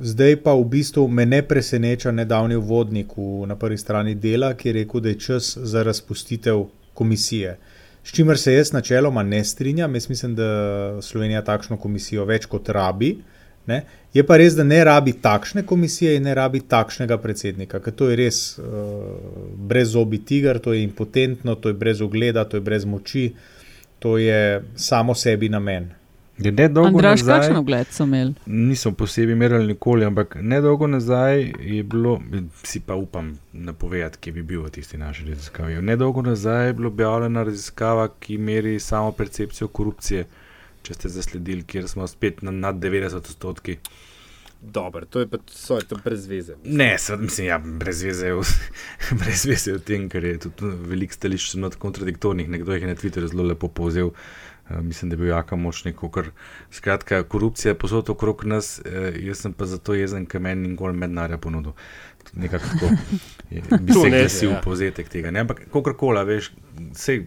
Zdaj 0.00 0.36
pa 0.46 0.54
v 0.54 0.64
bistvu 0.70 1.08
me 1.10 1.26
ne 1.26 1.40
preseneča 1.42 2.12
nedavni 2.14 2.54
uvodnik 2.54 3.16
v, 3.18 3.42
na 3.50 3.56
prvi 3.58 3.78
strani 3.78 4.14
dela, 4.14 4.52
ki 4.54 4.68
je 4.68 4.74
rekel, 4.76 5.02
da 5.02 5.10
je 5.10 5.18
čas 5.18 5.56
za 5.58 5.82
razpustitev 5.82 6.68
komisije. 6.94 7.56
S 8.04 8.14
čimer 8.14 8.38
se 8.38 8.54
jaz 8.54 8.70
načeloma 8.72 9.22
ne 9.22 9.42
strinjam, 9.44 9.94
jaz 9.94 10.08
mislim, 10.08 10.34
da 10.38 11.02
Slovenija 11.02 11.42
takšno 11.42 11.76
komisijo 11.76 12.24
več 12.24 12.46
kot 12.46 12.68
rabi. 12.68 13.16
Ne? 13.66 13.80
Je 14.14 14.22
pa 14.22 14.36
res, 14.38 14.54
da 14.54 14.62
ne 14.62 14.78
rabi 14.84 15.16
takšne 15.18 15.64
komisije 15.66 16.14
in 16.16 16.28
ne 16.28 16.34
rabi 16.36 16.60
takšnega 16.60 17.18
predsednika, 17.18 17.80
ker 17.82 17.96
to 17.96 18.12
je 18.12 18.18
res 18.20 18.40
uh, 18.60 18.68
brezobi 19.56 20.20
tiger, 20.22 20.60
to 20.62 20.76
je 20.76 20.84
impotentno, 20.84 21.56
to 21.56 21.72
je 21.72 21.78
brez 21.80 22.04
ogleda, 22.04 22.44
to 22.44 22.60
je 22.60 22.62
brez 22.62 22.84
moči, 22.84 23.32
to 24.04 24.18
je 24.18 24.64
samo 24.76 25.14
sebi 25.14 25.48
namen. 25.48 25.90
Nedolgo 26.38 26.88
Andraš, 26.88 27.20
nazaj- 27.20 27.40
kakšen 27.40 27.56
ugled 27.56 27.86
so 27.90 28.04
imeli? 28.04 28.34
Nismo 28.46 28.92
posebej 28.92 29.34
merili 29.34 29.66
nikoli, 29.66 30.04
ampak 30.04 30.36
nedolgo 30.40 30.86
nazaj 30.86 31.52
je 31.60 31.82
bilo, 31.82 32.20
si 32.62 32.80
pa 32.80 32.94
upam 32.94 33.38
napovedati, 33.52 34.18
kje 34.18 34.32
bi 34.32 34.42
bil 34.42 34.62
v 34.62 34.70
tisti 34.70 34.98
naši 34.98 35.24
raziskavi. 35.28 35.82
Nedolgo 35.82 36.22
nazaj 36.22 36.66
je 36.66 36.72
bila 36.72 36.88
objavljena 36.88 37.42
raziskava, 37.42 38.08
ki 38.20 38.38
meri 38.38 38.80
samo 38.80 39.12
percepcijo 39.12 39.68
korupcije, 39.68 40.26
če 40.82 40.94
ste 40.94 41.08
zasledili, 41.08 41.62
kjer 41.62 41.88
smo 41.88 42.06
spet 42.06 42.42
na 42.42 42.50
nad 42.50 42.76
90 42.76 43.16
odstotki. 43.16 43.78
Dobro, 44.64 45.04
to 45.04 45.20
je 45.20 45.28
pa 45.28 45.38
so, 45.46 45.76
to 45.88 45.96
brez 46.04 46.26
veze. 46.26 46.56
Ne, 46.64 46.94
seveda, 46.98 47.22
mislim, 47.22 47.46
ja, 47.46 47.58
brez 47.58 48.02
veze 48.02 48.26
je 48.26 48.34
v, 48.34 48.44
brez 49.20 49.44
veze 49.46 49.70
je 49.70 49.76
v 49.76 49.82
tem, 49.84 50.08
ker 50.08 50.24
je 50.24 50.38
tudi 50.46 50.72
veliko 50.88 51.12
stališč 51.12 51.56
kontradiktornih. 51.78 52.48
Nekdo 52.48 52.72
jih 52.72 52.86
je 52.86 52.88
na 52.88 52.96
Twitterju 52.96 53.28
zelo 53.34 53.44
lepo 53.50 53.68
povzel. 53.68 54.14
Uh, 54.64 54.80
mislim, 54.80 55.10
da 55.10 55.14
je 55.14 55.20
bil 55.20 55.28
jaka 55.28 55.56
močnik, 55.56 56.00
skratka, 56.70 57.22
korupcija 57.22 57.74
je 57.74 57.78
posod 57.78 58.10
okrog 58.10 58.44
nas, 58.44 58.80
uh, 58.80 59.12
jaz 59.20 59.44
sem 59.44 59.52
pa 59.52 59.68
zato 59.68 59.94
jezen, 59.94 60.24
ker 60.26 60.40
meni 60.40 60.68
nikoli 60.68 60.96
mednarja 60.96 61.36
ponudil. 61.38 61.76
Nekako 62.36 62.64
tako 62.72 62.88
bi 63.80 63.92
se 63.92 64.08
ne, 64.08 64.18
glasil 64.18 64.50
ja. 64.50 64.60
povzetek 64.64 65.08
tega. 65.08 65.30
Ne? 65.30 65.44
Ampak 65.44 65.60
kakorkoli, 65.70 66.24
veš, 66.26 66.50
vse 66.92 67.20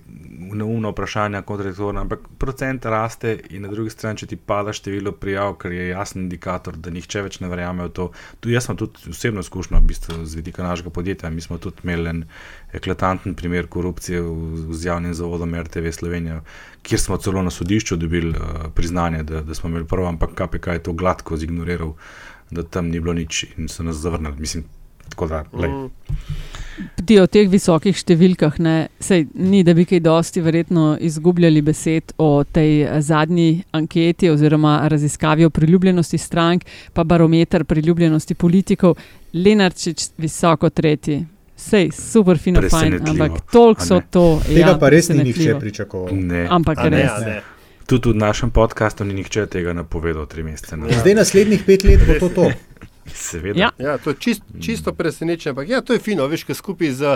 neumno 0.54 0.92
vprašanje, 0.92 1.42
kontradiktorno, 1.48 2.02
ampak 2.02 2.28
procent 2.38 2.86
raste 2.86 3.38
in 3.50 3.62
na 3.62 3.72
drugi 3.72 3.90
strani, 3.90 4.20
če 4.20 4.28
ti 4.32 4.38
pada 4.38 4.74
število 4.76 5.12
prijav, 5.16 5.56
ker 5.62 5.72
je 5.72 5.90
jasen 5.90 6.26
indikator, 6.26 6.76
da 6.76 6.92
nihče 6.94 7.24
več 7.26 7.40
ne 7.44 7.52
verjame 7.52 7.88
v 7.88 7.94
to. 7.96 8.10
Tu 8.44 8.52
jaz 8.52 8.68
sem 8.68 8.80
tudi 8.80 9.12
osebno 9.12 9.44
izkušnjo, 9.46 9.80
v 9.80 9.92
bistvu 9.92 10.20
z 10.26 10.40
vidika 10.40 10.66
našega 10.66 10.92
podjetja. 10.94 11.32
Mi 11.34 11.44
smo 11.44 11.60
tudi 11.62 11.84
imeli 11.88 12.12
en 12.12 12.24
eklatanten 12.76 13.36
primer 13.36 13.68
korupcije 13.72 14.22
v, 14.22 14.72
z 14.76 14.92
javnim 14.92 15.16
zavodom 15.18 15.56
RTV 15.56 15.92
Slovenija, 15.96 16.42
kjer 16.84 17.02
smo 17.02 17.18
celo 17.18 17.44
na 17.44 17.52
sodišču 17.52 17.96
dobili 18.00 18.34
uh, 18.36 18.68
priznanje, 18.76 19.24
da, 19.24 19.44
da 19.44 19.56
smo 19.56 19.70
imeli 19.70 19.88
prav, 19.88 20.08
ampak 20.14 20.36
KPK 20.36 20.80
je 20.80 20.84
to 20.84 20.94
gladko 20.94 21.38
zignoriral, 21.38 21.96
da 22.52 22.64
tam 22.64 22.88
ni 22.92 23.00
bilo 23.00 23.14
nič 23.14 23.46
in 23.58 23.68
so 23.68 23.84
nas 23.84 24.00
zavrnili. 24.00 24.40
Mislim, 24.40 24.64
tako 25.10 25.28
da, 25.28 25.44
lej. 25.54 25.74
Ti 26.78 27.16
o 27.18 27.26
teh 27.26 27.48
visokih 27.50 27.96
številkah, 27.98 28.60
ne, 28.62 28.76
sej, 29.02 29.26
ni 29.34 29.64
da 29.66 29.74
bi 29.74 29.88
kaj 29.90 30.04
dosti 30.06 30.44
verjetno 30.46 30.92
izgubljali 31.02 31.64
besed 31.66 32.14
o 32.22 32.44
tej 32.44 32.84
eh, 32.84 33.00
zadnji 33.02 33.64
anketi 33.78 34.30
oziroma 34.30 34.80
raziskavi 34.92 35.48
o 35.48 35.54
priljubljenosti 35.54 36.20
strank, 36.22 36.68
pa 36.94 37.04
barometer 37.04 37.66
priljubljenosti 37.66 38.38
politikov. 38.38 38.98
Lenarčič, 39.34 40.12
visoko 40.22 40.70
tretji. 40.70 41.24
Sej, 41.58 41.90
super, 41.92 42.38
fino, 42.38 42.62
fajn, 42.70 43.00
ampak 43.10 43.40
toliko 43.52 43.86
so 43.86 43.98
to. 44.14 44.26
Tega 44.46 44.76
pa 44.78 44.92
res 44.94 45.10
ni 45.10 45.24
nihče 45.26 45.58
pričakoval. 45.58 46.14
Ne. 46.14 46.46
Ampak 46.54 46.84
ne, 46.86 46.92
res. 46.94 47.16
ne. 47.26 47.40
Tudi 47.90 48.12
v 48.14 48.20
našem 48.22 48.52
podkastu 48.54 49.08
ni 49.08 49.18
nihče 49.18 49.48
tega 49.50 49.74
napovedal 49.74 50.28
tri 50.30 50.46
mesece 50.46 50.78
nazaj. 50.78 51.02
Zdaj 51.02 51.18
naslednjih 51.18 51.64
pet 51.66 51.88
let 51.88 52.06
bo 52.06 52.20
to 52.22 52.30
to. 52.36 52.50
Seveda. 53.14 53.60
Ja. 53.60 53.72
Ja, 53.78 53.98
to 53.98 54.10
je 54.10 54.16
čist, 54.20 54.44
čisto 54.60 54.94
presenečenje, 54.94 55.52
ampak 55.52 55.70
ja, 55.70 55.82
to 55.82 55.94
je 55.94 56.00
fino, 56.00 56.28
veš, 56.28 56.44
kaj 56.48 56.56
skupaj 56.60 56.92
z 56.92 57.14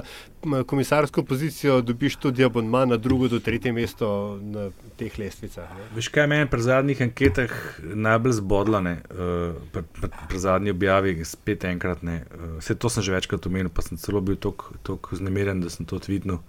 komisarsko 0.68 1.24
pozicijo 1.24 1.82
dobiš 1.82 2.16
tudi 2.16 2.46
abonma 2.46 2.86
na 2.86 2.98
drugo 2.98 3.28
do 3.28 3.39
tretje 3.39 3.74
mesto 3.74 4.39
na 4.42 4.70
teh 4.98 5.20
lestvicah. 5.20 5.70
Ne. 5.78 5.89
Veš, 5.96 6.12
kaj 6.14 6.28
meni 6.28 6.50
pri 6.50 6.62
zadnjih 6.62 7.02
anketah 7.02 7.54
najbolj 7.82 8.38
zbodlo, 8.39 8.82
ne, 8.82 8.96
uh, 9.10 9.58
pri, 9.72 9.84
pri, 10.00 10.10
pri 10.30 10.39
zadnji 10.39 10.72
objavi, 10.72 11.18
spet 11.26 11.66
enkrat 11.70 12.04
ne. 12.04 12.24
Uh, 12.32 12.58
vse 12.60 12.76
to 12.76 12.89
sem 12.89 13.04
že 13.04 13.16
večkrat 13.18 13.46
omenil, 13.48 13.70
pa 13.74 13.86
sem 13.86 13.98
celo 13.98 14.22
bil 14.22 14.39
tako 14.39 15.16
znemeren, 15.16 15.62
da 15.62 15.70
sem 15.70 15.86
to 15.86 16.00
tvitnil. 16.00 16.42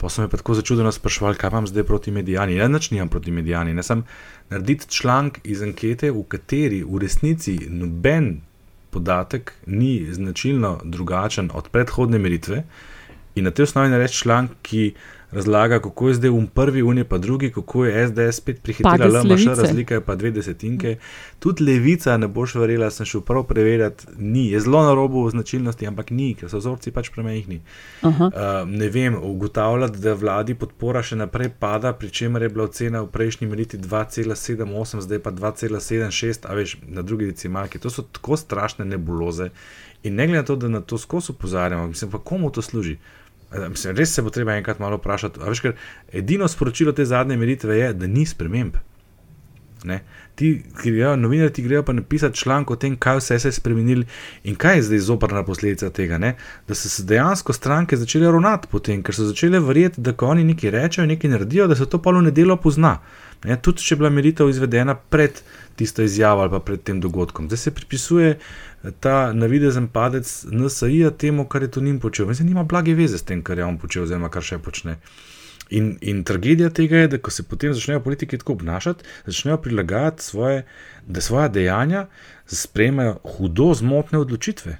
Pa 0.00 0.08
so 0.08 0.22
me 0.22 0.30
pa 0.32 0.38
tako 0.40 0.54
začudeno 0.56 0.92
sprašvali, 0.92 1.36
kaj 1.36 1.50
imam 1.52 1.66
zdaj 1.68 1.84
proti 1.84 2.10
medijani. 2.10 2.56
Ja, 2.56 2.68
nič 2.68 2.88
nimam 2.90 3.08
proti 3.12 3.30
medijani. 3.30 3.74
Ne 3.76 3.82
sem 3.84 4.04
narediti 4.48 4.88
članek 4.88 5.40
iz 5.44 5.60
ankete, 5.62 6.08
v 6.10 6.22
kateri 6.24 6.80
v 6.84 7.02
resnici 7.02 7.58
noben 7.68 8.40
podatek 8.90 9.52
ni 9.66 10.06
značilno 10.12 10.80
drugačen 10.84 11.50
od 11.54 11.68
predhodne 11.68 12.18
meritve, 12.18 12.64
in 13.34 13.44
na 13.44 13.50
tej 13.50 13.62
osnovi 13.62 13.88
nareči 13.88 14.22
članek, 14.24 14.50
ki 14.62 14.92
razlaga, 15.32 15.80
kako 15.80 16.08
je 16.08 16.14
zdaj 16.14 16.30
um 16.30 16.46
prvi, 16.46 16.82
unije 16.82 17.04
pa 17.04 17.18
drugi, 17.18 17.50
kako 17.50 17.84
je 17.84 18.08
SDS 18.08 18.36
spet 18.36 18.62
prihitela 18.62 18.96
Padec 18.98 19.14
LMŠ, 19.14 19.30
Levice. 19.30 19.62
razlika 19.62 19.94
je 19.94 20.00
pa 20.00 20.14
dve 20.14 20.30
desetinke. 20.30 20.96
Tudi 21.38 21.64
levica, 21.64 22.16
ne 22.16 22.28
boš 22.28 22.54
verjela, 22.54 22.90
sem 22.90 23.06
šel 23.06 23.20
prav 23.20 23.42
preverjati, 23.42 24.06
ni, 24.18 24.50
je 24.50 24.60
zelo 24.60 24.82
na 24.82 24.94
robu 24.94 25.30
značilnosti, 25.30 25.86
ampak 25.86 26.10
ni, 26.10 26.34
ker 26.34 26.50
so 26.50 26.58
vzorci 26.58 26.90
pač 26.90 27.10
premehni. 27.14 27.60
Uh, 28.02 28.32
ne 28.66 28.88
vem, 28.88 29.16
ugotavljati, 29.22 29.98
da 29.98 30.14
vladi 30.14 30.54
podpora 30.54 31.02
še 31.02 31.16
naprej 31.16 31.52
pada, 31.58 31.92
pri 31.92 32.10
čemer 32.10 32.42
je 32.42 32.48
bila 32.48 32.64
ocena 32.64 33.02
v 33.02 33.10
prejšnji 33.12 33.48
meriti 33.48 33.78
2,78, 33.78 35.00
zdaj 35.06 35.22
pa 35.22 35.30
2,76, 35.30 36.46
a 36.50 36.58
veš, 36.58 36.76
na 36.86 37.02
drugi 37.02 37.30
decimalki. 37.30 37.78
To 37.78 37.90
so 37.90 38.02
tako 38.02 38.36
strašne 38.36 38.84
nebuloze. 38.84 39.50
In 40.02 40.14
ne 40.14 40.26
glede 40.26 40.40
na 40.40 40.46
to, 40.46 40.56
da 40.56 40.68
na 40.68 40.80
to 40.80 40.98
skozi 40.98 41.32
opozarjamo, 41.32 41.86
mislim 41.86 42.10
pa, 42.10 42.18
komu 42.18 42.50
to 42.50 42.62
služi. 42.62 42.96
Eh, 42.96 43.19
Mislim, 43.50 43.96
res 43.96 44.14
se 44.14 44.22
bo 44.22 44.30
treba 44.30 44.54
enkrat 44.54 44.78
malo 44.78 44.96
vprašati. 45.00 45.40
Veš, 45.42 45.62
edino 46.12 46.48
sporočilo 46.48 46.92
te 46.92 47.04
zadnje 47.04 47.36
meritve 47.36 47.78
je, 47.78 47.92
da 47.92 48.06
ni 48.06 48.26
sprememb. 48.26 48.76
Ne? 49.84 50.02
Ti, 50.40 50.62
grejo, 50.82 51.16
novinarji 51.16 51.52
ti 51.52 51.62
grejo 51.62 51.82
pa 51.82 51.92
napisati 51.92 52.38
članek 52.38 52.70
o 52.70 52.76
tem, 52.76 52.94
kaj 52.96 53.18
vse 53.18 53.38
se 53.38 53.48
je 53.48 53.52
spremenili 53.52 54.06
in 54.44 54.54
kaj 54.56 54.76
je 54.76 54.82
zdaj 54.82 54.98
zoprna 54.98 55.42
posledica 55.44 55.90
tega. 55.90 56.18
Ne? 56.18 56.30
Da 56.68 56.74
so 56.74 56.88
se 56.88 57.02
dejansko 57.04 57.52
stranke 57.52 57.96
začele 57.96 58.30
ravnati 58.32 58.68
po 58.70 58.78
tem, 58.78 59.02
ker 59.02 59.14
so 59.14 59.26
začele 59.28 59.60
verjeti, 59.60 60.00
da 60.00 60.14
ko 60.16 60.30
oni 60.32 60.44
nekaj 60.44 60.70
rečejo, 60.70 61.06
nekaj 61.06 61.30
naredijo, 61.30 61.66
da 61.68 61.76
se 61.76 61.86
to 61.86 62.00
v 62.06 62.22
nedelo 62.22 62.56
pozna. 62.56 62.94
Ne? 63.44 63.58
Tudi 63.60 63.84
če 63.84 63.92
je 63.94 63.98
bila 64.00 64.10
meritev 64.10 64.48
izvedena 64.48 64.94
pred 64.94 65.42
tisto 65.76 66.02
izjavo 66.02 66.40
ali 66.40 66.50
pa 66.50 66.58
pred 66.58 66.82
tem 66.82 67.00
dogodkom. 67.00 67.52
Zdaj 67.52 67.58
se 67.58 67.74
pripisuje 67.74 68.30
eh, 68.38 68.90
ta 69.00 69.32
navidezen 69.32 69.88
padec 69.88 70.44
NSA 70.50 71.10
temu, 71.18 71.44
kar 71.44 71.62
je 71.62 71.70
to 71.70 71.80
njim 71.80 72.00
počel. 72.00 72.26
Mislim, 72.26 72.48
nima 72.48 72.64
blage 72.64 72.94
veze 72.94 73.18
s 73.18 73.28
tem, 73.28 73.42
kar 73.42 73.58
je 73.58 73.64
on 73.64 73.78
počel, 73.78 74.08
oziroma 74.08 74.32
kar 74.32 74.42
še 74.42 74.58
počne. 74.58 74.96
In, 75.70 75.92
in 76.00 76.24
tragedija 76.26 76.70
tega 76.74 77.04
je, 77.04 77.08
da 77.12 77.18
ko 77.22 77.30
se 77.30 77.44
potem 77.46 77.74
začnejo 77.74 78.00
politiki 78.02 78.38
tako 78.38 78.56
obnašati, 78.58 79.04
začnejo 79.26 79.60
prilagajati 79.62 80.24
svoje, 80.24 80.64
da 81.06 81.20
svoje 81.20 81.48
dejanja 81.48 82.06
sprejemajo 82.46 83.18
hudo 83.36 83.74
zmotne 83.74 84.18
odločitve. 84.18 84.78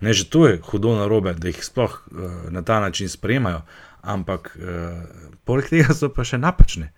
Ne, 0.00 0.12
že 0.12 0.28
to 0.30 0.46
je 0.46 0.60
hudo 0.62 0.94
narobe, 0.94 1.32
da 1.34 1.48
jih 1.48 1.64
sploh 1.64 1.96
uh, 2.10 2.50
na 2.52 2.62
ta 2.62 2.80
način 2.80 3.08
sprejemajo, 3.08 3.62
ampak 4.02 4.52
uh, 4.60 5.00
poleg 5.44 5.72
tega 5.72 5.96
so 5.96 6.12
pa 6.12 6.24
še 6.28 6.38
napačne. 6.38 6.92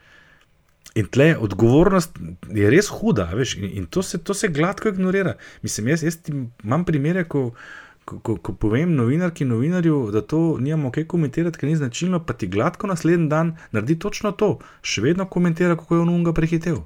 In 0.98 1.06
tle 1.06 1.36
odgovornost 1.38 2.18
je 2.50 2.70
res 2.70 2.90
huda, 2.90 3.28
veš, 3.38 3.54
in, 3.62 3.70
in 3.78 3.86
to, 3.86 4.02
se, 4.02 4.18
to 4.18 4.34
se 4.34 4.50
gladko 4.50 4.90
ignorira. 4.90 5.36
Mislim, 5.62 5.88
jaz, 5.94 6.02
jaz 6.02 6.18
imam 6.64 6.84
primere, 6.84 7.22
ko, 7.24 7.52
ko, 7.54 7.79
ko, 8.04 8.36
ko 8.36 8.52
povem 8.52 8.94
novinarki, 8.94 9.44
novinarju, 9.44 10.10
da 10.12 10.22
to 10.22 10.56
nimamo 10.60 10.90
kaj 10.90 11.06
komentirati, 11.06 11.58
ker 11.58 11.68
ni 11.68 11.76
značilno, 11.76 12.22
pa 12.26 12.32
ti 12.32 12.46
gladko 12.46 12.86
naslednji 12.90 13.28
dan 13.28 13.56
naredi 13.72 13.98
točno 13.98 14.32
to, 14.32 14.58
še 14.82 15.04
vedno 15.04 15.26
komentira, 15.26 15.76
kako 15.76 15.94
je 15.94 16.06
on 16.06 16.14
unga 16.14 16.32
prehitev. 16.36 16.82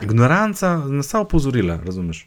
Ignoranca 0.00 0.76
nas 0.88 1.10
vsa 1.10 1.24
opozorila, 1.26 1.80
razumeš? 1.84 2.26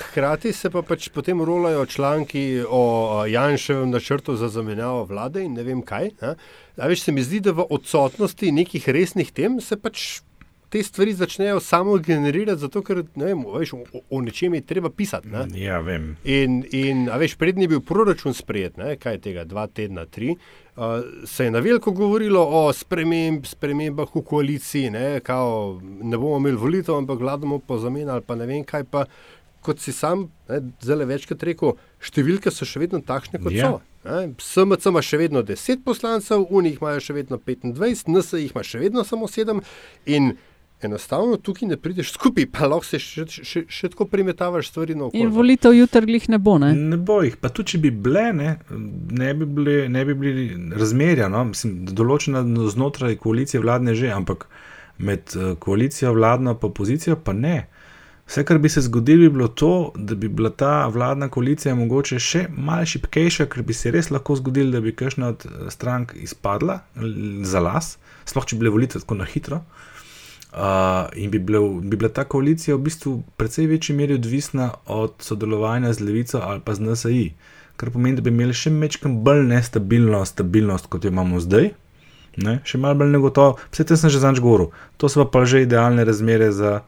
Hkrati 0.00 0.52
se 0.56 0.70
pa 0.70 0.80
pač 0.86 1.08
potem 1.12 1.42
rolajo 1.44 1.84
članki 1.86 2.62
o 2.68 3.24
Janševem 3.28 3.90
načrtu 3.90 4.36
za 4.36 4.48
zamenjavo 4.48 5.04
vlade 5.04 5.44
in 5.44 5.52
ne 5.52 5.62
vem 5.62 5.82
kaj. 5.82 6.10
a. 6.20 6.34
A 6.76 6.88
veš, 6.88 7.02
se 7.02 7.12
mi 7.12 7.22
zdi, 7.22 7.40
da 7.40 7.52
v 7.52 7.66
odsotnosti 7.70 8.52
nekih 8.52 8.88
resnih 8.88 9.32
tem 9.32 9.60
se 9.60 9.76
pač 9.76 10.22
te 10.70 10.82
stvari 10.82 11.12
začnejo 11.18 11.60
samo 11.60 11.96
generirati, 11.98 12.60
zato 12.60 12.82
ker 12.86 13.02
ne 13.18 13.24
vem, 13.32 13.42
veš, 13.58 13.72
o, 13.74 14.02
o 14.10 14.20
nečem 14.22 14.54
je 14.54 14.60
treba 14.66 14.90
pisati. 14.90 15.28
Ne? 15.28 15.44
Ja, 15.58 15.80
vem. 15.82 16.12
In, 16.24 16.60
in 16.72 17.08
veš, 17.18 17.34
prednji 17.40 17.66
je 17.66 17.72
bil 17.74 17.82
proračun 17.82 18.34
sprejet, 18.34 18.78
ne? 18.78 18.94
kaj 19.00 19.18
je 19.18 19.22
tega, 19.26 19.44
dva 19.50 19.66
tedna, 19.66 20.06
tri. 20.06 20.36
Uh, 20.76 21.02
se 21.26 21.48
je 21.48 21.50
na 21.50 21.58
veliko 21.58 21.90
govorilo 21.92 22.44
o 22.46 22.62
sprememb, 22.72 23.44
spremembah 23.50 24.14
v 24.14 24.22
koaliciji, 24.22 24.94
ne, 24.94 25.04
kao, 25.26 25.80
ne 25.82 26.16
bomo 26.16 26.38
imeli 26.38 26.56
volitev, 26.56 26.94
ampak 27.02 27.18
vladamo 27.20 27.58
po 27.58 27.78
zamenu 27.82 28.14
ali 28.14 28.22
pa 28.26 28.38
ne 28.38 28.46
vem 28.46 28.64
kaj. 28.64 28.86
Pa, 28.94 29.04
kot 29.60 29.80
si 29.80 29.92
sam 29.92 30.30
zelo 30.80 31.04
večkrat 31.04 31.42
rekel, 31.44 31.74
številke 32.00 32.48
so 32.54 32.64
še 32.64 32.80
vedno 32.80 33.02
takšne, 33.04 33.42
kot 33.42 33.52
Ja. 33.52 33.74
so. 33.74 33.80
Ne. 34.04 34.30
SMC 34.40 34.86
ima 34.88 35.02
še 35.04 35.18
vedno 35.20 35.42
10 35.44 35.82
poslancev, 35.84 36.46
Unih 36.48 36.78
imajo 36.80 37.02
še 37.04 37.18
vedno 37.18 37.36
25, 37.36 38.08
NS 38.08 38.32
jih 38.38 38.54
ima 38.54 38.62
še 38.64 38.80
vedno 38.80 39.04
samo 39.04 39.28
7. 39.28 39.60
In 40.08 40.30
enostavno 40.84 41.36
tukaj 41.36 41.68
ne 41.68 41.76
prideš 41.76 42.12
skupaj, 42.12 42.46
pa 42.52 42.66
lahko 42.66 42.86
se 42.86 42.98
še, 43.02 43.26
še, 43.28 43.62
še 43.68 43.90
tako 43.92 44.06
primetavaš 44.10 44.70
stvari 44.70 44.94
na 44.94 45.08
In 45.08 45.08
okolje. 45.08 45.34
volitev 45.36 45.74
jutri 45.76 46.06
glih 46.06 46.28
ne 46.28 46.38
bo. 46.38 46.56
Ne? 46.58 46.72
Ne 46.74 46.96
bo 46.96 47.20
jih, 47.24 47.36
pa 47.40 47.50
tudi 47.52 47.74
če 47.74 47.82
bi 47.84 47.90
bile, 47.90 48.30
ne, 48.36 48.54
ne, 48.70 49.32
bi, 49.34 49.46
bili, 49.46 49.76
ne 49.92 50.04
bi 50.08 50.16
bili 50.16 50.46
razmerja. 50.76 51.28
No? 51.32 51.44
Mislim, 51.50 51.82
določena 51.86 52.44
znotraj 52.72 53.18
koalicije 53.20 53.62
vladne 53.62 53.94
že, 53.98 54.12
ampak 54.14 54.48
med 54.98 55.36
eh, 55.36 55.52
koalicijo 55.60 56.14
vladno 56.16 56.56
in 56.56 56.64
opozicijo 56.70 57.16
pa 57.16 57.32
ne. 57.36 57.66
Vse, 58.30 58.44
kar 58.46 58.60
bi 58.62 58.68
se 58.70 58.84
zgodilo, 58.86 59.24
bi 59.26 59.34
bilo 59.34 59.48
to, 59.48 59.92
da 59.96 60.14
bi 60.14 60.28
bila 60.28 60.52
ta 60.54 60.86
vladna 60.86 61.28
koalicija 61.28 61.74
mogoče 61.74 62.18
še 62.22 62.44
malo 62.54 62.86
šipkejša, 62.86 63.48
ker 63.50 63.64
bi 63.66 63.74
se 63.74 63.90
res 63.90 64.12
lahko 64.14 64.36
zgodilo, 64.38 64.70
da 64.76 64.80
bi 64.80 64.94
kakšna 64.94 65.34
od 65.34 65.46
eh, 65.46 65.68
strank 65.74 66.16
izpadla 66.16 66.80
za 67.42 67.60
las, 67.60 67.96
sploh 68.24 68.46
če 68.46 68.56
bi 68.56 68.64
bile 68.64 68.76
volitve 68.78 69.02
tako 69.02 69.18
na 69.18 69.28
hitro. 69.28 69.60
Uh, 69.60 69.86
in 71.16 71.30
bi, 71.30 71.38
bilo, 71.38 71.68
bi 71.68 71.96
bila 71.96 72.10
ta 72.10 72.24
koalicija 72.24 72.76
v 72.76 72.82
bistvu 72.82 73.12
v 73.14 73.22
precej 73.36 73.66
večji 73.66 73.96
meri 73.96 74.14
odvisna 74.14 74.70
od 74.86 75.12
sodelovanja 75.18 75.92
z 75.92 76.00
Levico 76.00 76.40
ali 76.42 76.60
pa 76.64 76.74
z 76.74 76.80
NSAI, 76.80 77.32
kar 77.76 77.90
pomeni, 77.90 78.16
da 78.16 78.22
bi 78.22 78.30
imeli 78.34 78.54
še 78.54 78.70
mečkam 78.70 79.20
bolj 79.24 79.44
nestabilno 79.46 80.24
stabilnost, 80.26 80.90
kot 80.90 81.04
jo 81.04 81.14
imamo 81.14 81.40
zdaj, 81.40 81.70
ne? 82.36 82.58
še 82.64 82.82
malo 82.82 82.98
bolj 82.98 83.14
negotovo. 83.14 83.60
Vse 83.70 83.86
te 83.86 83.96
sem 83.96 84.10
že 84.10 84.22
zanč 84.22 84.42
govoril, 84.42 84.72
to 84.98 85.08
so 85.08 85.24
pa 85.24 85.44
že 85.46 85.62
idealne 85.62 86.04
razmere 86.04 86.50
za, 86.52 86.82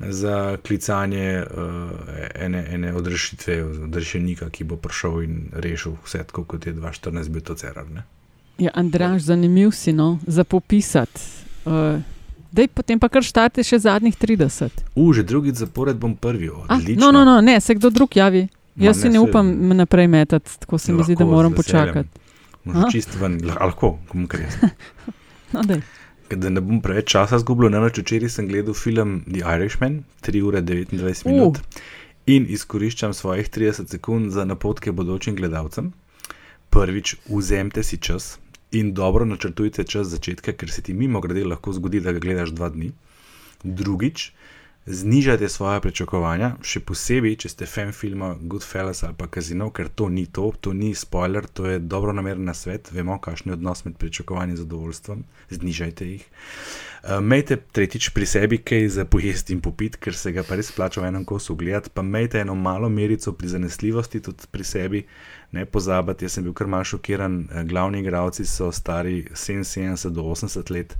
za 0.00 0.56
klicanje 0.64 1.44
uh, 1.44 2.16
ene, 2.32 2.64
ene 2.64 2.96
odrešitve, 2.96 3.60
odrešenika, 3.90 4.48
ki 4.50 4.64
bo 4.64 4.80
prišel 4.80 5.22
in 5.28 5.38
rešil 5.52 6.00
vse, 6.00 6.24
tako 6.32 6.48
kot 6.48 6.64
je 6.64 6.72
2014 6.72 7.28
bil 7.28 7.44
to 7.44 7.60
cerar. 7.60 7.84
Ne? 7.92 8.08
Ja, 8.56 8.72
Andraš, 8.72 9.28
zanimiv 9.28 9.76
si 9.76 9.92
no, 9.92 10.16
za 10.24 10.48
popisati. 10.48 11.20
Uh, 11.66 12.00
Dej, 12.52 12.68
potem 12.74 13.00
pa 13.00 13.08
kar 13.08 13.24
štarte 13.26 13.64
še 13.66 13.78
zadnjih 13.82 14.16
30. 14.16 14.84
U, 14.94 15.10
že 15.12 15.24
drugi 15.26 15.54
zapored 15.56 15.98
bom 15.98 16.14
prvi. 16.16 16.50
A, 16.68 16.78
no, 16.96 17.10
no, 17.12 17.24
no, 17.24 17.40
ne, 17.40 17.60
se 17.60 17.74
kdo 17.74 17.90
drug 17.90 18.16
javi. 18.16 18.46
Ma, 18.76 18.90
Jaz 18.90 19.00
si 19.00 19.08
ne, 19.08 19.16
ne 19.16 19.24
upam 19.24 19.48
se... 19.48 19.74
naprej 19.74 20.08
metati, 20.08 20.58
tako 20.60 20.78
se 20.78 20.92
mi 20.92 21.04
zdi, 21.04 21.16
da 21.16 21.24
moram 21.24 21.54
počakati. 21.56 22.08
Čist 22.92 23.14
ven, 23.20 23.38
lahko, 23.46 23.96
komu 24.08 24.26
kar 24.28 24.40
je. 24.40 24.70
no, 25.54 25.62
da 26.30 26.50
ne 26.50 26.60
bom 26.60 26.80
preveč 26.82 27.12
časa 27.14 27.38
zgubil, 27.38 27.70
ne 27.70 27.80
več 27.84 28.00
včeraj 28.02 28.32
sem 28.34 28.48
gledal 28.50 28.74
film 28.74 29.20
The 29.28 29.44
Irishman, 29.46 30.02
3 30.26 30.42
ure 30.42 30.62
29 30.62 31.28
minut. 31.30 31.60
Uh. 31.62 31.84
In 32.26 32.48
izkoriščam 32.50 33.14
svojih 33.14 33.46
30 33.54 33.92
sekund 33.94 34.32
za 34.34 34.44
napotke 34.44 34.92
bodočim 34.92 35.36
gledalcem. 35.38 35.92
Prvič, 36.74 37.14
vzemite 37.30 37.84
si 37.86 38.00
čas, 38.02 38.38
in 38.78 38.92
dobro 38.94 39.24
načrtujte 39.24 39.84
čas 39.84 40.08
začetka, 40.12 40.52
ker 40.52 40.70
se 40.70 40.82
ti 40.82 40.94
mimo 40.94 41.20
grede 41.20 41.44
lahko 41.44 41.72
zgodi, 41.72 42.00
da 42.00 42.12
ga 42.12 42.22
gledaš 42.22 42.54
dva 42.56 42.68
dni. 42.72 42.92
Drugič, 43.64 44.32
znižajte 44.86 45.48
svoje 45.48 45.80
pričakovanja, 45.82 46.52
še 46.62 46.80
posebej, 46.86 47.38
če 47.42 47.52
ste 47.52 47.66
fan 47.66 47.90
filma 47.96 48.34
Goodfellas 48.40 49.02
ali 49.06 49.16
pa 49.18 49.26
Casino, 49.32 49.70
ker 49.74 49.88
to 49.88 50.08
ni 50.08 50.26
to, 50.26 50.52
to 50.60 50.72
ni 50.76 50.94
spoiler, 50.94 51.46
to 51.46 51.66
je 51.66 51.78
dobro 51.78 52.14
nameren 52.14 52.52
svet, 52.54 52.92
vemo, 52.94 53.18
kakšen 53.18 53.50
je 53.50 53.58
odnos 53.58 53.84
med 53.84 53.96
pričakovanjem 53.98 54.54
in 54.54 54.62
zadovoljstvom, 54.62 55.24
znižajte 55.50 56.12
jih. 56.12 56.26
Uh, 56.26 56.96
Mejte 57.06 57.54
tretjič 57.56 58.08
pri 58.10 58.26
sebi 58.26 58.58
kaj 58.58 58.88
za 58.88 59.04
pojesti 59.04 59.54
in 59.54 59.60
popiti, 59.62 59.98
ker 59.98 60.16
se 60.18 60.32
ga 60.34 60.42
pa 60.42 60.56
res 60.58 60.72
plača 60.74 61.04
v 61.04 61.12
enem 61.12 61.24
kosu 61.24 61.54
gledati, 61.54 61.92
pa 61.94 62.02
mejte 62.02 62.40
eno 62.42 62.54
malo 62.58 62.88
merico 62.90 63.30
pri 63.32 63.48
zanesljivosti 63.48 64.20
tudi 64.20 64.48
pri 64.50 64.64
sebi. 64.64 65.02
Ne 65.52 65.64
pozabite, 65.64 66.24
jaz 66.26 66.36
sem 66.36 66.44
bil 66.44 66.54
kar 66.56 66.66
malce 66.66 66.94
šokiran. 66.94 67.48
Eh, 67.50 67.64
glavni 67.64 68.00
igravci 68.00 68.46
so 68.46 68.72
stari 68.72 69.26
77 69.34 70.10
do 70.10 70.22
80 70.22 70.70
let, 70.70 70.96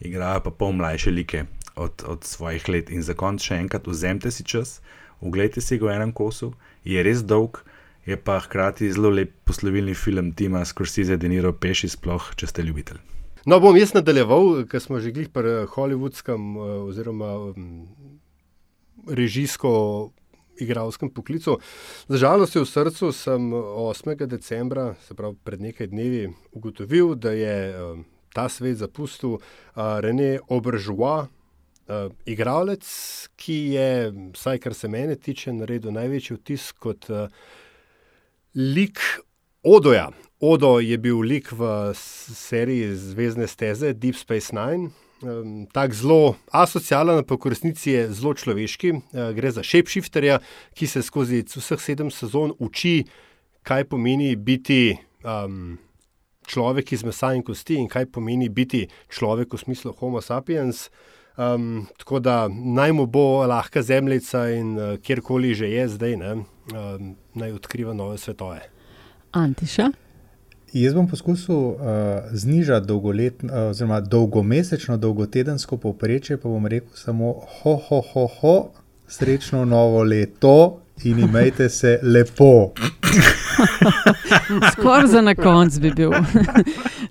igrajo 0.00 0.40
pa 0.40 0.50
pol 0.50 0.72
mlajše 0.72 1.10
like 1.10 1.44
od, 1.76 2.04
od 2.06 2.24
svojih 2.24 2.68
let. 2.68 2.90
In 2.90 3.02
za 3.02 3.14
konec 3.14 3.42
še 3.42 3.60
enkrat, 3.62 3.86
vzemite 3.86 4.30
si 4.30 4.44
čas, 4.44 4.80
oglejte 5.20 5.60
si 5.60 5.78
ga 5.78 5.88
v 5.88 5.96
enem 5.96 6.12
kosu, 6.12 6.52
je 6.84 7.02
res 7.02 7.24
dolg, 7.24 7.62
je 8.06 8.16
pa 8.16 8.38
hkrati 8.40 8.92
zelo 8.92 9.10
lep 9.10 9.32
poslovilni 9.44 9.94
film 9.94 10.32
Tima 10.32 10.64
Scorsese, 10.64 11.16
Deniro 11.16 11.52
Peši, 11.52 11.88
sploh 11.90 12.30
če 12.36 12.46
ste 12.46 12.62
ljubitelj. 12.62 13.00
No, 13.46 13.60
bom 13.62 13.76
jaz 13.78 13.94
nadaljeval, 13.94 14.66
ker 14.70 14.82
smo 14.82 15.00
že 15.00 15.14
glih 15.14 15.30
pri 15.30 15.66
hollywoodskem 15.70 16.54
eh, 16.54 16.70
oziroma 16.90 17.32
mm, 17.54 17.82
režijsko 19.06 19.72
igralskem 20.60 21.10
poklicu. 21.10 21.58
Za 22.08 22.16
žalost 22.16 22.54
v 22.54 22.64
srcu 22.64 23.12
sem 23.12 23.50
8. 23.52 24.26
decembra, 24.26 24.94
se 25.06 25.14
pravi 25.14 25.36
pred 25.44 25.60
nekaj 25.60 25.86
dnevi, 25.92 26.28
ugotovil, 26.52 27.14
da 27.14 27.32
je 27.36 27.56
uh, 27.72 27.98
ta 28.34 28.48
svet 28.48 28.76
zapustil 28.76 29.38
uh, 29.38 29.40
René 30.00 30.38
Obržua, 30.48 31.26
uh, 31.26 32.12
igralec, 32.26 32.84
ki 33.36 33.58
je, 33.76 33.90
vsaj 34.34 34.58
kar 34.58 34.74
se 34.74 34.88
mene 34.88 35.16
tiče, 35.16 35.52
naredil 35.52 35.94
največji 35.96 36.36
vtis 36.36 36.72
kot 36.72 37.10
uh, 37.10 37.26
lik 38.54 39.00
Odoja. 39.66 40.10
Odo 40.40 40.78
je 40.78 40.98
bil 40.98 41.18
lik 41.24 41.48
v 41.52 41.90
seriji 41.96 42.92
Zvezdne 42.94 43.48
steze 43.48 43.92
Deep 43.92 44.14
Space 44.14 44.54
Nine. 44.54 44.92
Um, 45.22 45.64
Tako 45.72 45.94
zelo 45.94 46.36
asocialen, 46.52 47.24
pa 47.24 47.38
v 47.40 47.48
resnici 47.48 47.90
je 47.90 48.12
zelo 48.12 48.34
človeški. 48.36 48.92
Uh, 48.92 49.32
gre 49.32 49.50
za 49.50 49.64
shapeshifterja, 49.64 50.42
ki 50.76 50.86
se 50.86 51.02
skozi 51.02 51.40
vseh 51.48 51.80
sedem 51.80 52.10
sezon 52.12 52.52
uči, 52.60 53.06
kaj 53.64 53.88
pomeni 53.88 54.36
biti 54.36 54.98
um, 55.24 55.78
človek 56.46 56.92
iz 56.92 57.04
mesa 57.04 57.32
in 57.34 57.42
kosti 57.42 57.80
in 57.80 57.88
kaj 57.88 58.10
pomeni 58.12 58.48
biti 58.48 58.86
človek 59.08 59.56
v 59.56 59.62
smislu 59.64 59.96
Homo 59.98 60.20
sapiens. 60.20 60.90
Um, 61.36 61.88
tako 61.98 62.20
da 62.20 62.48
naj 62.48 62.92
mu 62.92 63.06
bo 63.06 63.44
lahka 63.48 63.82
zemljica 63.82 64.48
in 64.52 64.76
uh, 64.76 64.96
kjerkoli 65.00 65.54
že 65.54 65.68
je 65.68 65.88
zdaj, 65.88 66.16
ne, 66.16 66.32
um, 66.72 67.16
naj 67.34 67.52
odkriva 67.52 67.92
nove 67.92 68.18
svetove. 68.18 68.60
Antiša. 69.32 70.05
Jaz 70.72 70.94
bom 70.94 71.06
poskusil 71.08 71.54
uh, 71.56 71.76
znižati 72.32 72.86
uh, 73.44 73.98
dolgomesečno, 74.10 74.96
dolgotedensko 74.96 75.76
povprečje, 75.76 76.36
pa 76.36 76.48
bom 76.48 76.66
rekel 76.66 76.90
samo 76.94 77.34
ho, 77.60 77.76
ho, 77.76 78.00
ho, 78.12 78.26
ho, 78.40 78.56
srečno 79.08 79.64
novo 79.64 80.02
leto 80.02 80.80
in 81.04 81.18
imejte 81.18 81.68
se 81.68 81.98
lepo. 82.02 82.72
Skoraj 84.72 85.06
za 85.06 85.20
na 85.20 85.34
konc 85.34 85.78
bi 85.78 85.90
bil. 85.90 86.10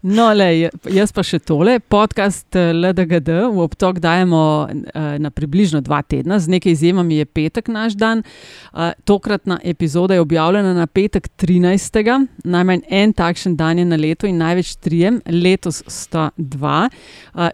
No, 0.06 0.28
le, 0.34 0.70
jaz 0.94 1.10
pa 1.16 1.24
še 1.26 1.40
tole. 1.42 1.80
Podcast 1.80 2.54
eh, 2.54 2.70
LDGD 2.76 3.32
v 3.56 3.64
obtok 3.64 3.98
dajemo 4.04 4.42
uh, 4.70 5.08
na 5.18 5.32
približno 5.34 5.82
dva 5.82 6.04
tedna, 6.06 6.38
z 6.38 6.52
nekaj 6.54 6.76
izjemami 6.76 7.18
je 7.24 7.26
petek 7.26 7.72
naš 7.74 7.96
dan. 7.98 8.22
Uh, 8.70 8.92
tokratna 9.10 9.58
epizoda 9.66 10.14
je 10.14 10.22
objavljena 10.22 10.76
na 10.78 10.86
petek 10.86 11.32
13. 11.42 12.30
Najmanj 12.46 12.86
en 12.86 13.18
takšen 13.18 13.58
dan 13.58 13.82
je 13.82 13.88
na 13.90 13.98
leto 13.98 14.30
in 14.30 14.38
največ 14.38 14.76
trijem, 14.78 15.24
letos 15.26 15.82
sta 15.90 16.30
dva. 16.38 16.86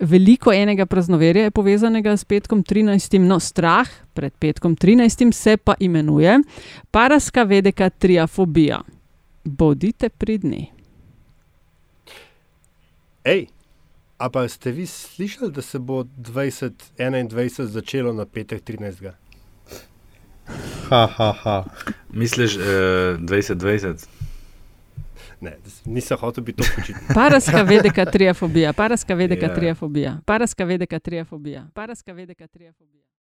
Veliko 0.04 0.52
enega 0.52 0.86
praznoverja 0.86 1.48
je 1.48 1.56
povezanega 1.56 2.20
s 2.20 2.28
petkom 2.28 2.66
13. 2.68 3.16
No, 3.24 3.40
strah 3.40 3.88
pred 4.14 4.34
petkom 4.39 4.76
13. 4.76 5.32
se 5.34 5.57
pa 5.57 5.74
imenuje 5.80 6.39
paraska 6.91 7.43
vedeka 7.43 7.89
triafobija. 7.89 8.82
Bodite 9.43 10.09
pridni. 10.09 10.72
Hej, 13.26 13.47
a 14.18 14.30
pa 14.30 14.47
ste 14.47 14.72
vi 14.72 14.86
slišali, 14.86 15.51
da 15.51 15.62
se 15.62 15.80
bo 15.80 16.03
2021 16.03 17.64
začelo 17.64 18.14
na 18.14 18.26
petek 18.26 18.64
13. 18.64 19.12
Ha, 20.89 21.07
ha, 21.18 21.34
ha. 21.43 21.64
Misliš, 22.09 22.57
uh, 22.57 22.64
2020? 23.20 24.07
Ne, 25.41 25.57
nisem 25.86 26.18
hotel 26.18 26.43
biti 26.43 26.64
to 26.64 26.70
početi. 26.76 26.99
Paraska 27.14 27.62
vedeka 27.62 28.05
triafobija, 28.05 28.74
paraska 28.74 29.14
vedeka 29.14 29.45
yeah. 29.45 29.55
triafobija, 29.55 30.18
paraska 30.26 30.64
vedeka 30.64 30.99
triafobija, 30.99 31.68
paraska 31.74 32.14
vedeka 32.14 32.47
triafobija. 32.47 33.11